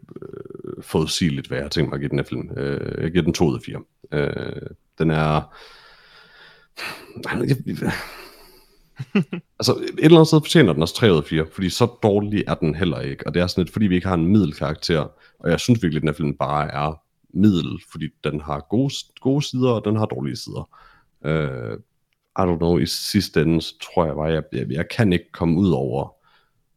[0.80, 2.50] forudsigeligt, hvad jeg har tænkt mig at give den her film.
[2.56, 3.82] Øh, jeg giver den 2 ud af 4.
[4.12, 4.62] Øh,
[4.98, 5.54] den er...
[7.24, 7.56] Nej, jeg,
[9.58, 12.44] altså, et eller andet sted fortjener den også 3 ud af 4, fordi så dårlig
[12.46, 13.26] er den heller ikke.
[13.26, 15.06] Og det er sådan lidt, fordi vi ikke har en middelkarakter,
[15.38, 17.00] og jeg synes virkelig, at den her film bare er
[17.34, 20.68] middel, fordi den har gode, gode sider, og den har dårlige sider.
[21.24, 21.78] Uh,
[22.38, 25.32] I don't know, i sidste ende, så tror jeg bare, jeg, jeg, jeg kan ikke
[25.32, 26.14] komme ud over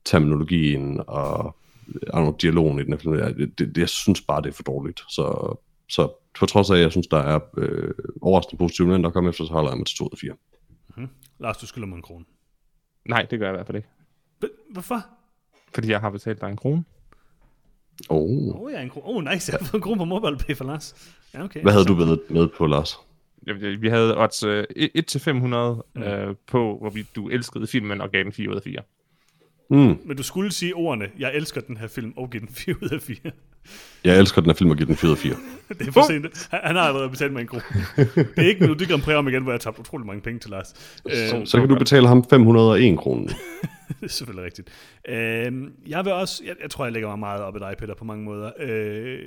[0.05, 1.55] terminologien og
[1.87, 3.15] I don't know, dialogen i den her film.
[3.15, 5.01] Jeg, det, det, jeg synes bare, det er for dårligt.
[5.09, 5.55] Så,
[5.89, 6.09] så
[6.39, 9.45] på trods af, at jeg synes, der er øh, overraskende positive elementer at komme efter,
[9.45, 11.07] så holder jeg mig til 2 ud af 4.
[11.39, 12.25] Lars, du skylder mig en krone.
[13.05, 13.89] Nej, det gør jeg i hvert fald ikke.
[14.43, 15.05] H- Hvorfor?
[15.73, 16.83] Fordi jeg har betalt dig en krone.
[18.09, 18.17] Oh.
[18.31, 19.05] Åh, oh, jeg er en krone.
[19.07, 19.51] Oh, nice.
[19.51, 21.13] Jeg har fået en krone på mobile pay for Lars.
[21.33, 21.61] Ja, okay.
[21.61, 22.95] Hvad havde du med, med på, Lars?
[23.79, 25.31] vi havde odds øh, 1-500
[25.95, 26.03] Mm.
[26.03, 28.81] øh, på, hvorvidt du elskede filmen og gav den 4 ud af 4.
[29.69, 29.77] Mm.
[30.05, 32.89] Men du skulle sige ordene, jeg elsker den her film, og give den 4 ud
[32.89, 33.17] af 4.
[34.03, 35.35] Jeg elsker den her film og giver den 4 ud af 4.
[35.79, 36.47] Det er for sent.
[36.51, 37.63] Han, han har allerede betalt mig en krone.
[38.15, 40.39] Det er ikke Melodi Grand Prix om igen, hvor jeg har tabt utrolig mange penge
[40.39, 40.99] til Lars.
[41.09, 43.27] Øh, Så kan du betale ham 501 kroner.
[43.87, 44.69] det er selvfølgelig rigtigt.
[45.09, 45.53] Øh,
[45.87, 48.05] jeg vil også, jeg, jeg tror, jeg lægger mig meget op ad dig, Peter, på
[48.05, 48.51] mange måder.
[48.59, 49.17] Øh,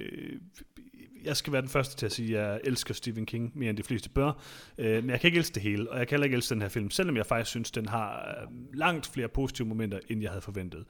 [1.24, 3.76] jeg skal være den første til at sige, at jeg elsker Stephen King mere end
[3.76, 4.32] de fleste bør.
[4.78, 6.62] Øh, men jeg kan ikke elske det hele, og jeg kan heller ikke elske den
[6.62, 10.30] her film, selvom jeg faktisk synes, den har øh, langt flere positive momenter, end jeg
[10.30, 10.84] havde forventet.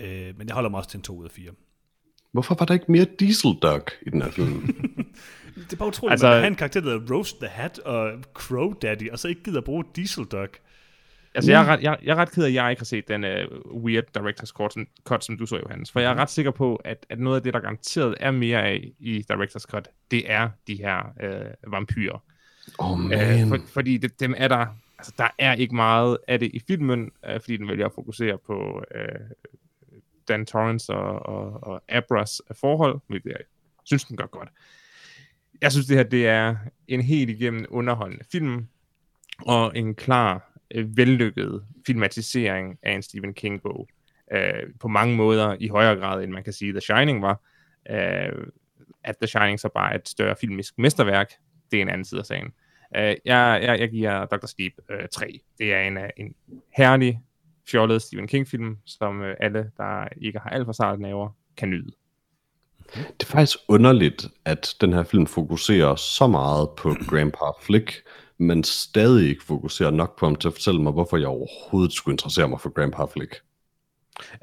[0.00, 0.08] Øh,
[0.38, 1.50] men jeg holder mig også til en 2 ud af 4.
[2.32, 4.60] Hvorfor var der ikke mere Diesel Duck i den her film?
[5.56, 7.36] Det er bare utroligt, Altså- altså, at man kan have en karakter, der hedder Roast
[7.40, 10.58] the Hat og Crow Daddy, og så ikke gider bruge Diesel Duck.
[11.34, 13.08] Altså, jeg er, ret, jeg, jeg er ret ked af, at jeg ikke har set
[13.08, 15.92] den uh, weird director's cut som, cut, som du så, Johannes.
[15.92, 18.62] For jeg er ret sikker på, at, at noget af det, der garanteret er mere
[18.62, 22.22] af i director's cut, det er de her uh, vampyrer.
[22.78, 23.48] Oh, Uh, man.
[23.48, 24.66] for, fordi det, dem er der,
[24.98, 28.38] altså, der er ikke meget af det i filmen, uh, fordi den vælger at fokusere
[28.46, 29.00] på uh,
[30.28, 33.40] Dan Torrance og, og, og Abras forhold, hvilket jeg
[33.84, 34.48] synes, den gør godt.
[35.62, 36.56] Jeg synes, det her det er
[36.88, 38.66] en helt igennem underholdende film,
[39.38, 43.88] og en klar, øh, vellykket filmatisering af en Stephen King-bog.
[44.32, 47.40] Øh, på mange måder i højere grad, end man kan sige, The Shining var.
[47.90, 48.46] Øh,
[49.04, 51.32] at The Shining så bare er et større filmisk mesterværk,
[51.70, 52.52] det er en anden side af sagen.
[52.96, 54.46] Øh, jeg, jeg, jeg giver Dr.
[54.46, 55.40] Sleep øh, 3.
[55.58, 56.34] Det er en, en
[56.76, 57.20] herlig,
[57.70, 61.90] fjollet Stephen King-film, som øh, alle, der ikke har alt for sarte naver, kan nyde.
[62.94, 68.02] Det er faktisk underligt, at den her film fokuserer så meget på Grandpa Flick,
[68.38, 72.12] men stadig ikke fokuserer nok på ham til at fortælle mig, hvorfor jeg overhovedet skulle
[72.12, 73.40] interessere mig for Grandpa Flick.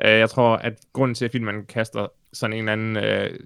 [0.06, 3.40] Øh, jeg tror, at grunden til, at filmen kaster sådan en eller anden øh,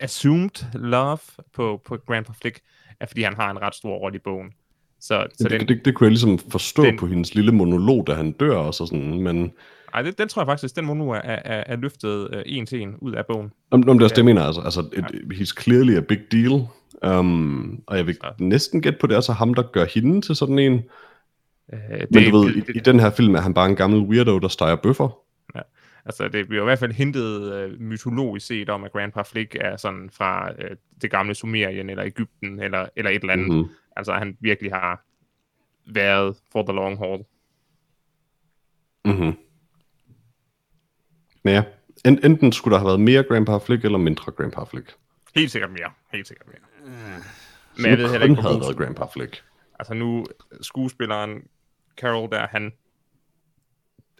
[0.00, 1.18] assumed love
[1.52, 2.60] på, på Grandpa Flick,
[3.00, 4.52] er fordi han har en ret stor rolle i bogen.
[5.00, 7.34] Så, så Så den, det, det, det kunne jeg ligesom forstå den- den, på hendes
[7.34, 9.52] lille monolog, da han dør og så sådan, men
[9.94, 12.80] ej, det, den tror jeg faktisk, den monolog er, er, er løftet øh, en til
[12.80, 13.52] en ud af bogen.
[13.70, 16.18] om, om det er også det, jeg mener, altså, altså it, he's clearly a big
[16.32, 16.66] deal,
[17.18, 18.28] um, og jeg vil Ja.
[18.38, 20.82] næsten gætte på, det er så ham, der gør hende til sådan en,
[21.72, 24.38] Øh, men du ved, i, i den her film er han bare en gammel weirdo,
[24.38, 25.18] der steger bøffer.
[26.04, 29.76] Altså, det bliver i hvert fald hintet øh, mytologisk set om, at Grandpa Flick er
[29.76, 33.48] sådan fra øh, det gamle Sumerien, eller Ægypten, eller, eller et eller andet.
[33.48, 33.68] Mm-hmm.
[33.96, 35.04] Altså, han virkelig har
[35.86, 37.24] været for the long haul.
[41.42, 41.64] Men ja,
[42.04, 44.96] en, enten skulle der have været mere Grandpa Flick, eller mindre Grandpa Flick.
[45.34, 45.90] Helt sikkert mere.
[46.12, 46.92] Helt sikkert mere.
[47.74, 49.44] Så Men jeg ved heller ikke, havde været Grandpa Flick.
[49.78, 50.26] Altså nu,
[50.60, 51.42] skuespilleren
[51.96, 52.72] Carol der, han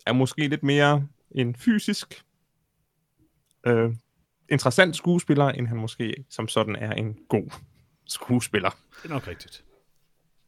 [0.07, 2.25] er måske lidt mere en fysisk
[3.67, 3.95] øh,
[4.49, 7.51] interessant skuespiller, end han måske som sådan er en god
[8.07, 8.71] skuespiller.
[9.03, 9.65] Det er nok rigtigt.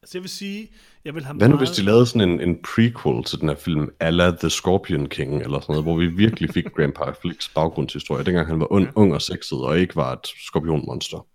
[0.02, 0.68] Altså jeg vil sige,
[1.04, 1.68] jeg vil have Hvad nu, meget...
[1.68, 5.42] hvis de lavede sådan en, en prequel til den her film, ala The Scorpion King,
[5.42, 9.14] eller sådan noget, hvor vi virkelig fik Grandpa Flicks baggrundshistorie, dengang han var ung, ung
[9.14, 11.26] og sexet, og ikke var et skorpionmonster.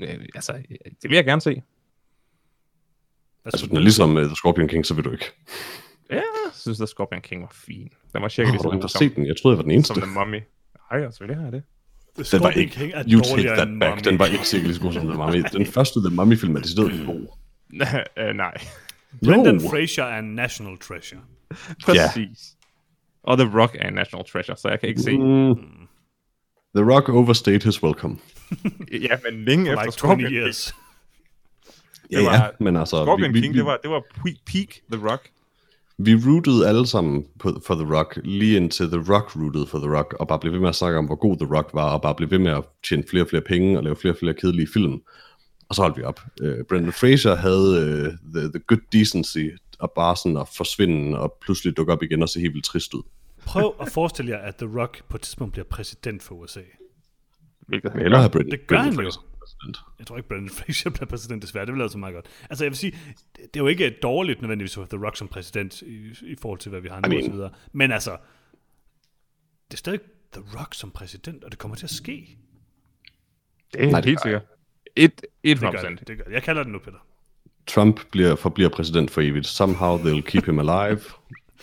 [0.00, 0.52] Øh, altså,
[1.02, 1.62] det vil jeg gerne se.
[3.44, 5.24] Altså, den er ligesom uh, The Scorpion King, så vil du ikke.
[6.10, 6.22] Ja, jeg
[6.54, 7.88] synes, at Scorpion King var fin.
[8.12, 9.26] Den var cirka Har lige du så ikke god set den?
[9.26, 9.94] Jeg troede, jeg var den eneste.
[9.94, 10.40] som The Mummy.
[10.90, 11.62] Ej, altså, vil det have det?
[12.32, 14.10] Den var ikke, King er you take that end back, Mummy.
[14.10, 15.44] den var ikke sikkert lige så god som The Mummy.
[15.52, 17.26] Den første The Mummy-film er decideret god.
[18.18, 18.54] øh, nej,
[19.24, 19.60] Brendan.
[19.60, 21.20] Fraser er en national treasure.
[21.84, 22.52] præcis.
[23.22, 25.18] Og The Rock er en national treasure, så jeg kan ikke se.
[25.18, 25.54] Mm.
[26.76, 28.16] The Rock overstayed his welcome.
[29.08, 30.32] Ja, men længe efter Like 20 Scorpion King.
[30.42, 30.74] years.
[32.10, 32.96] Ja, var- ja, men altså...
[33.04, 35.30] Scorpion vi, King, vi, det var, det var pe- peak The Rock.
[35.98, 39.96] Vi rootede alle sammen på, for The Rock, lige indtil The Rock rootede for The
[39.96, 42.02] Rock, og bare blev ved med at snakke om, hvor god The Rock var, og
[42.02, 44.34] bare blev ved med at tjene flere og flere penge, og lave flere og flere
[44.34, 45.00] kedelige film.
[45.68, 46.20] Og så holdt vi op.
[46.42, 49.46] Uh, Brendan Fraser havde uh, the, the good decency,
[49.78, 52.94] og bare sådan at forsvinde, og pludselig dukke op igen, og se helt vildt trist
[52.94, 53.02] ud.
[53.46, 56.60] Prøv at forestille jer, at The Rock på et tidspunkt bliver præsident for USA.
[57.66, 58.28] Hvilket han Eller gør.
[58.28, 59.10] Brendan, Det gør Brendan han jo.
[59.40, 59.78] Præsident.
[59.98, 61.66] Jeg tror ikke, Brendan Fraser bliver præsident desværre.
[61.66, 62.26] Det ville altså meget godt.
[62.50, 62.98] Altså jeg vil sige,
[63.36, 66.58] det er jo ikke dårligt nødvendigvis at have The Rock som præsident i, i forhold
[66.60, 67.50] til, hvad vi har nu I og mean- så videre.
[67.72, 68.16] Men altså,
[69.70, 70.00] det er stadig
[70.32, 72.38] The Rock som præsident, og det kommer til at ske.
[73.72, 74.42] Det er Nej, helt sikkert.
[74.96, 75.12] Et,
[75.42, 75.98] et Det gør procent.
[76.00, 76.08] det.
[76.08, 76.32] det gør det.
[76.32, 76.98] Jeg kalder det nu, Peter.
[77.66, 79.46] Trump bliver, forbliver præsident for evigt.
[79.46, 81.00] Somehow they'll keep him alive.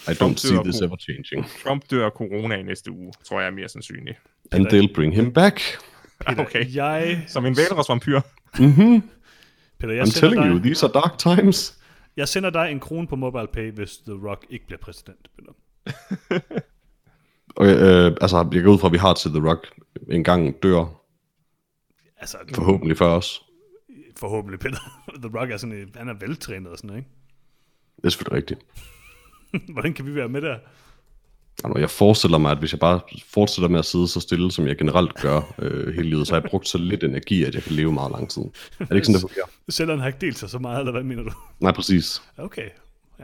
[0.07, 1.45] I don't Trump see dør this ever changing.
[1.63, 4.17] Trump dør corona i næste uge, tror jeg er mere sandsynligt.
[4.51, 5.61] And they'll bring him back.
[6.27, 6.75] Peter, Okay.
[6.75, 8.19] Jeg, Som en valrosvampyr.
[8.53, 11.77] Peter, jeg, I'm sender telling you, dig, these are dark times.
[12.17, 15.27] jeg sender dig en krone på MobilePay, hvis The Rock ikke bliver præsident.
[15.37, 15.51] Peter.
[17.55, 19.67] Og, øh, altså, jeg går ud fra, at vi har til The Rock
[20.09, 20.85] en gang dør,
[22.23, 23.43] Altså, forhåbentlig for os.
[24.19, 24.77] forhåbentlig Peter.
[25.23, 27.09] The Rock er sådan, en- han er veltrænet og sådan noget, ikke?
[27.97, 28.59] Det er selvfølgelig rigtigt.
[29.73, 30.57] Hvordan kan vi være med der?
[31.75, 34.77] Jeg forestiller mig, at hvis jeg bare fortsætter med at sidde så stille, som jeg
[34.77, 37.71] generelt gør øh, hele livet, så har jeg brugt så lidt energi, at jeg kan
[37.71, 38.41] leve meget lang tid.
[38.41, 39.45] Er det ikke sådan, det fungerer?
[39.71, 41.31] Cellerne har ikke delt sig så meget, eller hvad mener du?
[41.59, 42.21] Nej, præcis.
[42.37, 42.69] Okay.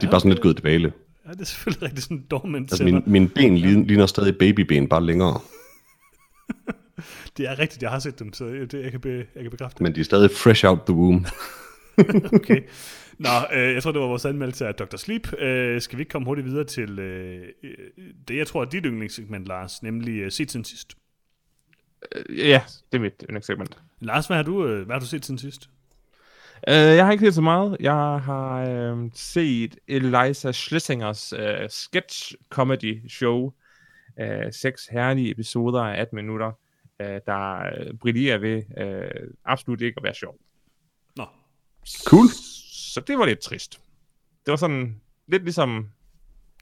[0.00, 0.92] De er bare sådan lidt gået i dvale.
[1.26, 5.04] Ja, det er selvfølgelig rigtig sådan dormant Altså, mine, mine ben ligner stadig babyben, bare
[5.04, 5.40] længere.
[7.36, 9.74] Det er rigtigt, jeg har set dem, så det, jeg, kan be, jeg kan bekræfte
[9.74, 9.80] det.
[9.80, 11.26] Men de er stadig fresh out the womb.
[12.34, 12.62] Okay.
[13.18, 14.96] Nå, øh, jeg tror, det var vores anmeldelse af Dr.
[14.96, 15.40] Sleep.
[15.40, 17.70] Øh, skal vi ikke komme hurtigt videre til øh, øh,
[18.28, 20.94] det, jeg tror er dit yndlingssegment, Lars, nemlig øh, set siden sidst.
[22.14, 22.62] Øh, Ja,
[22.92, 23.78] det er mit yndlingssegment.
[24.00, 25.70] Lars, hvad har du, øh, hvad har du set siden sidst?
[26.68, 27.76] Uh, jeg har ikke set så meget.
[27.80, 33.52] Jeg har uh, set Eliza Schlesingers uh, sketch comedy show.
[34.20, 36.52] Uh, seks herlige episoder af 18 minutter,
[37.00, 40.38] uh, der uh, brillerer ved uh, absolut ikke at være sjov.
[41.16, 41.26] Nå,
[42.06, 42.26] Cool.
[42.72, 43.80] Så det var lidt trist.
[44.46, 45.88] Det var sådan lidt ligesom...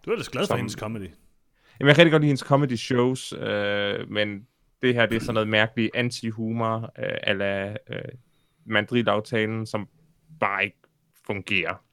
[0.05, 1.11] du er ellers glad for hendes comedy.
[1.81, 4.47] Jamen, jeg kan rigtig godt lide hendes comedy shows, uh, men
[4.83, 7.97] det her det er sådan noget mærkeligt anti-humor, uh, ala uh,
[8.65, 9.89] mandrilaftalen, som
[10.41, 10.79] bare ikke
[11.27, 11.85] fungerer.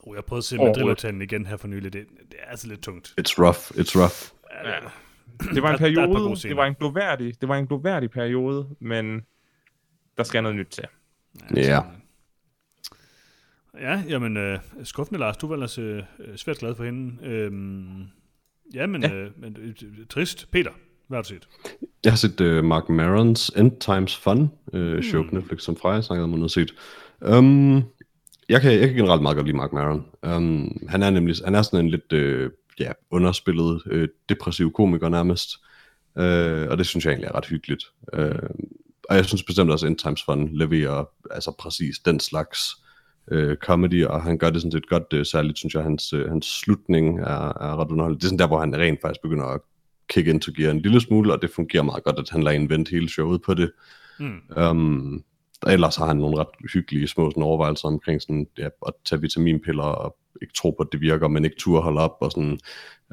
[0.00, 0.56] Oh, jeg prøvede at se.
[0.56, 1.92] Madrid-aftalen igen her for nylig.
[1.92, 3.14] Det, det er altså lidt tungt.
[3.20, 4.32] It's rough, it's rough.
[4.64, 4.78] Ja.
[5.40, 6.50] Det var en Der- der er periode, gode scener.
[6.50, 9.20] det var en gloværdig, det var en gloværdig periode, men
[10.16, 10.84] der skal noget nyt til.
[11.56, 11.80] Ja.
[13.80, 17.26] Ja, jamen, øh, skuffende Lars, du var ellers øh, øh, svært glad for hende.
[17.26, 18.02] Øhm,
[18.74, 19.14] ja, men, Ja.
[19.14, 20.50] øh, men øh, øh, trist.
[20.50, 20.70] Peter,
[21.08, 21.48] hvad har du set?
[22.04, 24.40] Jeg har set uh, Mark Marons End Times Fun
[24.72, 26.74] uh, show på Netflix, som Freja snakkede om, hun havde set.
[27.20, 27.74] Um,
[28.48, 30.04] jeg, kan, jeg kan generelt meget godt lide Mark Maron.
[30.26, 32.50] Um, han er nemlig han er sådan en lidt uh,
[32.80, 35.50] ja, underspillet, uh, depressiv komiker nærmest.
[36.16, 37.84] Uh, og det synes jeg egentlig er ret hyggeligt.
[38.18, 38.50] Uh,
[39.08, 42.58] og jeg synes bestemt også, at End Times Fun leverer altså præcis den slags
[43.32, 45.12] uh, comedy, og han gør det sådan set godt.
[45.12, 48.20] Uh, særligt synes jeg, hans, uh, hans slutning er, er ret underholdende.
[48.20, 49.60] Det er sådan der, hvor han rent faktisk begynder at
[50.08, 52.70] kick into gear en lille smule, og det fungerer meget godt, at han lader en
[52.70, 53.72] vente hele showet på det.
[54.18, 54.40] Mm.
[54.56, 55.24] Um,
[55.62, 59.20] og ellers har han nogle ret hyggelige små sådan, overvejelser omkring sådan, ja, at tage
[59.20, 62.16] vitaminpiller og ikke tro på, at det virker, men ikke turde holde op.
[62.20, 62.58] Og sådan.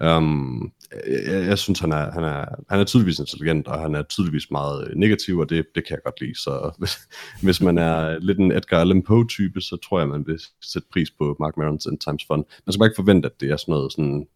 [0.04, 0.72] Um,
[1.08, 4.52] jeg, jeg, synes, han er, han, er, han er tydeligvis intelligent, og han er tydeligvis
[4.52, 6.40] meget negativ, og det, det kan jeg godt lide.
[6.40, 7.00] Så hvis,
[7.44, 11.12] hvis man er lidt en Edgar Allan Poe-type, så tror jeg, man vil sætte pris
[11.12, 12.46] på Mark Marons End Times Fun.
[12.66, 14.28] Man skal bare ikke forvente, at det er sådan noget sådan,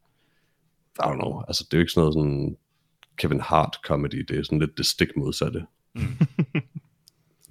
[0.99, 2.57] I don't know, altså det er jo ikke sådan noget sådan
[3.18, 5.65] Kevin Hart comedy, det er sådan lidt det stik modsatte.
[5.95, 6.02] Mm.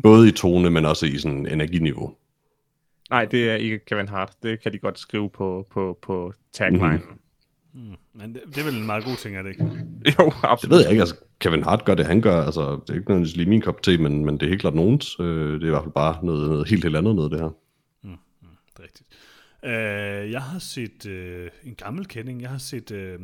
[0.03, 2.15] Både i tone, men også i sådan energiniveau.
[3.11, 4.33] Nej, det er ikke Kevin Hart.
[4.43, 7.01] Det kan de godt skrive på, på, på tagline.
[7.75, 7.81] Mm.
[8.15, 9.65] Men det, det er vel en meget god ting, er det ikke?
[10.19, 10.71] jo, Det absolut.
[10.73, 13.37] ved jeg ikke, altså Kevin Hart gør det, han gør, altså det er ikke nødvendigvis
[13.37, 15.17] lige min kop te, men, men det er helt klart nogens.
[15.21, 17.51] Øh, det er i hvert fald bare noget, noget helt, helt andet noget, det her.
[18.05, 19.09] Det er rigtigt.
[19.65, 22.43] Øh, jeg har set øh, en gammel kending.
[22.43, 23.19] Jeg har set øh,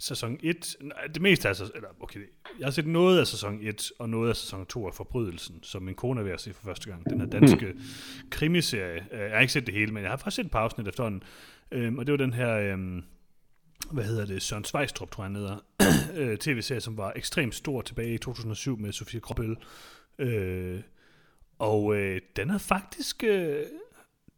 [0.00, 0.76] sæson 1.
[0.80, 2.20] Nej, det meste af sæson, eller okay,
[2.58, 5.82] jeg har set noget af sæson 1 og noget af sæson 2 af Forbrydelsen, som
[5.82, 7.10] min kone er ved at se for første gang.
[7.10, 7.74] Den her danske
[8.30, 9.06] krimiserie.
[9.12, 10.88] Øh, Jeg har ikke set det hele, men jeg har faktisk set et par afsnit
[10.88, 11.22] efterhånden.
[11.72, 13.02] Øh, og det var den her, øh,
[13.90, 15.58] hvad hedder det, Søren Svejstrup, tror jeg, han hedder,
[16.30, 19.56] øh, tv-serie, som var ekstremt stor tilbage i 2007 med Sofie Gråbøl.
[20.18, 20.80] Øh,
[21.58, 23.24] og øh, den er faktisk...
[23.24, 23.56] Øh,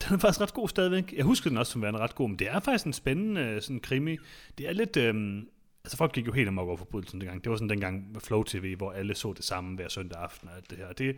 [0.08, 1.14] den er faktisk ret god stadigvæk.
[1.16, 3.62] Jeg husker den også som værende ret god, men det er faktisk en spændende øh,
[3.62, 4.16] sådan krimi.
[4.58, 4.96] Det er lidt...
[4.96, 5.46] Øhm,
[5.84, 7.44] altså folk gik jo helt amok over forbrydelsen dengang.
[7.44, 10.48] Det var sådan dengang med Flow TV, hvor alle så det samme hver søndag aften
[10.48, 10.92] og alt det her.
[10.92, 11.16] Det,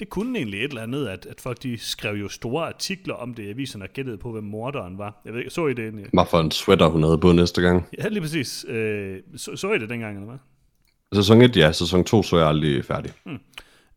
[0.00, 3.34] det kunne egentlig et eller andet, at, at folk de skrev jo store artikler om
[3.34, 5.20] det i aviserne og gættede på, hvem morderen var.
[5.24, 6.06] Jeg ved ikke, så I det egentlig?
[6.12, 7.86] Hvad for en sweater, hun havde på næste gang.
[7.98, 8.64] Ja, lige præcis.
[8.68, 10.38] Øh, så, så I det dengang, eller hvad?
[11.14, 11.72] Sæson 1, ja.
[11.72, 13.12] Sæson 2 så er jeg aldrig færdig.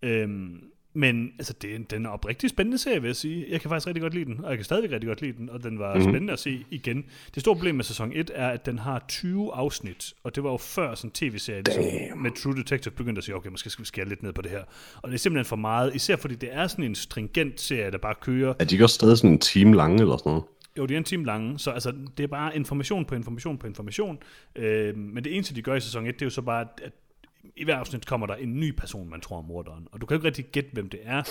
[0.04, 3.46] Øhm, men altså, det er, en- den er oprigtig spændende serie, vil jeg sige.
[3.50, 5.50] Jeg kan faktisk rigtig godt lide den, og jeg kan stadigvæk rigtig godt lide den,
[5.50, 6.12] og den var mm-hmm.
[6.12, 7.06] spændende at se igen.
[7.36, 10.52] Det store problem med sæson 1 er, at den har 20 afsnit, og det var
[10.52, 11.84] jo før sådan en tv-serie, ligesom
[12.18, 14.52] med True Detective begyndte at sige, okay, måske skal vi skære lidt ned på det
[14.52, 14.64] her.
[14.96, 17.98] Og det er simpelthen for meget, især fordi det er sådan en stringent serie, der
[17.98, 20.44] bare kører Er de ikke også stadig sådan en time lange eller sådan noget?
[20.78, 23.68] jo, det er en time lange, så altså, det er bare information på information på
[23.68, 24.18] information.
[24.56, 26.94] Øh, men det eneste, de gør i sæson 1, det er jo så bare, at
[27.56, 29.88] i hver afsnit kommer der en ny person, man tror er morderen.
[29.92, 31.24] Og du kan jo ikke rigtig gætte, hvem det er.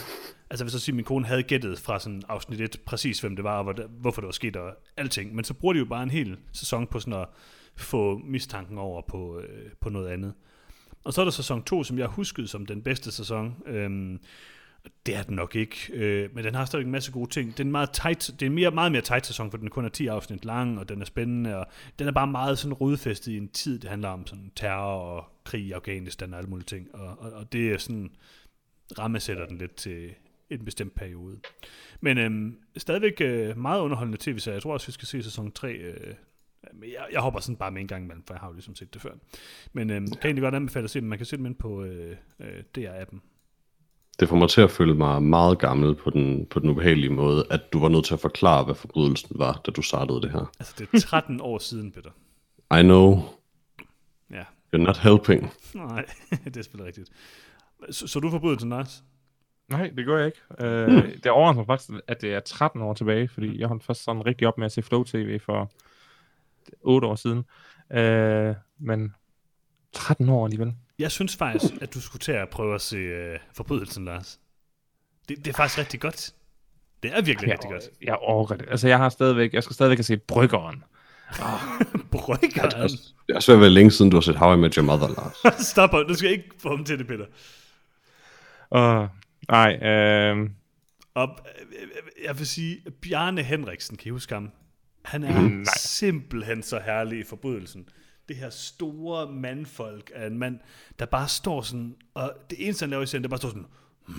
[0.51, 3.37] Altså hvis så siger, at min kone havde gættet fra sådan afsnit 1, præcis hvem
[3.37, 5.35] det var, og hvor hvorfor det var sket og alting.
[5.35, 7.29] Men så bruger de jo bare en hel sæson på sådan at
[7.77, 10.35] få mistanken over på, øh, på noget andet.
[11.05, 13.57] Og så er der sæson 2, som jeg huskede som den bedste sæson.
[13.67, 14.21] Øhm,
[15.07, 17.59] det er den nok ikke, øh, men den har stadig en masse gode ting.
[17.59, 19.85] Den er meget tight, det er en mere, meget mere tight sæson, for den kun
[19.85, 21.67] er 10 afsnit lang, og den er spændende, og
[21.99, 25.25] den er bare meget sådan rodfæstet i en tid, det handler om sådan terror og
[25.45, 28.11] krig i Afghanistan og alle mulige ting, og, og, og det er sådan,
[28.99, 30.15] rammesætter den lidt til,
[30.51, 31.41] en bestemt periode.
[32.01, 34.55] Men øh, stadigvæk øh, meget underholdende tv-serie.
[34.55, 35.73] Jeg tror også, vi skal se sæson 3.
[35.73, 36.15] Øh,
[36.73, 38.75] men jeg, jeg hopper sådan bare med en gang imellem, for jeg har jo ligesom
[38.75, 39.13] set det før.
[39.73, 41.09] Men øhm, kan egentlig godt anbefale at se dem.
[41.09, 43.19] Man kan se dem ind på øh, øh, DR-appen.
[44.21, 47.47] Det får mig til at føle mig meget gammel på den, på den ubehagelige måde,
[47.51, 50.53] at du var nødt til at forklare, hvad forbrydelsen var, da du startede det her.
[50.59, 52.11] Altså, det er 13 år siden, Peter.
[52.79, 53.23] I know,
[54.31, 54.43] Ja,
[54.75, 55.53] you're not helping.
[55.75, 56.05] nej,
[56.45, 57.11] det er selvfølgelig rigtigt.
[57.91, 59.05] Så, så du forbrydelsen, Lars?
[59.69, 60.67] Nej, det gør jeg ikke.
[60.67, 61.03] Øh, mm.
[61.23, 64.27] Det overrasker mig faktisk, at det er 13 år tilbage, fordi jeg holdt først sådan
[64.27, 65.71] rigtig op med at se Flow TV for
[66.81, 67.45] 8 år siden.
[67.93, 69.15] Øh, men
[69.93, 70.75] 13 år alligevel.
[70.99, 74.41] Jeg synes faktisk, at du skulle tage at prøve at se øh, forbrydelsen, Lars.
[75.29, 76.35] Det, det er faktisk rigtig godt.
[77.03, 77.85] Det er virkelig Jeg, rigtig godt.
[78.03, 78.67] jeg overgår det.
[78.71, 80.85] Altså, jeg har stadigvæk, jeg skal stadigvæk have set Bryggeren.
[82.13, 82.89] Bryggeren.
[83.27, 85.09] Det er svært at være længe siden, du har set How I Met Your Mother,
[85.09, 85.67] Lars.
[85.71, 87.27] Stop, du skal ikke få ham til det, Peter.
[88.71, 89.09] Og,
[89.49, 90.51] nej, øh,
[91.15, 91.89] Og øh, øh,
[92.25, 94.51] jeg vil sige, Bjarne Henriksen, kan I huske ham?
[95.05, 95.65] Han er nej.
[95.77, 97.89] simpelthen så herlig i forbrydelsen.
[98.29, 100.59] Det her store mandfolk af en mand,
[100.99, 103.67] der bare står sådan, og det eneste, han laver i serien, det bare står sådan,
[104.09, 104.15] mm,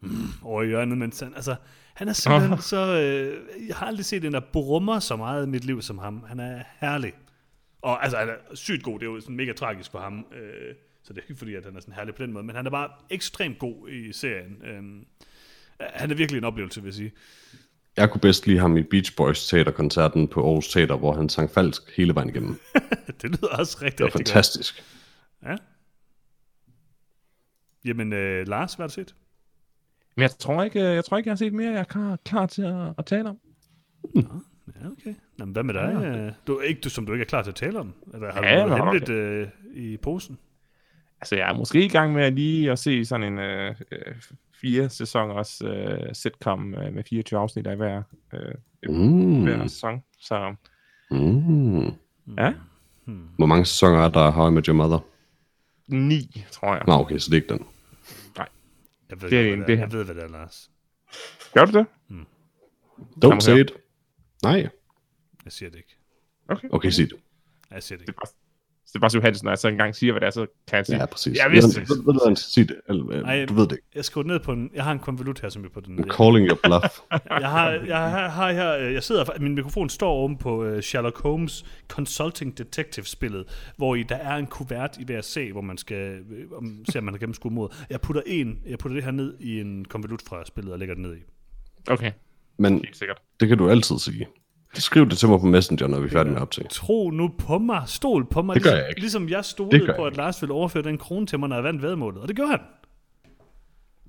[0.00, 1.56] mm, over i hjørnet, mens han, altså,
[1.94, 5.48] han er simpelthen så, øh, jeg har aldrig set en, der brummer så meget i
[5.48, 6.24] mit liv som ham.
[6.28, 7.12] Han er herlig.
[7.82, 10.74] Og altså, han er sygt god, det er jo sådan mega tragisk for ham, øh,
[11.02, 12.66] så det er ikke fordi, at han er sådan herlig på den måde, men han
[12.66, 14.62] er bare ekstremt god i serien.
[14.64, 14.82] Øh,
[15.80, 17.12] han er virkelig en oplevelse, vil jeg sige.
[17.96, 21.50] Jeg kunne bedst lide ham i Beach Boys teaterkoncerten på Aarhus Teater, hvor han sang
[21.50, 22.60] falsk hele vejen igennem.
[23.22, 24.76] det lyder også rigtig, Det var rigtig fantastisk.
[25.42, 25.50] godt.
[25.52, 25.56] Ja.
[27.84, 29.14] Jamen, øh, Lars, hvad har du set?
[30.16, 32.46] men jeg tror ikke, jeg tror ikke, jeg har set mere, jeg er klar, klar
[32.46, 33.38] til at, at tale om.
[34.16, 35.14] Ja, okay.
[35.38, 35.98] Nå, men hvad med dig?
[36.02, 36.30] Ja.
[36.46, 37.94] Du, ikke, du, som du ikke er klar til at tale om?
[38.14, 38.84] Eller har Ja, du noget okay.
[38.84, 40.38] hemmeligt øh, i posen?
[41.20, 44.14] Altså, jeg er måske i gang med at lige at se sådan en øh, øh,
[44.60, 48.02] fire sæsoners øh, sitcom øh, med 24 afsnit af hver,
[48.32, 48.54] øh,
[48.88, 49.42] Mm.
[49.42, 50.02] hver sæson.
[50.18, 50.54] Så
[51.10, 51.84] Mm.
[52.38, 52.54] ja,
[53.36, 54.98] Hvor mange sæsoner er der af How I Met Your Mother?
[55.88, 56.82] ni, tror jeg.
[56.86, 57.66] Nå, okay, så det er ikke den.
[59.10, 59.78] Jeg ved, Det er en- det, det er.
[59.78, 60.70] jeg ved, hvad det er, Lars.
[61.54, 61.86] Gør du det?
[62.10, 63.72] Don't Kommer say it.
[64.42, 64.68] Nej.
[65.44, 65.96] Jeg siger det ikke.
[66.48, 66.68] Okay.
[66.72, 67.16] Okay, sig det.
[67.70, 68.12] Jeg siger det ikke.
[68.12, 68.32] det er bare
[69.08, 70.98] så uheldigt, når jeg så engang siger, hvad det er, så kan jeg sige.
[70.98, 71.38] Ja, præcis.
[71.38, 71.88] Jeg vidste det.
[71.90, 72.76] Ved, ved, ved, ved, sig det.
[72.88, 73.44] Eller, øh, Ej.
[73.44, 73.86] du ved det ikke.
[73.94, 74.70] Jeg skriver ned på en...
[74.74, 75.98] Jeg har en konvolut her, som jeg på den.
[75.98, 76.98] I'm calling your bluff.
[77.40, 80.82] Jeg har, jeg har, har her, øh, jeg sidder, min mikrofon står oven på øh,
[80.82, 85.78] Sherlock Holmes Consulting Detective-spillet, hvor i der er en kuvert i hver C, hvor man
[85.78, 86.18] skal
[86.56, 87.68] om, se, om man har gennemskue mod.
[87.90, 90.94] Jeg putter, en, jeg putter det her ned i en konvolut fra spillet og lægger
[90.94, 91.20] det ned i.
[91.88, 92.12] Okay,
[92.58, 92.84] Men
[93.40, 94.26] det kan du altid sige.
[94.78, 96.66] Skriv det til mig på Messenger, når vi er færdige med optag.
[96.70, 99.00] Tro nu på mig, stol på mig, Det gør ligesom, jeg ikke.
[99.00, 100.16] ligesom jeg stolede på, at.
[100.16, 102.60] Lars ville overføre den krone til mig, når jeg vandt vedmålet, og det gjorde han.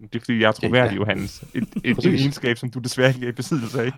[0.02, 0.95] Det er fordi, jeg er troværdig, Ja.
[0.95, 1.44] Johannes.
[1.53, 3.91] Et, et, et egenskab, som du desværre ikke er i besiddelse af.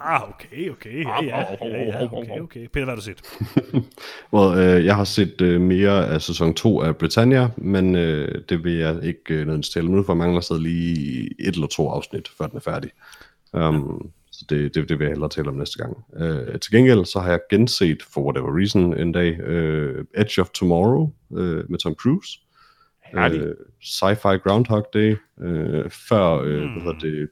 [0.00, 2.66] Ah, okay, okay, ja, ja, ja, ja okay, okay.
[2.72, 3.22] Peter, hvad har du set?
[4.32, 8.64] Well, øh, jeg har set øh, mere af sæson 2 af Britannia, men øh, det
[8.64, 11.66] vil jeg ikke øh, nødvendigvis tale om nu, for jeg mangler stadig lige et eller
[11.66, 12.90] to afsnit, før den er færdig.
[13.52, 15.96] Um, så det, det, det vil jeg hellere tale om næste gang.
[16.16, 20.48] Øh, til gengæld så har jeg genset, for whatever reason, en dag, øh, Edge of
[20.50, 22.38] Tomorrow øh, med Tom Cruise.
[23.04, 23.40] Herlig.
[23.40, 26.72] Øh, Sci-Fi Groundhog Day, øh, før, øh, Hmm.
[26.72, 27.28] hvad hedder det,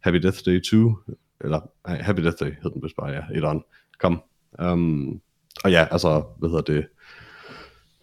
[0.00, 0.94] Happy Death Day 2,
[1.40, 3.64] eller nej, Happy Death Day hed den vist bare, ja, et eller andet.
[3.98, 4.22] Kom.
[4.62, 5.20] Um,
[5.64, 6.86] og ja, altså, hvad hedder det,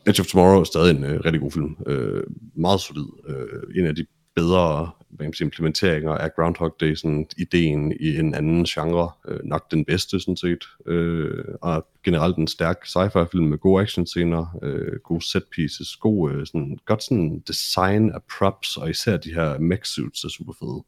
[0.07, 1.77] Edge of Tomorrow er stadig en øh, rigtig god film.
[1.88, 2.23] Øh,
[2.55, 3.05] meget solid.
[3.27, 4.05] Øh, en af de
[4.35, 9.12] bedre hvad man implementeringer af Groundhog Day, sådan ideen i en anden genre.
[9.28, 10.66] Øh, nok den bedste, sådan set.
[10.86, 16.32] Øh, og generelt en stærk sci-fi film med gode actionscener, øh, gode set pieces, god,
[16.32, 20.54] øh, sådan, godt sådan design af props, og især de her mech suits er super
[20.54, 20.84] fede.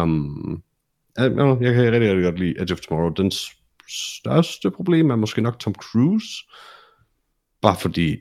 [0.00, 0.62] Um,
[1.16, 1.24] jeg,
[1.60, 3.12] jeg kan rigtig, rigtig godt lide Edge of Tomorrow.
[3.12, 3.32] Den
[3.88, 6.44] største problem er måske nok Tom Cruise.
[7.62, 8.16] Bare fordi,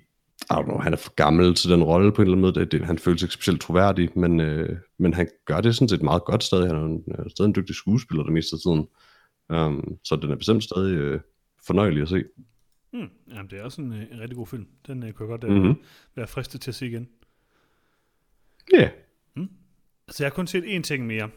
[0.51, 2.53] i don't know, han er for gammel til den rolle på en eller anden måde.
[2.59, 6.01] Det, det, han føles ikke specielt troværdig, men, øh, men han gør det sådan set
[6.01, 6.67] meget godt stadig.
[6.67, 8.87] Han er, en, er stadig en dygtig skuespiller det meste af tiden.
[9.49, 11.19] Um, så den er bestemt stadig øh,
[11.67, 12.23] fornøjelig at se.
[12.91, 14.67] Hmm, jamen, det er også en, øh, en rigtig god film.
[14.87, 15.59] Den øh, kunne jeg godt øh, Mhm.
[15.67, 15.81] mm-hmm.
[16.15, 17.09] være fristet til at se igen.
[18.73, 18.91] Ja, yeah.
[20.07, 21.29] Altså, jeg har kun set én ting mere,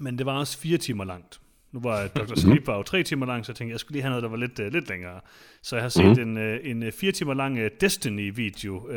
[0.00, 1.40] men det var også fire timer langt.
[1.72, 2.34] Nu var Dr.
[2.34, 4.28] Sleep var jo tre timer lang, så jeg tænkte, jeg skulle lige have noget, der
[4.28, 5.20] var lidt, uh, lidt længere.
[5.62, 6.36] Så jeg har set mm-hmm.
[6.36, 8.94] en, uh, en uh, fire timer lang uh, Destiny-video, uh,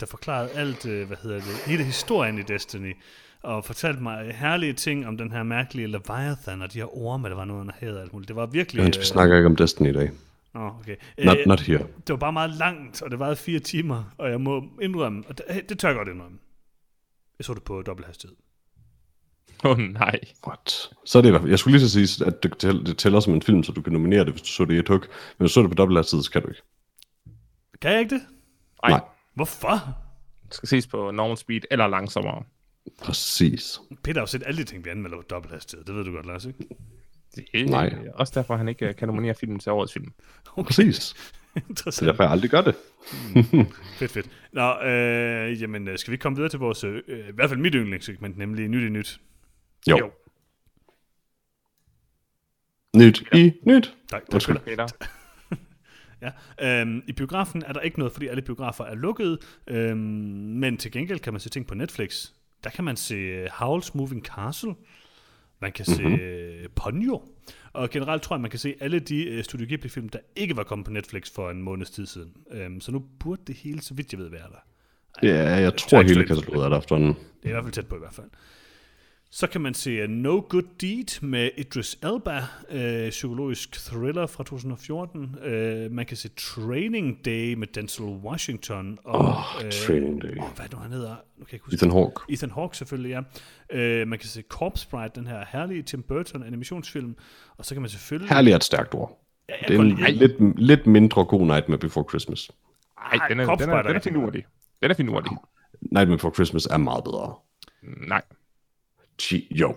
[0.00, 2.96] der forklarede alt, uh, hvad hedder det, hele historien i Destiny,
[3.42, 7.34] og fortalte mig herlige ting om den her mærkelige Leviathan, og de her orme, der
[7.34, 8.28] var noget under havet og alt muligt.
[8.28, 8.78] Det var virkelig...
[8.78, 10.10] Johannes, vi snakker ikke om Destiny i dag.
[10.54, 10.96] Nå, okay.
[11.24, 11.78] Not, Øh, not here.
[11.78, 15.38] det var bare meget langt, og det varede fire timer, og jeg må indrømme, og
[15.38, 16.38] det, det tør jeg godt indrømme.
[17.38, 18.36] Jeg så det på dobbelt hastighed.
[19.64, 20.20] Åh oh, nej.
[20.46, 20.90] What?
[21.04, 21.50] Så er det i hvert fald...
[21.50, 23.82] Jeg skulle lige så sige, at det, tæl- det tæller som en film, så du
[23.82, 25.00] kan nominere det, hvis du så det i et hug.
[25.00, 25.08] Men
[25.38, 26.62] hvis du så det på dobbelt så kan du ikke.
[27.80, 28.22] Kan jeg ikke det?
[28.82, 28.90] Ej.
[28.90, 29.00] Nej.
[29.34, 29.96] Hvorfor?
[30.46, 32.42] Det skal ses på normal speed eller langsommere.
[33.02, 33.80] Præcis.
[34.02, 35.84] Peter har jo set alle de ting, vi anmelder på dobbelthastighed.
[35.84, 36.58] Det ved du godt, Lars, ikke?
[37.34, 37.94] Det er Nej.
[38.14, 40.12] også derfor, han ikke øh, kan nominere filmen til årets film.
[40.66, 40.94] Præcis.
[40.96, 41.14] Så
[41.68, 42.08] Interessant.
[42.08, 42.74] derfor jeg aldrig gør det.
[43.98, 44.30] Fedt, fedt.
[44.52, 47.74] Nå, øh, jamen, øh, skal vi komme videre til vores, øh, i hvert fald mit
[47.74, 49.20] yndlingssegment, nemlig Nyt i Nyt?
[49.90, 49.98] Jo.
[49.98, 50.10] Jo.
[52.96, 53.96] Nyt i nyt.
[54.08, 54.58] Tak, tak Undskyld.
[54.58, 54.86] Peter.
[54.86, 55.06] Peter.
[56.60, 60.76] Ja, øhm, I biografen er der ikke noget, fordi alle biografer er lukket, øhm, men
[60.76, 62.30] til gengæld kan man se ting på Netflix.
[62.64, 64.74] Der kan man se øh, Howl's Moving Castle,
[65.60, 65.96] man kan Mhm.
[65.96, 67.22] se øh, Ponyo,
[67.72, 70.62] og generelt tror jeg, man kan se alle de øh, Studio Ghibli-film, der ikke var
[70.64, 72.32] kommet på Netflix for en måneds tid siden.
[72.50, 74.58] Øhm, så nu burde det hele, så vidt jeg ved, være der.
[75.28, 77.14] Ja, jeg tager tror hele kataloget er der efterhånden.
[77.14, 78.30] Det er i hvert fald tæt på i hvert fald.
[79.36, 85.36] Så kan man se No Good Deed med Idris Elba, øh, psykologisk thriller fra 2014.
[85.44, 88.98] Øh, man kan se Training Day med Denzel Washington.
[89.04, 90.28] Og, Åh, Training Day.
[90.38, 91.10] Åh, hvad nu han hedder?
[91.10, 91.74] Nu kan jeg ikke huske.
[91.74, 92.20] Ethan Hawke.
[92.28, 93.20] Ethan Hawke selvfølgelig, ja.
[93.78, 97.16] Øh, man kan se Corpse Bride, den her herlige Tim Burton animationsfilm.
[97.56, 98.28] Og så kan man selvfølgelig...
[98.34, 99.24] Herlig er et stærkt ord.
[99.48, 102.50] Ja, jeg Det er en lide- lidt, lidt mindre god Nightmare Before Christmas.
[103.16, 104.44] Nej, den er, Corpse den er, Bride er den er rigtig finurlig.
[104.82, 105.30] Den er finurlig.
[105.80, 107.34] Nightmare Before Christmas er meget bedre.
[108.08, 108.22] Nej.
[109.22, 109.76] Gee, jo.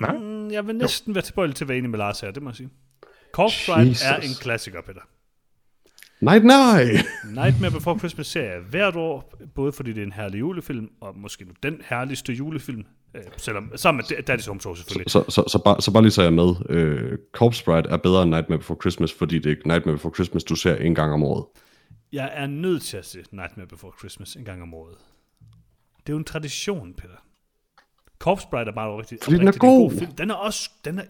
[0.00, 0.16] Nej.
[0.18, 2.50] Mm, Jeg vil næsten være tilbøjelig til at være enig med Lars her, det må
[2.50, 2.68] jeg sige.
[3.32, 5.00] Corpse Bride er en klassiker, Peter.
[6.20, 7.06] Night Night!
[7.24, 11.18] Nightmare Before Christmas ser jeg hvert år, både fordi det er en herlig julefilm, og
[11.18, 15.10] måske nu den herligste julefilm, øh, selvom, sammen med Daddy's Home Tour selvfølgelig.
[15.10, 16.54] Så, så, så, bare, så bare lige så jeg med.
[16.68, 20.14] Øh, Corpse Bride er bedre end Nightmare Before Christmas, fordi det er ikke Nightmare Before
[20.14, 21.44] Christmas, du ser en gang om året.
[22.12, 24.94] Jeg er nødt til at se Nightmare Before Christmas en gang om året.
[26.00, 27.24] Det er jo en tradition, Peter.
[28.18, 29.90] Corpse Bride er bare rigtig, Fordi den er rigtig en god.
[29.98, 30.12] film.
[30.12, 30.70] Den er også...
[30.84, 31.02] Den er,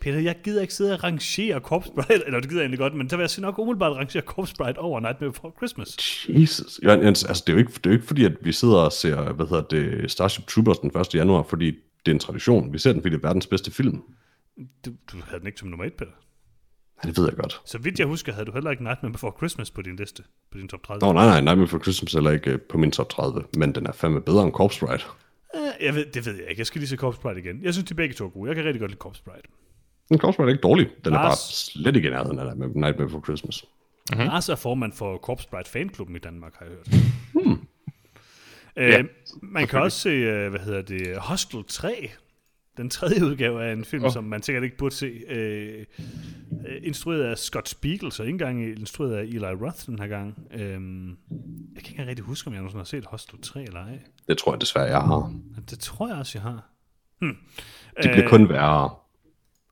[0.00, 2.94] Peter, jeg gider ikke sidde og rangere Corpse Bride, eller det gider jeg egentlig godt,
[2.94, 5.96] men så vil jeg nok umiddelbart rangere Corpse Bride over Nightmare Before Christmas.
[6.28, 6.80] Jesus.
[6.82, 8.92] Ja, altså, det, er jo ikke, det er jo ikke fordi, at vi sidder og
[8.92, 11.14] ser, hvad hedder det, Starship Troopers den 1.
[11.14, 11.66] januar, fordi
[12.06, 12.72] det er en tradition.
[12.72, 14.02] Vi ser den, fordi det er verdens bedste film.
[14.84, 16.10] Du, du havde den ikke som nummer et, Peter.
[17.02, 17.60] Det ved jeg godt.
[17.64, 20.22] Så vidt jeg husker, havde du heller ikke Nightmare Before Christmas på din liste,
[20.52, 21.06] på din top 30.
[21.06, 23.74] Nå, nej, nej, Nightmare Before Christmas er heller ikke øh, på min top 30, men
[23.74, 25.02] den er fandme bedre end Corpse Bride.
[25.54, 26.60] Øh, Jeg ved, det ved jeg ikke.
[26.60, 27.62] Jeg skal lige se Corpse Bride igen.
[27.62, 28.48] Jeg synes, de begge to er gode.
[28.48, 29.42] Jeg kan rigtig godt lide Corpse Bride.
[30.10, 30.88] Men Corpse Bride er ikke dårlig.
[31.04, 31.28] Den er Lars?
[31.28, 33.64] bare slet ikke i nærheden af Nightmare Before Christmas.
[34.12, 34.26] Mm-hmm.
[34.26, 37.02] Lars er formand for Corpse Bride fanklubben i Danmark, har jeg hørt.
[37.32, 37.52] Hmm.
[38.76, 39.02] Øh, Ja,
[39.42, 42.10] man kan også se, øh, hvad hedder det, Hostel 3.
[42.76, 44.12] Den tredje udgave af en film, oh.
[44.12, 45.06] Som man sikkert ikke burde se.
[45.28, 45.84] Øh,
[46.68, 50.48] øh, instrueret af Scott Spiegel, så ikke engang instrueret af Eli Roth den her gang.
[50.52, 53.80] Øh, jeg kan ikke engang rigtig huske, om jeg nogensinde har set Hostel 3 eller
[53.80, 53.98] ej.
[54.28, 55.32] Det tror jeg desværre, jeg har.
[55.70, 56.68] Det tror jeg også, jeg har.
[57.18, 57.36] Hmm.
[58.02, 58.90] Det bliver kun værre.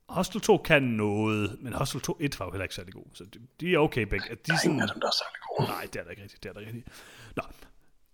[0.08, 3.24] Hostel 2 kan noget, men Hostel 2 1 var jo heller ikke særlig god, så
[3.24, 4.26] de, de er okay begge.
[4.28, 5.68] De er sådan, Ingen af dem, der er særlig gode.
[5.68, 6.88] nej, det er der ikke rigtigt, det er der ikke rigtigt.
[7.36, 7.42] Nå,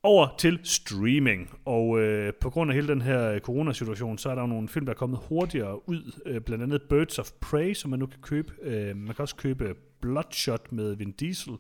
[0.07, 4.35] over til streaming, og øh, på grund af hele den her øh, coronasituation, så er
[4.35, 7.75] der jo nogle film, der er kommet hurtigere ud, øh, blandt andet Birds of Prey,
[7.75, 8.53] som man nu kan købe.
[8.63, 11.53] Øh, man kan også købe Bloodshot med Vin Diesel,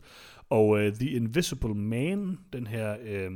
[0.50, 3.30] og øh, The Invisible Man, den her øh,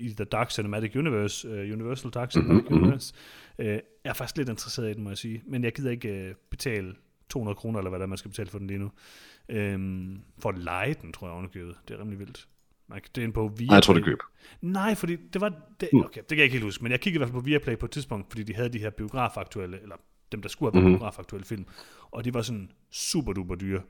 [0.00, 2.82] i The Dark Cinematic Universe, øh, Universal Dark Cinematic mm-hmm.
[2.82, 3.14] Universe,
[3.58, 6.08] øh, jeg er faktisk lidt interesseret i den, må jeg sige, men jeg gider ikke
[6.08, 6.94] øh, betale
[7.28, 8.90] 200 kroner, eller hvad der er, man skal betale for den lige nu.
[9.48, 11.76] Øhm, for at lege den, tror jeg ovenikøbet.
[11.88, 12.48] Det er rimelig vildt.
[12.90, 13.66] Man kan, det er inde på Viaplay.
[13.66, 14.18] Nej, jeg tror, det køb.
[14.60, 15.52] Nej, fordi det var...
[15.80, 17.44] Det, okay, det kan jeg ikke helt huske, men jeg kiggede i hvert fald på
[17.44, 19.96] Viaplay på et tidspunkt, fordi de havde de her biografaktuelle, eller
[20.32, 20.98] dem, der skulle have været mm-hmm.
[20.98, 21.64] biografaktuelle film,
[22.10, 23.80] og de var sådan super duper dyre.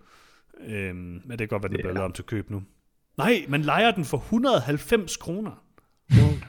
[0.66, 1.82] Øhm, men det kan godt være, at den yeah.
[1.82, 2.62] bliver lavet om til køb nu.
[3.18, 5.62] Nej, man leger den for 190 kroner.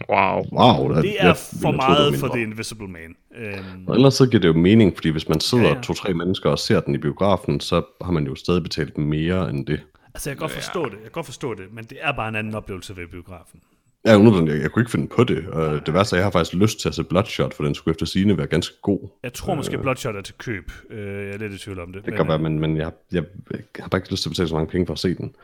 [0.09, 0.45] Wow.
[0.51, 2.27] Wow, det, Det jeg er ville for var meget for.
[2.27, 3.15] The Invisible Man.
[3.35, 5.75] Øhm, Og ellers så giver det jo mening, fordi hvis man sidder ja.
[5.75, 5.81] ja.
[5.81, 9.65] to-tre mennesker og ser den i biografen, så har man jo stadig betalt mere end
[9.65, 9.79] det.
[10.13, 12.29] Altså, jeg kan godt forstå det, jeg kan godt forstå det, men det er bare
[12.29, 13.59] en anden oplevelse ved biografen.
[14.05, 14.55] Jeg, er unødvendigt.
[14.55, 16.53] jeg, jeg kunne ikke finde på det, og det værste er, at jeg har faktisk
[16.53, 19.09] lyst til at se Bloodshot, for den skulle efter sigende være ganske god.
[19.23, 20.71] Jeg tror måske, Bloodshot er til køb.
[20.89, 22.05] Øh, jeg er lidt i tvivl om det.
[22.05, 24.31] Det kan godt være, men, men jeg, jeg, jeg har bare ikke lyst til at
[24.31, 25.35] betale så mange penge for at se den.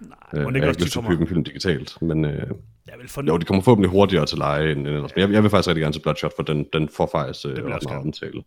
[0.00, 1.10] Nej, Øh, det jeg har ikke lyst til at kommer...
[1.10, 3.22] købe en film digitalt, men øh, Jeg vil for...
[3.26, 5.10] jo, det kommer forhåbentlig hurtigere til leje end, end ellers.
[5.16, 7.56] Men jeg, jeg vil faktisk rigtig gerne til Bloodshot, for den, den får faktisk øh,
[7.56, 8.42] jeg også meget omtale.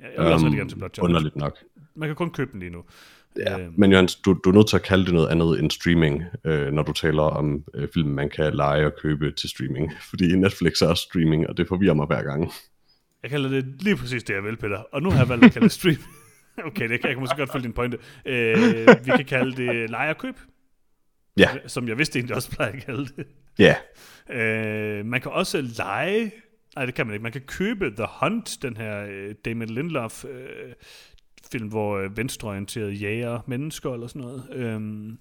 [0.00, 1.04] Jeg, jeg vil også rigtig Øhm, gerne til Bloodshot.
[1.04, 1.58] Underligt nok.
[1.94, 2.82] Man kan kun købe den lige nu.
[3.36, 5.70] Ja, Øhm, men Jørgens, du, du er nødt til at kalde det noget andet end
[5.70, 9.92] streaming, øh, når du taler om øh, film, man kan lege og købe til streaming.
[10.10, 12.52] Fordi Netflix er streaming, og det forvirrer mig hver gang.
[13.22, 14.78] Jeg kalder det lige præcis det, jeg vil, Peter.
[14.92, 15.96] Og nu har jeg valgt at kalde det stream.
[16.66, 17.98] okay, det kan jeg kan måske godt følge din pointe.
[18.26, 18.56] Øh,
[19.04, 20.34] vi kan kalde det leje og køb,
[21.36, 23.26] Ja, som jeg vidste egentlig også plejer at kalde det.
[23.58, 23.74] ja.
[24.30, 26.32] Øh, man kan også lege
[26.76, 27.22] Nej, det kan man ikke.
[27.22, 30.72] Man kan købe The Hunt, den her øh, Damon Lindelof øh,
[31.52, 34.46] film, hvor øh, venstreorienterede jager mennesker eller sådan noget.
[34.52, 35.18] Øhm,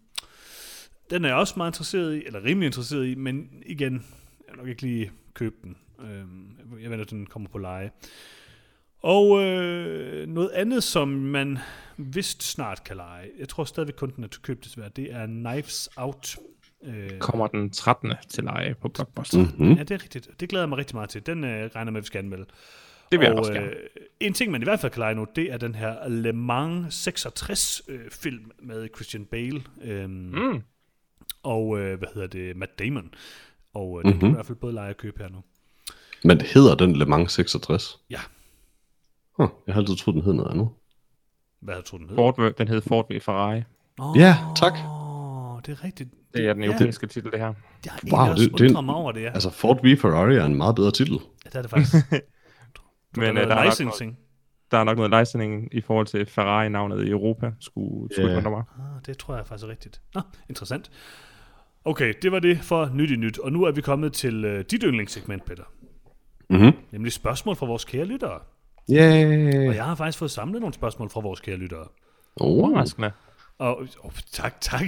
[1.10, 4.58] den er jeg også meget interesseret i, eller rimelig interesseret i, men igen, jeg vil
[4.58, 5.78] nok ikke lige købe den.
[6.00, 7.92] Øhm, jeg venter, den kommer på leje.
[9.04, 11.60] Og øh, noget andet, som man
[11.98, 15.26] vist snart kan lege, jeg tror stadigvæk kun den er til køb desværre, det er
[15.26, 16.38] Knives Out.
[16.84, 18.14] Øh, Kommer den 13.
[18.30, 19.38] til leje på Blockbuster.
[19.38, 19.74] Mm-hmm.
[19.74, 20.30] Ja, det er rigtigt.
[20.40, 21.26] Det glæder jeg mig rigtig meget til.
[21.26, 22.46] Den øh, regner med, at vi skal anmelde.
[23.12, 23.68] Det vil jeg og, også gerne.
[23.68, 23.76] Øh,
[24.20, 26.94] en ting, man i hvert fald kan lege nu, det er den her Le Mans
[26.96, 30.62] 66 øh, film med Christian Bale øh, Mm.
[31.44, 33.14] og, øh, hvad hedder det, Matt Damon.
[33.74, 34.20] Og øh, den mm-hmm.
[34.20, 35.38] kan man i hvert fald både lege og købe her nu.
[36.24, 38.00] Men hedder den Le Mans 66?
[38.10, 38.20] Ja.
[39.38, 40.70] Huh, jeg har altid troet, den hed noget andet.
[41.62, 42.16] Hvad jeg tror den hed?
[42.16, 43.62] Ford, den hed Ford v Ferrari.
[44.00, 44.74] Oh, Ja, tak.
[45.66, 46.10] det er rigtigt.
[46.34, 47.08] Det er den europæiske ja.
[47.08, 47.54] titel, det her.
[47.86, 49.30] Jeg har Wow, det- det er mig over det, ja.
[49.34, 51.14] Altså, Ford v Ferrari er en meget bedre titel.
[51.46, 51.96] ja det er det faktisk.
[53.16, 54.12] Men Men, øh, der der, er nok licensing.
[54.12, 57.52] noget, der er nok noget licensing i forhold til Ferrari-navnet i Europa.
[57.60, 58.44] Skulle, skulle yeah.
[58.52, 58.64] mig.
[58.80, 60.02] Ah, det tror jeg faktisk er rigtigt.
[60.16, 60.92] Nå, interessant.
[61.86, 63.40] Okay, det var det for nyt i nyt.
[63.40, 65.64] Og nu er vi kommet til øh, dit yndlingssegment, Peter.
[66.50, 66.72] Mhm.
[66.92, 68.40] Nemlig spørgsmål fra vores kære lyttere.
[68.92, 69.68] Yay!
[69.70, 71.88] Og jeg har faktisk fået samlet nogle spørgsmål fra vores kære lyttere.
[72.36, 72.86] Oh.
[73.62, 74.82] Og oh, tak, tak.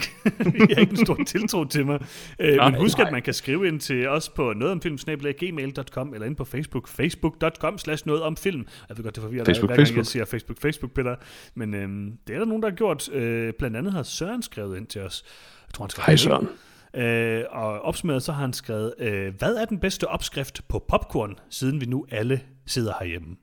[0.70, 2.00] jeg har ikke en stor tiltro til mig.
[2.40, 3.08] Øh, Nej, men husk, nej.
[3.08, 8.08] at man kan skrive ind til os på nogetomfilm.gmail.com eller ind på Facebook, facebook.com slash
[8.08, 8.68] noget om film.
[8.90, 10.06] Jeg ved godt, det forvirrer dig, hver gang jeg Facebook.
[10.06, 11.16] siger Facebook, Facebook, Peter.
[11.56, 13.10] Men øhm, det er der nogen, der har gjort.
[13.14, 15.24] Øh, blandt andet har Søren skrevet ind til os.
[15.68, 16.48] Jeg tror, han skrev Hej Søren.
[16.96, 21.36] Øh, og opsummeret så har han skrevet, øh, hvad er den bedste opskrift på popcorn,
[21.50, 23.36] siden vi nu alle sidder herhjemme?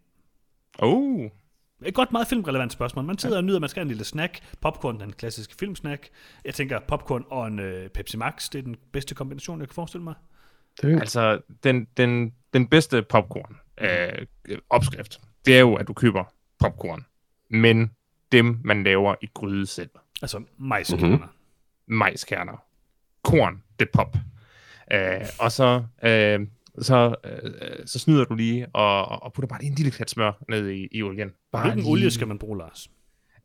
[0.79, 1.31] Oh.
[1.87, 3.05] Et godt meget filmrelevant spørgsmål.
[3.05, 4.41] Man sidder og nyder, man skal have en lille snack.
[4.61, 6.09] Popcorn, den klassiske filmsnack.
[6.45, 9.75] Jeg tænker, popcorn og en øh, Pepsi Max, det er den bedste kombination, jeg kan
[9.75, 10.15] forestille mig.
[10.83, 14.27] Det Altså, den, den, den bedste popcorn øh,
[14.71, 16.25] opskrift, det er jo, at du køber
[16.59, 17.05] popcorn,
[17.51, 17.91] men
[18.33, 19.91] dem, man laver i gryde selv.
[20.23, 21.07] Altså majskerner.
[21.07, 21.29] Mm-hmm.
[21.87, 22.65] majskerner,
[23.23, 24.17] korn, det pop.
[24.93, 26.47] Øh, og så, øh,
[26.81, 30.33] så, øh, så snyder du lige og, og putter bare lige en lille klat smør
[30.49, 31.31] ned i, i olien.
[31.53, 32.91] Bare Hvilken lige, olie skal man bruge, Lars?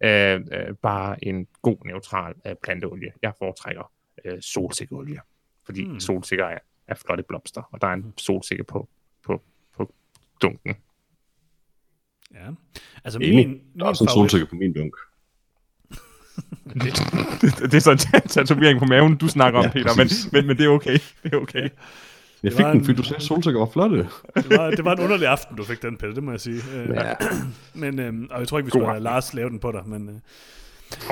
[0.03, 3.11] Øh, øh, bare en god neutral øh, planteolie.
[3.21, 3.91] Jeg foretrækker
[4.25, 5.19] øh, solsikkeolie,
[5.65, 5.93] fordi Hmm.
[5.93, 5.99] mm.
[5.99, 8.89] solsikker er, er flotte blomster, og der er en solsikke på,
[9.25, 9.41] på,
[9.77, 9.93] på
[10.41, 10.75] dunken.
[12.33, 12.47] Ja.
[13.03, 13.47] Altså enig.
[13.47, 14.93] min, Der er også en solsikke på min dunk.
[17.41, 17.97] det, det er så en
[18.29, 20.97] tatovering på maven, du snakker om, Ja, Peter, men, men, men det er okay.
[21.23, 21.69] Det er okay.
[22.43, 23.97] Jeg Det fik var den, en- fordi du sagde, at solsikker var flotte.
[24.35, 26.61] det, var, det var en underlig aften, du fik den, Peter, det må jeg sige.
[26.75, 27.13] Øh, Ja.
[27.81, 28.99] Men, øh, og jeg tror ikke, vi skulle have.
[28.99, 30.09] Lars lave den på dig, men...
[30.09, 30.15] Øh,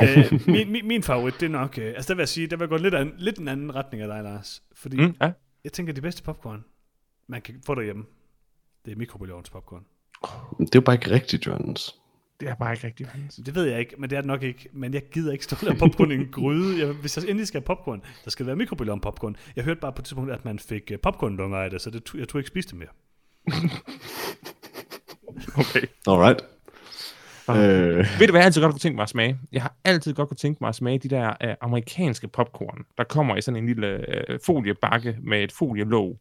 [0.33, 1.77] øh, min, min, min favorit, det er nok...
[1.77, 3.75] Øh, altså, der vil jeg sige, der vil jeg gå lidt, an, lidt en anden
[3.75, 4.63] retning af dig, Lars.
[4.75, 5.15] Fordi mm.
[5.21, 5.31] Ja.
[5.63, 6.63] jeg tænker, de bedste popcorn,
[7.27, 8.03] man kan få derhjemme,
[8.85, 9.83] det er mikrobølgeovns popcorn.
[10.59, 11.95] Det er jo bare ikke rigtigt, Jørgens.
[12.43, 13.09] Det er bare ikke rigtigt.
[13.45, 14.69] Det ved jeg ikke, men det er det nok ikke.
[14.73, 16.79] Men jeg gider ikke stå der popcorn i en gryde.
[16.79, 19.35] Jeg, hvis jeg endelig skal have popcorn, så skal det være mikrobølgeovn popcorn.
[19.55, 22.13] Jeg hørte bare på et tidspunkt, at man fik øh, popcornlunger af det, så det,
[22.17, 22.89] jeg tror ikke spise det mere.
[25.57, 25.87] Okay.
[26.07, 26.41] Alright.
[27.49, 27.55] Øh,
[28.19, 29.39] Ved du, hvad jeg altid godt kunne tænke mig at smage?
[29.51, 33.03] Jeg har altid godt kunne tænke mig at smage de der øh, amerikanske popcorn, der
[33.03, 33.87] kommer i sådan en lille
[34.31, 36.19] øh, foliebakke med et folielåg,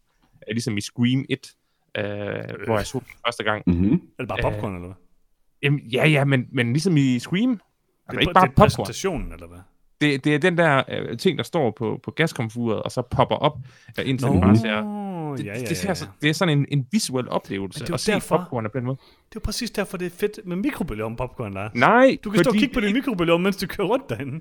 [0.48, 1.52] øh, ligesom i Scream 1,
[1.98, 2.04] øh,
[2.66, 3.62] hvor jeg så den første gang.
[3.66, 3.92] mm-hmm.
[3.92, 4.96] Er det bare popcorn, eller hvad?
[5.62, 7.50] Jamen, ja, ja, men, men ligesom i Scream.
[7.50, 7.60] Altså,
[8.10, 8.66] Det er, ikke på- bare det er popcorn.
[8.66, 9.58] præsentationen, eller hvad?
[10.00, 13.36] Det, det er den der øh, ting, der står på, på gaskomfuret, og så popper
[13.36, 13.58] op,
[13.98, 14.98] øh, indtil den bare ser...
[15.36, 16.10] Det, ja, ja, det, ser, ja, så- ja.
[16.22, 18.78] det er sådan en, en visuel oplevelse, Men det er at se derfor- popcorn på
[18.78, 18.96] den måde.
[19.28, 21.70] Det er præcis derfor, det er fedt med mikrobølgeovn popcorn, Lars.
[21.74, 24.32] Nej, Du kan stå og fordi- kigge på din mikrobølgeovn, mens du kører rundt derinde.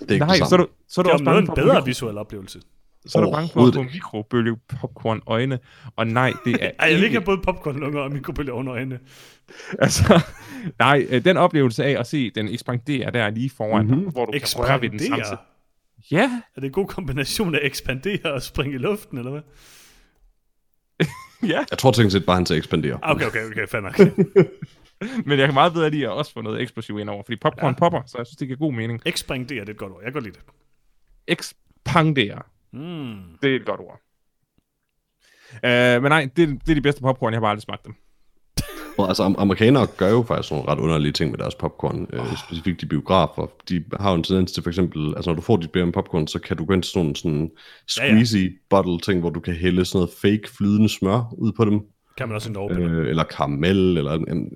[0.00, 1.40] Det er ikke Nej, det så er du, så er du Det er også noget
[1.48, 2.60] en bedre mikro, visuel oplevelse.
[3.06, 5.58] Så er du bange for at få mikrobølge popcorn øjne,
[5.96, 8.98] og nej, det er Ej, jeg vil ikke have både popcornlunger og mikrobølgeovn øjne.
[9.78, 10.20] Altså,
[10.78, 14.00] nej, øh, den oplevelse af at se den ekspandere der lige foran Mhm.
[14.02, 15.26] dig, hvor du kan røre ved den Ekspandere.
[15.26, 15.38] samtidig.
[16.10, 19.40] Ja, Er det en god kombination af ekspandere og springe i luften, eller hvad?
[21.52, 21.64] ja.
[21.70, 22.98] Jeg tror tænkt set bare, han til ekspandere.
[23.02, 23.98] Okay, okay, okay, fair nok.
[25.26, 27.72] Men jeg kan meget bedre lide at også få noget eksplosiv ind over, fordi popcorn
[27.74, 27.78] Ja.
[27.78, 29.02] popper, så jeg synes, det giver god mening.
[29.06, 29.98] Ekspandere, det er et godt ord.
[30.04, 30.44] Jeg kan godt lide det.
[31.28, 32.42] Expandere,
[32.72, 33.16] Mm.
[33.42, 34.00] det er et godt ord.
[35.52, 37.94] Uh, men nej, det, det er de bedste popcorn, jeg har bare aldrig smagt dem.
[38.98, 42.36] Og altså, am- amerikanere gør jo faktisk nogle ret underlige ting med deres popcorn, øh,
[42.36, 43.46] specifikt de biografer.
[43.68, 46.26] De har jo en tendens til for eksempel, altså når du får dit bære popcorn,
[46.26, 47.50] så kan du gå ind til sådan sådan
[47.86, 51.80] squeezy bottle ting, hvor du kan hælde sådan noget fake flydende smør ud på dem.
[52.16, 52.76] Kan man også i Norge.
[52.76, 54.50] Øh, eller karamel, eller en, en,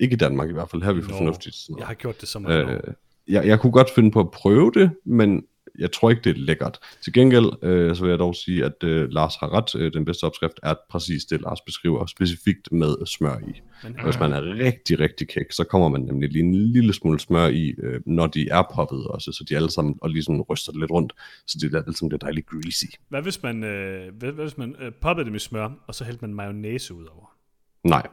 [0.00, 1.54] ikke i Danmark i hvert fald, her er vi for fornuftigt.
[1.56, 1.86] Sådan Jeg noget.
[1.86, 2.70] har gjort det så meget.
[2.70, 2.94] Øh,
[3.28, 5.42] jeg, jeg kunne godt finde på at prøve det, men
[5.78, 6.78] jeg tror ikke, det er lækkert.
[7.04, 9.80] Til gengæld, øh, så vil jeg dog sige, at øh, Lars har ret.
[9.80, 13.60] Øh, den bedste opskrift er præcis det, Lars beskriver, specifikt med smør i.
[13.82, 17.20] Men, Hvis man er rigtig, rigtig kæk, så kommer man nemlig lige en lille smule
[17.20, 20.40] smør i, øh, når de er poppet også, så de alle sammen og lige sådan
[20.40, 21.12] ryster det lidt rundt,
[21.46, 22.84] så det er sammen det dejligt greasy.
[23.08, 26.04] Hvad hvis man, øh, hvad, hvad hvis man øh, poppede dem i smør, og så
[26.04, 27.36] hældte man mayonnaise ud over?
[27.84, 28.06] Nej.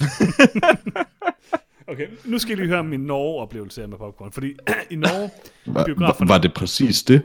[1.86, 4.32] Okay, nu skal I lige høre min Norge-oplevelse med popcorn.
[4.32, 4.46] Fordi
[4.90, 5.30] i Norge,
[5.66, 6.28] i Var, biograferne...
[6.28, 7.22] var, det præcis det?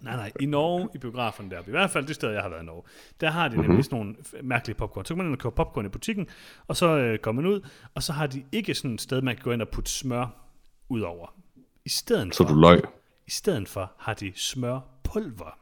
[0.00, 2.62] Nej, nej, i Norge, i biografen der, i hvert fald det sted, jeg har været
[2.62, 2.82] i Norge,
[3.20, 3.56] der har de Mhm.
[3.56, 3.82] nemlig mm-hmm.
[3.82, 5.04] sådan nogle mærkelige popcorn.
[5.04, 6.26] Så kan man ind og købe popcorn i butikken,
[6.68, 7.60] og så øh, går man ud,
[7.94, 10.26] og så har de ikke sådan et sted, man kan gå ind og putte smør
[10.88, 11.34] ud over.
[11.84, 12.80] I stedet Så for, du løg?
[13.26, 15.58] i stedet for har de smørpulver.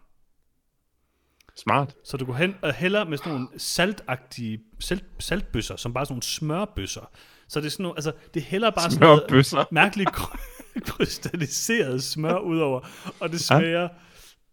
[1.57, 1.95] Smart.
[2.05, 6.05] Så du går hen og hælder med sådan nogle saltagtige salt, saltbøsser, som bare er
[6.05, 7.11] sådan nogle smørbøsser.
[7.55, 9.65] Så det er sådan nogle, altså, det hælder bare sådan noget Smørbøsser.
[9.71, 10.39] mærkeligt kry-
[10.91, 12.81] krystalliseret smør ud over,
[13.21, 13.89] og det smager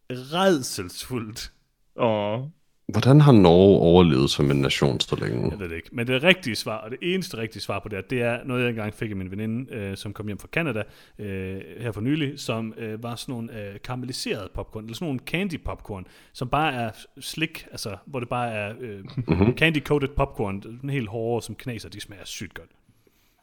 [0.10, 1.52] redselsfuldt.
[1.96, 2.40] Åh.
[2.88, 5.50] Hvordan har Norge overlevet som en nation så længe?
[5.52, 5.90] Jeg ved det ikke.
[5.92, 8.70] Men det rigtige svar, og det eneste rigtige svar på det, det er noget, jeg
[8.70, 10.84] engang fik af min veninde, øh, som kom hjem fra Canada
[11.20, 15.20] øh, her for nylig, som øh, var sådan nogle øh, karamelliserede popcorn, eller sådan nogle
[15.20, 19.58] candy popcorn, som bare er slik, altså hvor det bare er øh, mm-hmm.
[19.62, 22.70] candy-coated popcorn, den helt hårde, som knaser, de smager sygt godt.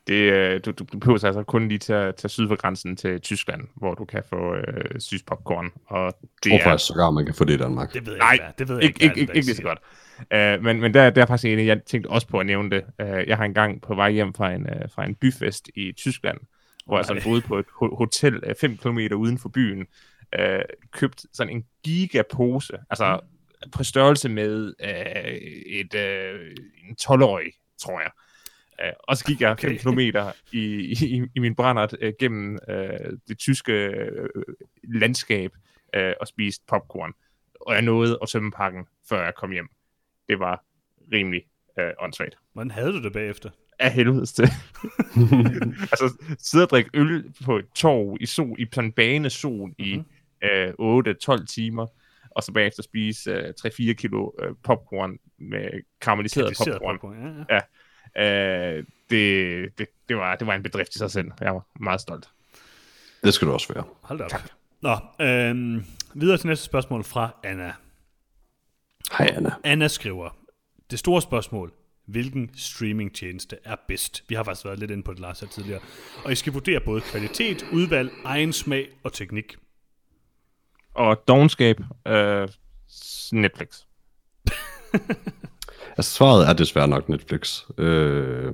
[0.08, 2.96] Det, øh, du, du, du behøver altså kun lige til at tage syd for grænsen
[2.96, 5.70] til Tyskland, hvor du kan få øh, sygt popcorn.
[5.86, 7.92] Og det Jeg tror er, faktisk sågar, man kan få det i Danmark.
[7.92, 9.62] Det ved jeg Nej, ikke, det ved jeg ikke, ikke, ikke, ikke, ikke lige så
[9.62, 9.78] godt.
[10.58, 12.84] Uh, men men der, der er faktisk en, jeg tænkte også på at nævne det.
[13.02, 16.38] Uh, jeg har engang på vej hjem fra en, uh, fra en byfest i Tyskland,
[16.86, 19.86] hvor jeg sådan boede på et ho- hotel 5 km uden for byen,
[20.38, 20.44] uh,
[20.92, 23.20] købt sådan en gigapose, altså
[23.72, 25.30] på størrelse med uh,
[25.66, 26.40] et, uh,
[26.88, 28.10] en 12-årig, tror jeg.
[28.84, 29.78] Uh, og så gik jeg 5 Okay.
[29.78, 29.98] km
[30.52, 30.64] i,
[31.02, 32.74] i, i min brændert uh, gennem uh,
[33.28, 33.94] det tyske
[34.36, 34.42] uh,
[34.94, 35.50] landskab
[35.96, 37.12] uh, og spiste popcorn.
[37.60, 39.68] Og jeg nåede at tømme pakken, før jeg kom hjem.
[40.28, 40.64] Det var
[41.12, 41.42] rimelig
[41.80, 42.38] uh, åndssvagt.
[42.52, 43.50] Hvordan havde du det bagefter?
[43.78, 44.44] Af helvedes til.
[45.92, 50.02] altså, sidde og drikke øl på et torv i sol, i sådan en banesol i
[50.78, 51.00] uh,
[51.38, 51.86] 8-12 timer,
[52.30, 56.98] og så bagefter spise uh, 3-4 kilo uh, popcorn med karamelliseret popcorn.
[56.98, 57.60] popcorn, ja, ja.
[58.16, 61.30] Uh, det, det, det, var, det var en bedrift i sig selv.
[61.40, 62.28] Jeg var meget stolt.
[63.24, 63.84] Det skal du også være.
[64.00, 64.30] Hold da op.
[64.80, 67.72] Nå, øhm, videre til næste spørgsmål fra Anna.
[69.18, 69.50] Hej Anna.
[69.64, 70.36] Anna skriver,
[70.90, 71.72] det store spørgsmål,
[72.06, 74.24] hvilken streamingtjeneste er bedst?
[74.28, 75.80] Vi har faktisk været lidt inde på det, Lars, her tidligere.
[76.24, 79.56] Og I skal vurdere både kvalitet, udvalg, egen smag og teknik.
[80.94, 82.48] Og dogenskab, uh,
[83.32, 83.82] Netflix.
[85.98, 87.62] Altså svaret er desværre nok Netflix.
[87.78, 88.52] Øh,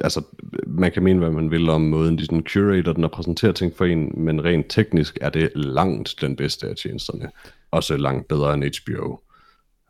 [0.00, 0.22] altså,
[0.66, 3.76] man kan mene, hvad man vil om måden, de sådan curator den og præsenterer ting
[3.76, 7.30] for en, men rent teknisk er det langt den bedste af tjenesterne.
[7.70, 9.20] Også langt bedre end HBO.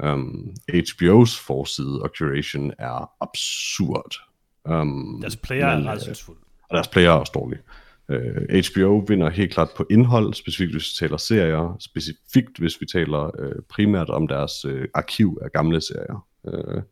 [0.05, 4.15] Um, HBO's forside og curation er absurd.
[4.65, 6.37] Um, Deres player men, er øh, redselsfuld.
[6.69, 7.61] og deres player er også dårlige.
[8.09, 8.17] Uh,
[8.73, 13.25] HBO vinder helt klart på indhold, specifikt hvis vi taler serier, specifikt hvis vi taler
[13.43, 16.27] uh, primært om deres uh, arkiv af gamle serier.
[16.47, 16.83] Øh,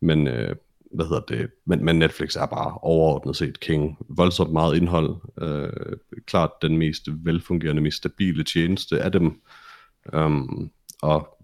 [0.00, 0.56] men, øh,
[0.94, 1.50] hvad hedder det?
[1.64, 3.98] Men, men Netflix er bare overordnet set king.
[4.08, 5.16] Voldsomt meget indhold.
[5.40, 5.96] Øh,
[6.26, 9.40] klart den mest velfungerende, mest stabile tjeneste af dem.
[10.12, 10.70] Um,
[11.02, 11.38] og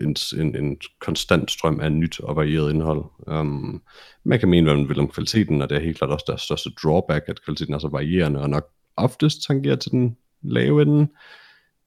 [0.00, 3.04] en, en, en konstant strøm af nyt og varieret indhold.
[3.26, 3.82] Um,
[4.24, 6.40] man kan mene, hvad man vil om kvaliteten, og det er helt klart også deres
[6.40, 11.08] største drawback, at kvaliteten er så varierende, og nok oftest tangerer til den lave ende,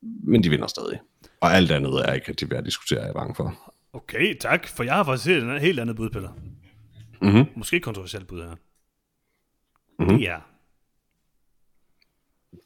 [0.01, 0.99] men de vinder stadig.
[1.41, 3.72] Og alt andet er ikke rigtig værd at diskutere, er jeg bange for.
[3.93, 6.29] Okay, tak, for jeg har faktisk set en helt andet bud, Peter.
[7.21, 7.45] Mhm.
[7.55, 8.55] Måske kontroversielt bud her.
[9.99, 10.17] Mhm.
[10.17, 10.39] Det er,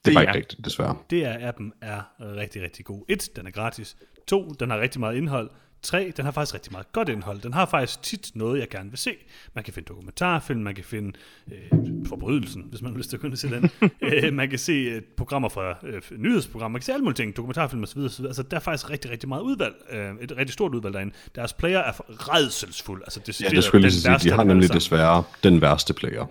[0.05, 0.97] Det er bare ikke rigtigt, desværre.
[1.09, 3.05] det er appen er rigtig, rigtig god.
[3.09, 3.97] Et, den er gratis.
[4.27, 5.49] To, den har rigtig meget indhold.
[5.87, 7.41] Tre, den har faktisk rigtig meget godt indhold.
[7.41, 9.15] Den har faktisk tit noget, jeg gerne vil se.
[9.53, 11.11] Man kan finde dokumentarfilm, man kan finde
[11.51, 13.71] øh, forbrydelsen, hvis man har lyst til at kunne se den.
[14.01, 17.37] øh, man kan se øh, programmer fra øh, nyhedsprogrammer, man kan se alle mulige ting,
[17.37, 17.99] dokumentarfilm osv.
[17.99, 18.25] osv.
[18.25, 19.75] Altså, der er faktisk rigtig, rigtig meget udvalg.
[19.91, 21.13] Øh, et rigtig stort udvalg derinde.
[21.35, 23.01] Deres player er redselsfuld.
[23.05, 24.29] Altså, det, Ja, det skulle jeg lige sige.
[24.31, 26.25] De har nemlig desværre den værste player.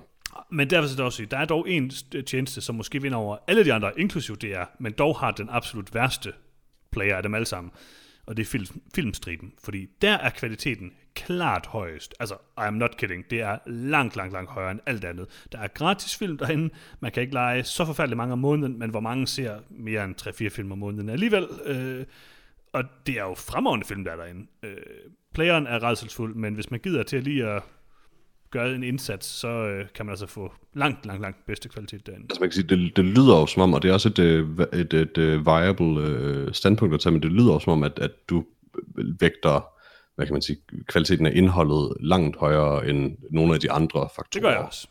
[0.50, 3.18] Men derfor skal jeg også sige, der er dog en st- tjeneste, som måske vinder
[3.18, 6.32] over alle de andre, inklusive DR, men dog har den absolut værste
[6.92, 7.72] player af dem alle sammen.
[8.26, 12.14] Og det er film, filmstriben, fordi der er kvaliteten klart højest.
[12.20, 15.26] Altså, I am not kidding, det er langt, langt, langt højere end alt andet.
[15.52, 18.90] Der er gratis film derinde, man kan ikke lege så forfærdeligt mange om måneden, men
[18.90, 21.48] hvor mange ser mere end 3-4 film om måneden alligevel.
[21.64, 22.04] Øh,
[22.72, 24.46] og det er jo fremragende film, der er derinde.
[24.62, 24.76] Øh,
[25.34, 27.62] playeren er redselsfuld, men hvis man gider til at lige at
[28.50, 32.24] gør en indsats, så øh, kan man altså få langt, langt, langt bedste kvalitet derinde.
[32.24, 34.18] Altså man kan sige, det, det lyder jo som om, og det er også et,
[34.18, 37.72] øh, et, et, et øh, viable øh, standpunkt at tage, men det lyder jo som
[37.72, 38.44] om, at, at du
[39.20, 39.68] vægter,
[40.16, 44.28] hvad kan man sige, kvaliteten af indholdet langt højere end nogle af de andre faktorer.
[44.32, 44.88] Det gør jeg også.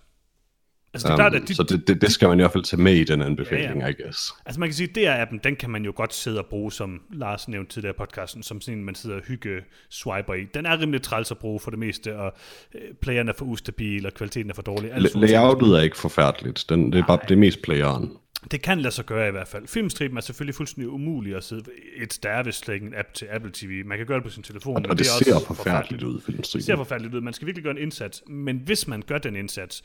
[0.96, 2.52] Altså, det er klart, at Um, de, så det, det, det skal man i hvert
[2.52, 4.32] fald tage med i den anbefaling, Ja, I guess.
[4.46, 7.02] Altså man kan sige, at DR-appen, den kan man jo godt sidde og bruge, som
[7.14, 10.44] Lars nævnte tidligere i podcasten, som sådan en, man sidder og hygge swiper i.
[10.54, 12.34] Den er rimelig træls at bruge for det meste, og
[12.76, 14.92] øh, playeren er for ustabil, og kvaliteten er for dårlig.
[15.12, 15.22] Ting.
[15.26, 16.66] Layoutet er ikke forfærdeligt.
[16.70, 18.12] Den, det er bare det er mest playeren.
[18.52, 19.68] Det kan lade sig gøre i hvert fald.
[19.68, 21.64] Filmstriben er selvfølgelig fuldstændig umulig at sidde
[21.98, 23.84] et der er vist slet ikke en app til Apple TV.
[23.86, 24.74] Man kan gøre det på sin telefon.
[24.82, 26.66] men Og det, er ser også forfærdeligt ud, Det filmstriben.
[26.66, 27.22] ser forfærdeligt ud.
[27.22, 28.24] Man skal virkelig gøre en indsats.
[28.28, 29.84] Men hvis man gør den indsats,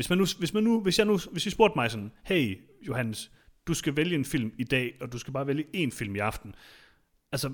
[0.00, 2.58] hvis, man nu, hvis, man nu, hvis, jeg nu, hvis I spurgte mig sådan, hey
[2.88, 3.30] Johannes,
[3.66, 6.18] du skal vælge en film i dag, og du skal bare vælge én film i
[6.18, 6.54] aften.
[7.32, 7.52] Altså,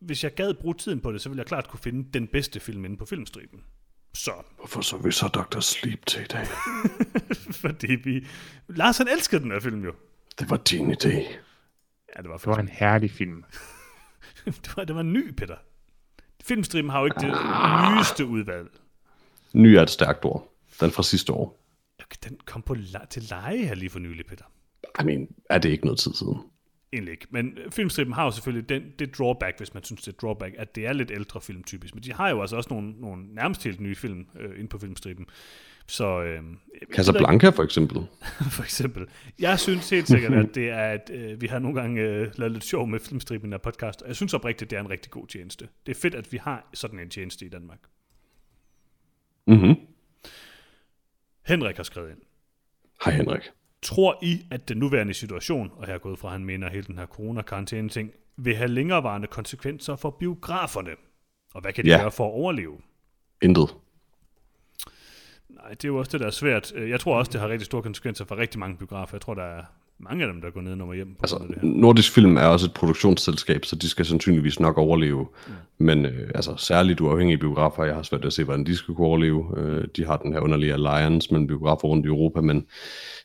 [0.00, 2.60] hvis jeg gad bruge tiden på det, så ville jeg klart kunne finde den bedste
[2.60, 3.60] film inde på filmstriben.
[4.14, 5.60] Så, Hvorfor så vi så Dr.
[5.60, 6.46] Sleep til i dag?
[7.62, 8.26] fordi vi...
[8.68, 9.92] Lars han elskede den her film jo.
[10.38, 11.08] Det var din idé.
[12.16, 13.44] Ja, det var Det var en herlig film.
[14.44, 15.56] det var, det var ny, Peter.
[16.44, 17.96] Filmstriben har jo ikke det Ah.
[17.96, 18.68] nyeste udvalg.
[19.52, 20.54] Ny er et stærkt ord.
[20.80, 21.63] Den fra sidste år.
[22.24, 24.44] Den kom på le- til leje her lige for nylig, Peter.
[25.00, 26.38] I mean, er det ikke noget tid siden?
[26.92, 27.26] Egentlig ikke.
[27.30, 30.54] Men øh, filmstriben har jo selvfølgelig den, det drawback, hvis man synes, det er drawback,
[30.58, 31.94] at det er lidt ældre film typisk.
[31.94, 34.78] Men de har jo altså også nogle, nogle nærmest helt nye film øh, inde på
[34.78, 35.26] filmstriben.
[35.86, 36.42] Så øh,
[36.92, 37.96] Casablanca for eksempel.
[38.56, 39.06] for eksempel.
[39.38, 42.52] Jeg synes helt sikkert, at det er, at øh, vi har nogle gange øh, lavet
[42.52, 45.26] lidt sjov med filmstriben af podcast, og jeg synes oprigtigt, det er en rigtig god
[45.26, 45.68] tjeneste.
[45.86, 47.78] Det er fedt, at vi har sådan en tjeneste i Danmark.
[49.46, 49.74] Mhm.
[51.46, 52.18] Henrik har skrevet ind.
[53.04, 53.50] Hej Henrik.
[53.82, 56.98] Tror I, at den nuværende situation, og her er gået fra, han mener hele den
[56.98, 60.90] her corona-karantæne-ting, vil have længerevarende konsekvenser for biograferne?
[61.54, 62.00] Og hvad kan de Ja.
[62.00, 62.78] gøre for at overleve?
[63.42, 63.76] Intet.
[65.48, 66.72] Nej, det er jo også det, der er svært.
[66.72, 69.16] Jeg tror også, det har rigtig store konsekvenser for rigtig mange biografer.
[69.16, 69.64] Jeg tror, der er
[70.00, 71.68] mange af dem, der går ned og hjem på Altså, det her.
[71.68, 75.26] Nordisk Film er også et produktionsselskab, så de skal sandsynligvis nok overleve.
[75.46, 75.52] Mm.
[75.78, 78.94] Men øh, altså, særligt uafhængige biografer, jeg har svært ved at se, hvordan de skal
[78.94, 79.58] kunne overleve.
[79.58, 82.66] Øh, de har den her underlige alliance mellem biografer rundt i Europa, men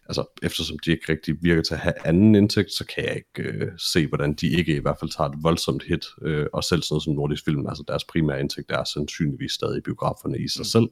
[0.05, 3.49] altså, eftersom de ikke rigtig virker til at have anden indtægt, så kan jeg ikke
[3.49, 6.05] øh, se, hvordan de ikke i hvert fald tager et voldsomt hit.
[6.21, 9.83] Øh, og selv sådan noget som Nordisk Film, altså deres primære indtægt er sandsynligvis stadig
[9.83, 10.63] biograferne i sig mm.
[10.65, 10.89] selv.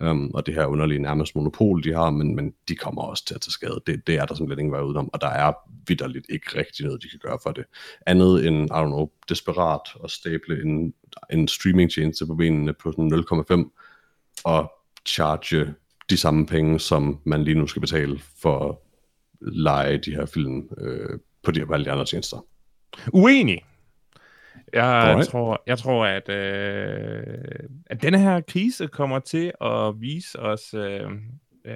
[0.00, 3.34] Um, og det her underlige nærmest monopol, de har, men, men de kommer også til
[3.34, 3.80] at tage skade.
[3.86, 5.52] Det, det er der simpelthen ingen vej udenom, og der er
[5.86, 7.64] vidderligt ikke rigtig noget, de kan gøre for det.
[8.06, 10.94] Andet end, I don't know, desperat at stable en,
[11.30, 14.72] en streamingtjeneste på benene på 0,5 og
[15.06, 15.74] charge
[16.10, 18.76] de samme penge, som man lige nu skal betale for at
[19.40, 22.44] lege de her film øh, på de, på alle de andre tjenester.
[23.12, 23.62] Uenig.
[24.72, 25.28] Jeg Alright.
[25.28, 27.24] tror, jeg tror at, øh,
[27.86, 31.00] at denne her krise kommer til at vise os, øh,
[31.64, 31.74] øh,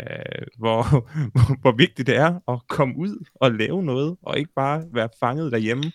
[0.58, 0.82] hvor,
[1.32, 5.08] hvor, hvor vigtigt det er at komme ud og lave noget, og ikke bare være
[5.20, 5.92] fanget derhjemme.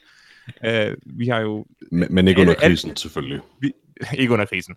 [0.66, 3.40] Øh, vi har jo Men, men ikke under Alle- alle- krisen, selvfølgelig.
[3.62, 3.74] vi,
[4.18, 4.76] ikke under krisen.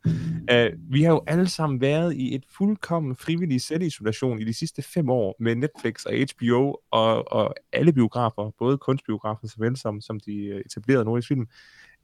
[0.53, 4.83] Uh, vi har jo alle sammen været i et fuldkommen frivillig selvisolation i de sidste
[4.83, 10.21] fem år med Netflix og HBO og, og alle biografer, både kunstbiografer såvel som, som
[10.21, 11.47] de øh, etablerede nordiske film, uh,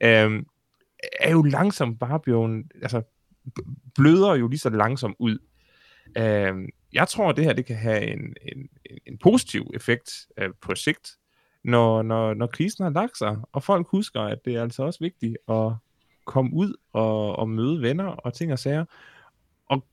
[0.01, 0.47] Øhm,
[1.21, 3.03] er jo langsomt bare blevet, altså
[3.95, 5.39] bløder jo lige så langsomt ud.
[6.19, 8.69] Øh, jeg tror, at det her det kan have en, en,
[9.07, 11.17] en- positiv effekt øh, på sigt,
[11.65, 15.01] når, når, når krisen har lagt sig, og folk husker, at det er altså også
[15.01, 15.73] vigtigt at
[16.25, 18.85] komme ud og, og møde venner og ting og sager.
[19.67, 19.87] Og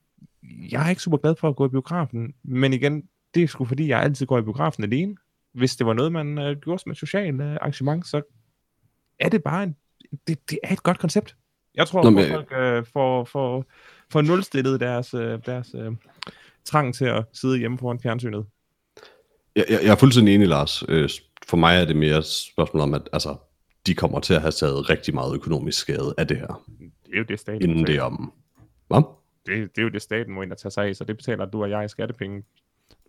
[0.43, 3.65] jeg er ikke super glad for at gå i biografen, men igen, det er sgu
[3.65, 5.15] fordi, jeg altid går i biografen alene.
[5.51, 8.21] Hvis det var noget, man øh, gjorde som et socialt øh, arrangement, så
[9.19, 9.75] er det bare en,
[10.27, 11.35] det, det er et godt koncept.
[11.75, 13.65] Jeg tror, Nå, at men- folk øh, får, får,
[14.11, 15.91] får nulstillet deres, øh, deres øh,
[16.65, 18.45] trang til at sidde hjemme foran fjernsynet.
[19.55, 20.83] Jeg, jeg, jeg er fuldstændig enig, Lars.
[20.89, 21.09] Øh,
[21.47, 23.35] For mig er det mere et spørgsmål om, at altså,
[23.87, 26.63] de kommer til at have taget rigtig meget økonomisk skade af det her,
[27.05, 28.33] Det er jo det, staten inden det er om.
[28.87, 29.01] Hvad?
[29.45, 31.45] det, det er jo det, staten må ind og tage sig af, så det betaler
[31.45, 32.43] du og jeg i skattepenge.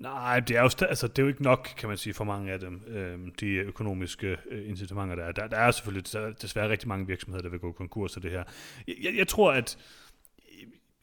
[0.01, 2.53] Nej, det er, jo, altså, det er jo ikke nok, kan man sige, for mange
[2.53, 5.33] af dem, øh, de økonomiske øh, incitamenter, der er.
[5.33, 8.23] Der, der er selvfølgelig der er desværre rigtig mange virksomheder, der vil gå konkurs af
[8.23, 8.45] det her.
[8.89, 9.79] Jeg, jeg, jeg tror, at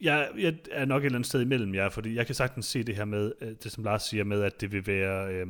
[0.00, 2.82] jeg, jeg er nok et eller andet sted imellem jer, fordi jeg kan sagtens se
[2.82, 5.34] det her med, øh, det som Lars siger med, at det vil være...
[5.34, 5.46] Øh,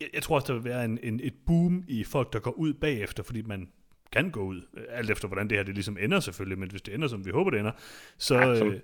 [0.00, 2.50] jeg, jeg tror også, der vil være en, en, et boom i folk, der går
[2.50, 3.68] ud bagefter, fordi man
[4.12, 6.82] kan gå ud, øh, alt efter hvordan det her det ligesom ender selvfølgelig, men hvis
[6.82, 7.72] det ender, som vi håber, det ender,
[8.18, 8.38] så...
[8.38, 8.80] Ja, som- øh,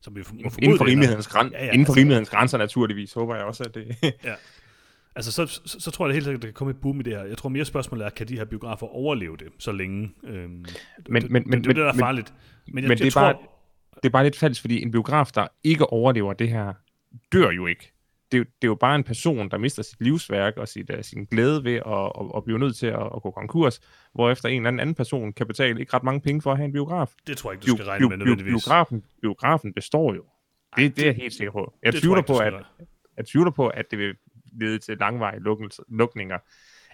[0.00, 2.58] som vi må Inden for det rimelighedens, græn, Ja, ja, inden for altså- rimelighedens grænser
[2.58, 3.96] naturligvis, håber jeg også, at det...
[5.16, 7.12] Altså, så, så, så tror jeg helt sikkert, der kan komme et boom i det
[7.16, 7.24] her.
[7.24, 10.10] Jeg tror mere spørgsmålet er, kan de her biografer overleve det så længe?
[10.24, 12.34] Øhm, Men- det, men- det, men- det, det, er det, der er farligt.
[12.66, 13.36] Men jeg, men jeg det er tror, bare-
[14.02, 16.72] det er bare lidt falsk, fordi en biograf, der ikke overlever det her,
[17.32, 17.92] dør jo ikke.
[18.36, 20.90] Det, er jo- det er jo bare en person, der mister sit livsværk og sit,
[20.90, 23.80] uh, sin glæde ved at, at, at blive nødt til at, at gå konkurs,
[24.14, 26.64] hvorefter en eller anden, anden person kan betale ikke ret mange penge for at have
[26.66, 27.12] en biograf.
[27.26, 28.64] Det tror jeg ikke, du skal regne med bio, nødvendigvis.
[28.64, 30.24] biografen, biografen består jo.
[30.76, 31.74] Det, det er jeg helt sikker på.
[31.82, 32.52] Jeg Det tvivler på, at,
[33.16, 34.14] jeg tvivler på, at det vil
[34.60, 35.42] lede til langvarige
[35.88, 36.38] lukninger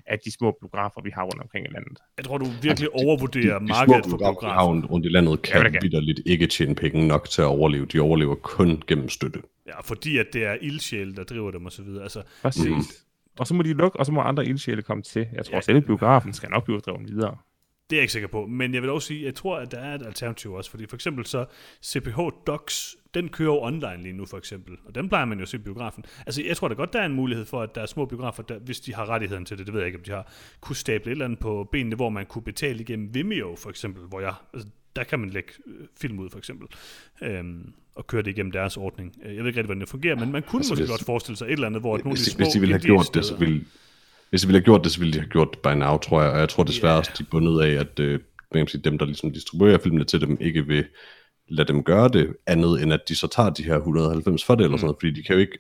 [0.07, 1.99] af de små biografer, vi har rundt omkring i landet.
[2.17, 5.09] Jeg tror, du virkelig overvurderer de, de markedet små for biografer, vi har rundt- i
[5.09, 7.87] landet, kan vidderligt ikke tjene penge nok til at overleve.
[7.87, 9.43] De overlever kun gennem støtte.
[9.67, 12.03] Ja, fordi at det er ildsjæl, der driver dem og så videre.
[12.03, 12.65] Altså, Præcis.
[12.69, 12.77] Mm.
[13.39, 15.27] Og så må de lukke, og så må andre ildsjæle komme til.
[15.33, 15.57] Jeg tror, Ja.
[15.57, 15.61] ja.
[15.61, 17.37] selv biografen skal nok blive drevet videre.
[17.91, 19.79] Det er jeg ikke sikker på, men jeg vil også sige, jeg tror, at der
[19.79, 21.45] er et alternativ også, fordi for eksempel så
[21.85, 25.43] CPH Docs, den kører jo online lige nu for eksempel, og den plejer man jo
[25.43, 26.05] at se i biografen.
[26.27, 28.43] Altså jeg tror da godt, der er en mulighed for, at der er små biografer,
[28.43, 30.77] der, hvis de har rettigheden til det, det ved jeg ikke, om de har, kunne
[30.77, 34.21] stable et eller andet på benene, hvor man kunne betale igennem Vimeo for eksempel, hvor
[34.21, 36.69] jeg, altså, der kan man lægge øh, film ud for eksempel,
[37.23, 39.15] øhm, og køre det igennem deres ordning.
[39.25, 41.05] Øh, Jeg ved ikke rigtig, hvordan det fungerer, men man kunne Altså, måske hvis- godt
[41.05, 42.73] forestille sig et eller andet, hvor at nogle af Hvis, de små hvis de ville
[42.75, 43.65] have gjort det, så steder- ville,
[44.31, 46.23] hvis de ville have gjort det, så ville de have gjort det by now, tror
[46.23, 46.31] jeg.
[46.33, 46.99] Og jeg tror desværre Ja.
[46.99, 48.21] også, de er bundet af, at øh,
[48.53, 50.85] kan sige, dem, der ligesom distribuerer filmene til dem, ikke vil
[51.55, 54.65] lade dem gøre det, andet end at de så tager de her 190 for det,
[54.65, 55.59] eller sådan noget, fordi de kan jo ikke,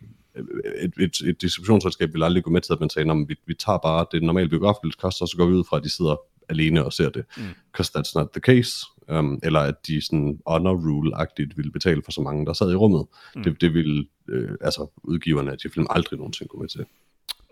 [0.82, 3.54] et, et, et distributionsselskab vil aldrig gå med til, at man siger, "Nå, vi, vi
[3.54, 6.16] tager bare det normale biografbillet koster, og så går vi ud fra, at de sidder
[6.48, 7.24] alene og ser det.
[7.36, 7.42] Mm.
[7.72, 8.86] Because that's not the case.
[9.08, 12.74] Um, eller at de sådan honor rule-agtigt ville betale for så mange, der sad i
[12.74, 13.06] rummet.
[13.34, 13.38] Mm.
[13.38, 13.44] Mm.
[13.44, 16.84] Det, det ville øh, altså udgiverne af de film aldrig nogensinde gå med til.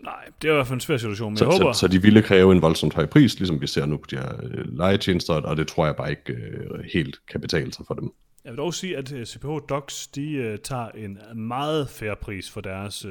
[0.03, 1.73] Nej, det er i hvert fald en svær situation, men Så, jeg håber...
[1.73, 4.15] så, så de ville kræve en voldsomt høj pris, ligesom vi ser nu på de
[4.17, 7.93] her øh, legetjenester, og det tror jeg bare ikke øh, helt kan betale sig for
[7.93, 8.11] dem.
[8.45, 12.49] Jeg vil dog sige, at øh, CPH Docs, de uh, tager en meget færre pris
[12.49, 13.05] for deres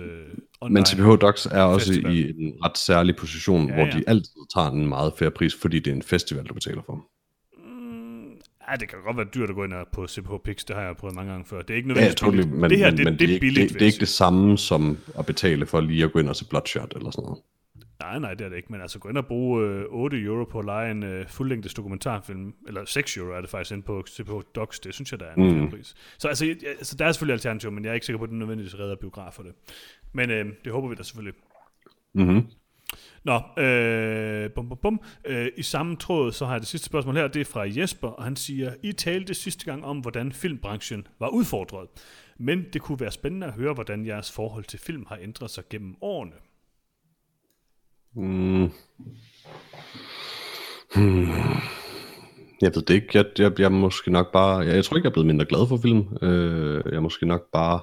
[0.61, 0.75] online.
[0.75, 2.17] Men CPH Docs er også festival.
[2.17, 3.91] i en ret særlig position, Ja, hvor ja.
[3.91, 7.07] de altid tager en meget færre pris, fordi det er en festival, du betaler for.
[8.71, 10.83] Ja, det kan godt være dyrt at gå ind og på CPH Pix, det har
[10.83, 11.63] jeg prøvet mange gange før.
[11.63, 12.61] Det er ikke Ja, nødvendigvis tror, det, billigt.
[12.61, 14.09] men, det her, det, men det, det, er ikke, billigt, det, det er ikke det
[14.09, 17.43] samme som at betale for lige at gå ind og se Bloodshot eller sådan noget.
[18.01, 18.73] Nej, nej, det er det ikke.
[18.73, 21.75] Men altså gå ind og bruge øh, 8 euro på at lege en øh, fuldlængdes
[21.75, 25.27] dokumentarfilm, eller 6 euro er det faktisk inde på CPH Docs, det synes jeg, der
[25.27, 25.71] er en Mm.
[25.71, 25.95] pris.
[26.19, 28.31] Så altså, jeg, altså, der er selvfølgelig alternativer, men jeg er ikke sikker på, at
[28.31, 29.53] den nødvendigvis redder biograf for det.
[30.13, 31.35] Men øh, det håber vi da selvfølgelig.
[32.15, 32.43] Mm-hmm.
[33.25, 35.01] Nå, øh, bum, bum, bum.
[35.25, 38.09] Øh, i samme tråd, så har jeg det sidste spørgsmål her, det er fra Jesper,
[38.09, 41.89] og han siger, I talte sidste gang om, hvordan filmbranchen var udfordret,
[42.39, 45.65] men det kunne være spændende at høre, hvordan jeres forhold til film har ændret sig
[45.71, 46.37] gennem årene.
[48.15, 48.71] Mm.
[50.95, 51.29] Hmm.
[52.61, 53.09] Jeg ved det ikke.
[53.15, 54.59] Jeg, jeg, jeg er måske nok bare...
[54.59, 56.17] Jeg, jeg tror ikke, jeg er blevet mindre glad for film.
[56.23, 57.81] Øh, jeg er måske nok bare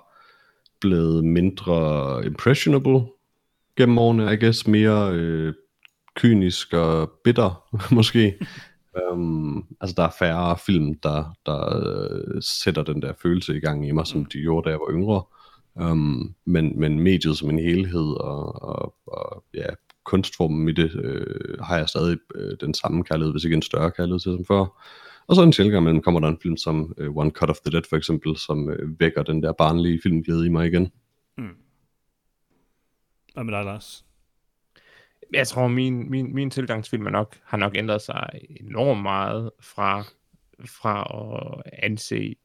[0.82, 3.02] blevet mindre impressionable
[3.78, 4.34] gennem årene.
[4.34, 5.54] I guess mere øh,
[6.16, 7.64] kynisk og bitter,
[7.96, 8.40] måske.
[9.12, 13.88] um, altså, der er færre film, der, der øh, sætter den der følelse i gang
[13.88, 15.24] i mig, som de gjorde, da jeg var yngre.
[15.76, 19.66] Um, men, men mediet som en helhed og, og, og ja,
[20.06, 23.92] kunstformen i det, øh, har jeg stadig øh, den samme kærlighed, hvis ikke en større
[23.92, 24.84] kærlighed til som før.
[25.28, 27.72] Og så en sjældent imellem kommer der en film som øh, One Cut of the
[27.72, 30.92] Dead for eksempel, som øh, vækker den der barnlige filmglæde i mig igen.
[33.38, 34.06] Hvad med dig, Lars?
[35.34, 39.52] Jeg tror, min, min, min tilgang til filmen nok, har nok ændret sig enormt meget
[39.60, 40.04] fra,
[40.66, 41.08] fra
[41.66, 42.36] at anse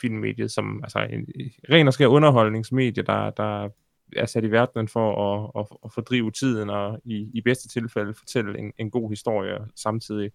[0.00, 1.26] filmmediet som altså en
[1.70, 3.68] ren og skær underholdningsmedie, der, der
[4.16, 8.14] er sat i verden for at, at, at fordrive tiden og i, i bedste tilfælde
[8.14, 10.30] fortælle en, en god historie samtidig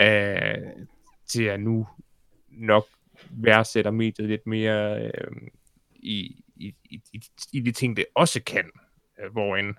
[0.00, 0.58] øh,
[1.26, 1.86] til at nu
[2.48, 2.84] nok
[3.30, 5.48] værdsætter mediet lidt mere øh,
[5.94, 7.22] i, i, i, i,
[7.52, 8.70] i de ting, det også kan,
[9.20, 9.74] øh, hvor en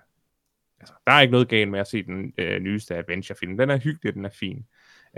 [0.80, 3.56] altså, der er ikke noget galt med at se den øh, nyeste Adventure-film.
[3.56, 4.66] Den er hyggelig, den er fin.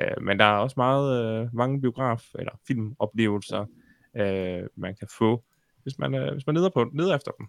[0.00, 3.66] Øh, men der er også meget, øh, mange biograf- eller filmoplevelser,
[4.16, 5.44] øh, man kan få,
[5.82, 7.46] hvis man, øh, hvis man leder, på, leder efter dem.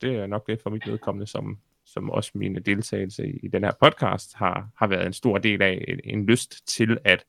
[0.00, 3.64] Det er nok det for mit vedkommende, som, som også min deltagelse i, i den
[3.64, 7.24] her podcast har, har været en stor del af en, en lyst til at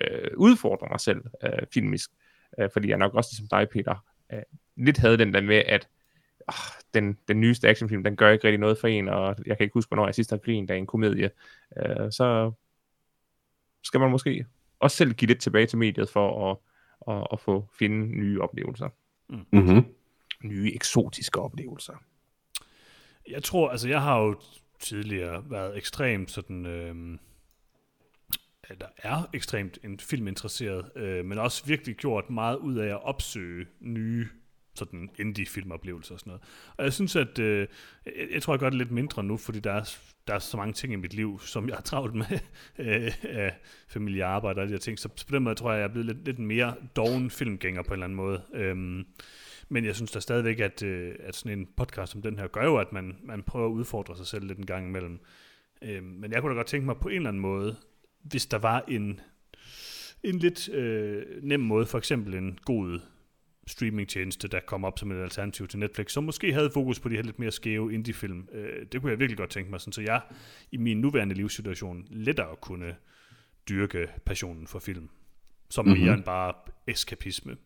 [0.00, 2.10] øh, udfordre mig selv øh, filmisk.
[2.58, 4.42] Øh, fordi jeg nok også ligesom dig, Peter, øh,
[4.78, 5.88] lidt havde den der med, at
[6.48, 6.54] oh,
[6.94, 9.74] den, den nyeste actionfilm, den gør ikke rigtig noget for en, og jeg kan ikke
[9.74, 11.30] huske, hvornår jeg sidst har grinet af en komedie.
[11.76, 12.52] Øh, så
[13.82, 14.46] skal man måske
[14.78, 16.56] også selv give lidt tilbage til mediet for at,
[17.14, 18.88] at, at få finde nye oplevelser.
[19.28, 19.84] Mm-hmm.
[20.44, 21.94] Nye eksotiske oplevelser.
[23.28, 24.40] Jeg tror, altså jeg har jo
[24.78, 27.18] tidligere været ekstremt sådan, øh,
[28.80, 33.66] der er ekstremt en filminteresseret, øh, men også virkelig gjort meget ud af at opsøge
[33.80, 34.28] nye
[34.78, 36.42] sådan indie-filmoplevelse og sådan noget.
[36.76, 37.66] Og jeg synes, at øh,
[38.06, 39.96] jeg, jeg tror, jeg gør det lidt mindre nu, fordi der er,
[40.26, 42.26] der er så mange ting i mit liv, som jeg har travlt med
[42.78, 43.54] øh, af
[43.88, 44.98] familiearbejde og de her ting.
[44.98, 47.88] Så på den måde tror jeg, jeg er blevet lidt, lidt mere doven filmgænger på
[47.88, 48.42] en eller anden måde.
[48.54, 49.06] Øhm,
[49.68, 52.64] men jeg synes da stadigvæk, at, øh, at sådan en podcast som den her gør
[52.64, 55.20] jo, at man, man prøver at udfordre sig selv lidt en gang imellem.
[55.82, 57.76] Øhm, men jeg kunne da godt tænke mig på en eller anden måde,
[58.22, 59.20] hvis der var en,
[60.22, 63.00] en lidt øh, nem måde, for eksempel en god
[63.68, 67.14] streamingtjeneste, der kom op som et alternativ til Netflix, som måske havde fokus på de
[67.14, 68.48] her lidt mere skæve indie-film.
[68.52, 70.20] Øh, det kunne jeg virkelig godt tænke mig, sådan, så jeg
[70.72, 72.96] i min nuværende livssituation lettere kunne
[73.68, 75.08] dyrke passionen for film,
[75.70, 76.02] som mm-hmm.
[76.02, 76.52] mere end bare
[76.86, 77.56] eskapisme.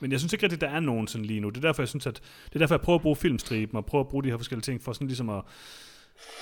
[0.00, 1.50] Men jeg synes ikke rigtigt, der er nogen sådan lige nu.
[1.50, 2.14] Det er derfor, jeg synes, at
[2.44, 4.62] det er derfor, jeg prøver at bruge filmstriben og prøver at bruge de her forskellige
[4.62, 5.42] ting for sådan ligesom at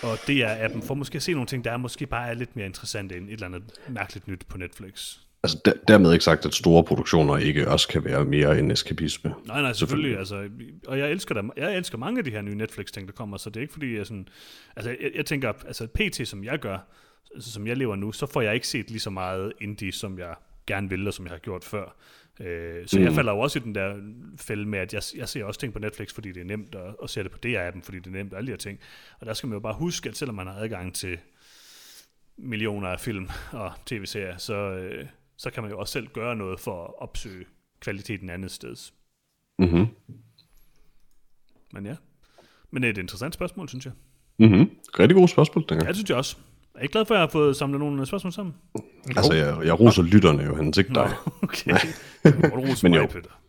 [0.03, 2.35] og det er appen for måske at se nogle ting, der er måske bare er
[2.35, 5.19] lidt mere interessante end et eller andet mærkeligt nyt på Netflix.
[5.45, 9.35] Altså der, dermed ikke sagt, at store produktioner ikke også kan være mere end eskapisme.
[9.47, 10.19] Nej, nej, selvfølgelig.
[10.19, 10.49] Altså,
[10.87, 11.51] og jeg elsker, dem.
[11.57, 13.97] jeg elsker mange af de her nye Netflix-ting, der kommer, så det er ikke fordi,
[13.97, 14.29] jeg sådan...
[14.77, 16.79] Altså, jeg, jeg tænker, altså PT, som jeg gør,
[17.35, 20.19] altså, som jeg lever nu, så får jeg ikke set lige så meget indie, som
[20.19, 20.35] jeg
[20.67, 21.97] gerne vil, og som jeg har gjort før.
[22.41, 23.05] Øh, så mm.
[23.05, 23.97] jeg falder jo også i den der
[24.41, 27.03] fælde med, at jeg, jeg ser også ting på Netflix, fordi det er nemt, og,
[27.03, 28.79] og ser det på DR-appen, fordi det er nemt, og alle de her ting.
[29.21, 31.19] Og der skal man jo bare huske, at selvom man har adgang til
[32.37, 35.07] millioner af film og tv-serier, så, øh,
[35.43, 37.45] så kan man jo også selv gøre noget for at opsøge
[37.81, 38.77] kvaliteten andet sted.
[39.59, 39.87] Mm-hmm.
[41.73, 41.95] Men ja.
[42.71, 43.93] Men det er et interessant spørgsmål, synes jeg.
[44.39, 44.71] Mm-hmm.
[44.99, 45.83] Rigtig gode spørgsmål, dengang.
[45.83, 46.37] Ja, det synes jeg også.
[46.75, 48.55] Er I glad for, at jeg har fået samlet nogle spørgsmål sammen?
[49.17, 51.11] Altså, jeg, jeg roser lytterne jo, Hans, ikke dig.
[51.43, 51.77] okay.
[52.83, 53.07] Men jo.
[53.07, 53.41] Peter.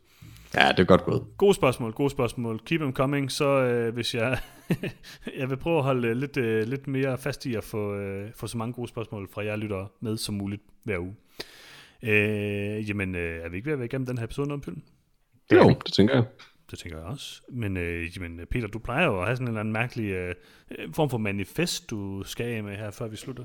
[0.55, 1.23] Ja, det er godt gået.
[1.37, 2.59] Gode spørgsmål, gode spørgsmål.
[2.65, 4.39] Keep them coming, så øh, hvis jeg...
[5.39, 8.47] jeg vil prøve at holde lidt, øh, lidt mere fast i at få, øh, få
[8.47, 11.15] så mange gode spørgsmål fra jer lytter med som muligt hver uge.
[12.03, 14.81] Øh, jamen, øh, er vi ikke ved at være igennem den her episode om film?
[15.53, 16.23] Jo, det tænker jeg.
[16.71, 17.41] Det tænker jeg også.
[17.49, 20.35] Men øh, jamen, Peter, du plejer jo at have sådan en eller anden mærkelig øh,
[20.93, 23.43] form for manifest, du skal af med her, før vi slutter.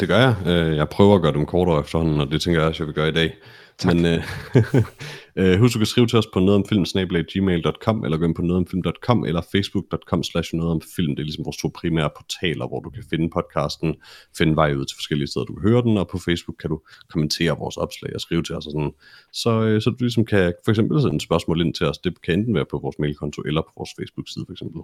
[0.00, 0.34] Det gør jeg.
[0.46, 2.94] Øh, jeg prøver at gøre dem kortere efterhånden, og det tænker jeg også, jeg vil
[2.94, 3.34] gøre i dag.
[3.78, 3.94] Tak.
[3.94, 4.24] Men øh,
[5.36, 9.42] øh, husk, du kan skrive til os på nogetomfilm.gmail.com eller gå ind på nogetomfilm.com eller
[9.52, 11.16] facebook.com slash nogetomfilm.
[11.16, 13.94] Det er ligesom vores to primære portaler, hvor du kan finde podcasten,
[14.38, 16.80] finde vej ud til forskellige steder, du kan høre den, og på Facebook kan du
[17.12, 18.92] kommentere vores opslag og skrive til os og sådan.
[19.32, 21.98] Så, øh, så du ligesom kan for eksempel sende spørgsmål ind til os.
[21.98, 24.80] Det kan enten være på vores mailkonto eller på vores Facebook-side for eksempel.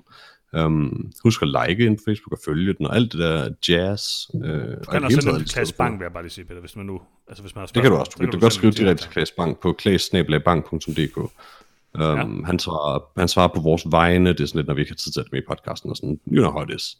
[0.59, 4.03] Um, husk at like ind på Facebook og følge den og alt det der jazz.
[4.35, 6.77] Øh, du kan også sende en klasse bank, vil jeg bare lige sige, Peter, hvis
[6.77, 7.01] man nu...
[7.29, 8.13] Altså, hvis man har det kan du også.
[8.15, 9.73] Du, kan, du kan godt skrive direkte til Klaas Bank på
[10.43, 11.17] klaas.bank.dk.
[11.95, 12.47] Um, ja.
[12.47, 14.97] han, svarer, han svarer på vores vegne, det er sådan lidt, når vi ikke har
[14.97, 16.97] tid til det med i podcasten, og sådan, you know how it is.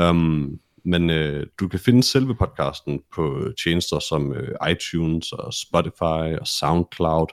[0.00, 6.38] Um, men øh, du kan finde selve podcasten på tjenester som øh, iTunes og Spotify
[6.40, 7.26] og SoundCloud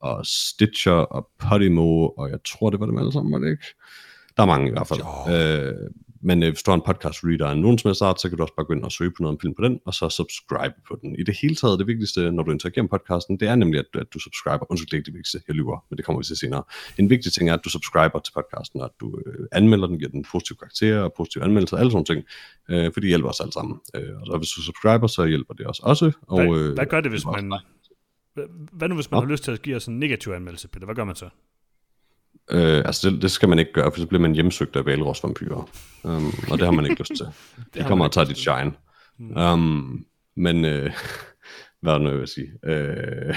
[0.00, 3.64] og Stitcher og Podimo, og jeg tror, det var dem alle sammen, var det ikke?
[4.36, 5.00] Der er mange i hvert fald.
[5.28, 5.90] Øh,
[6.22, 8.38] men øh, hvis du har en podcast reader af nogen som helst art, så kan
[8.38, 10.08] du også bare gå ind og søge på noget om film på den, og så
[10.08, 11.16] subscribe på den.
[11.18, 14.00] I det hele taget, det vigtigste, når du interagerer med podcasten, det er nemlig, at,
[14.00, 14.70] at du subscriber.
[14.70, 16.62] Undskyld, det er ikke det vigtigste, jeg lyver, men det kommer vi til senere.
[16.98, 19.98] En vigtig ting er, at du subscriber til podcasten, og at du øh, anmelder den,
[19.98, 22.24] giver den positive karakterer og positive anmeldelser, alle sådan ting,
[22.70, 23.80] øh, for det hjælper os alle sammen.
[23.96, 26.12] Øh, og så hvis du subscriber, så hjælper det os også.
[26.22, 27.52] Og, hvad, øh, hvad gør det, hvis man...
[28.72, 29.24] Hvad nu, hvis man ja.
[29.24, 30.84] har lyst til at give os en negativ anmeldelse, Peter?
[30.84, 31.28] Hvad gør man så?
[32.50, 35.68] Øh, altså det, det skal man ikke gøre, for så bliver man hjemsøgt af valrosvampyrer.
[36.02, 37.26] Um, og det har man ikke lyst til.
[37.74, 38.72] De kommer og tager dit shine.
[39.52, 40.04] Um,
[40.36, 40.92] men, øh,
[41.82, 42.48] hvad er det nu, jeg vil sige?
[42.64, 43.36] Øh,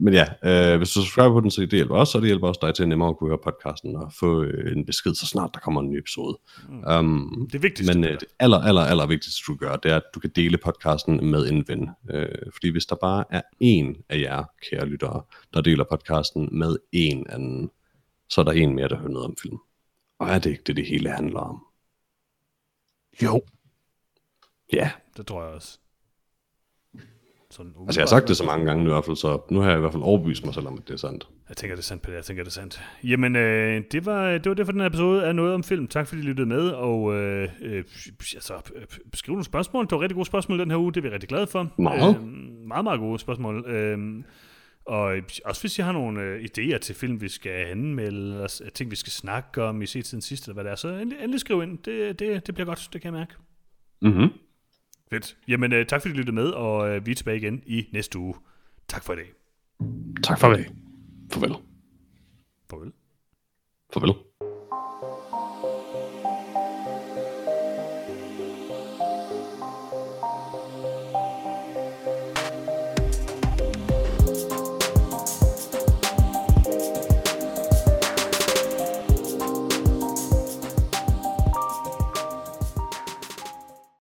[0.00, 2.48] men ja, øh, hvis du subscriber på den, så det hjælper os, og det hjælper
[2.48, 5.26] også dig til at nemmere at kunne høre podcasten og få øh, en besked, så
[5.26, 6.38] snart der kommer en ny episode.
[6.68, 6.84] Mm.
[6.92, 7.94] Um, det vigtigste.
[7.98, 10.58] Men øh, det aller, aller, aller vigtigste, du gør, det er, at du kan dele
[10.58, 11.90] podcasten med en ven.
[12.10, 15.22] Øh, fordi hvis der bare er en af jer, kære lyttere,
[15.54, 17.70] der deler podcasten med en anden,
[18.28, 19.58] så er der en mere, der hører noget om film.
[20.18, 21.64] Og er det ikke det, det hele handler om?
[23.22, 23.42] Jo.
[24.72, 24.90] Ja.
[25.16, 25.78] Det tror jeg også.
[27.50, 29.60] Sådan altså jeg har sagt det så mange gange nu i hvert fald, så nu
[29.60, 31.28] har jeg i hvert fald overbevist mig selv om, at det er sandt.
[31.48, 32.14] Jeg tænker, det er sandt, Peter.
[32.14, 32.82] Jeg tænker, det er sandt.
[33.04, 35.86] Jamen, øh, det, var, det var det for den her episode af Noget om Film.
[35.86, 37.84] Tak fordi I lyttede med, og øh, øh,
[38.34, 38.82] altså, øh,
[39.14, 39.84] skriv nogle spørgsmål.
[39.84, 41.72] Det var rigtig gode spørgsmål den her uge, det er vi rigtig glade for.
[41.78, 42.16] Meget.
[42.16, 42.22] Øh,
[42.66, 43.64] meget, meget gode spørgsmål.
[43.66, 44.24] Øh,
[44.86, 48.90] og også hvis I har nogle øh, idéer til film, vi skal anmelde, eller ting,
[48.90, 51.62] vi skal snakke om i tiden sidste, eller hvad det er, så endelig, endelig skriv
[51.62, 51.78] ind.
[51.78, 53.34] Det, det, det bliver godt, det kan jeg mærke.
[54.02, 54.28] Mhm.
[55.10, 55.36] Fedt.
[55.48, 58.18] Jamen, øh, tak fordi du lyttede med, og øh, vi er tilbage igen i næste
[58.18, 58.34] uge.
[58.88, 59.32] Tak for i dag.
[60.22, 60.66] Tak for i dag.
[61.32, 61.54] Farvel.
[62.70, 62.92] Farvel.
[63.92, 64.27] Farvel.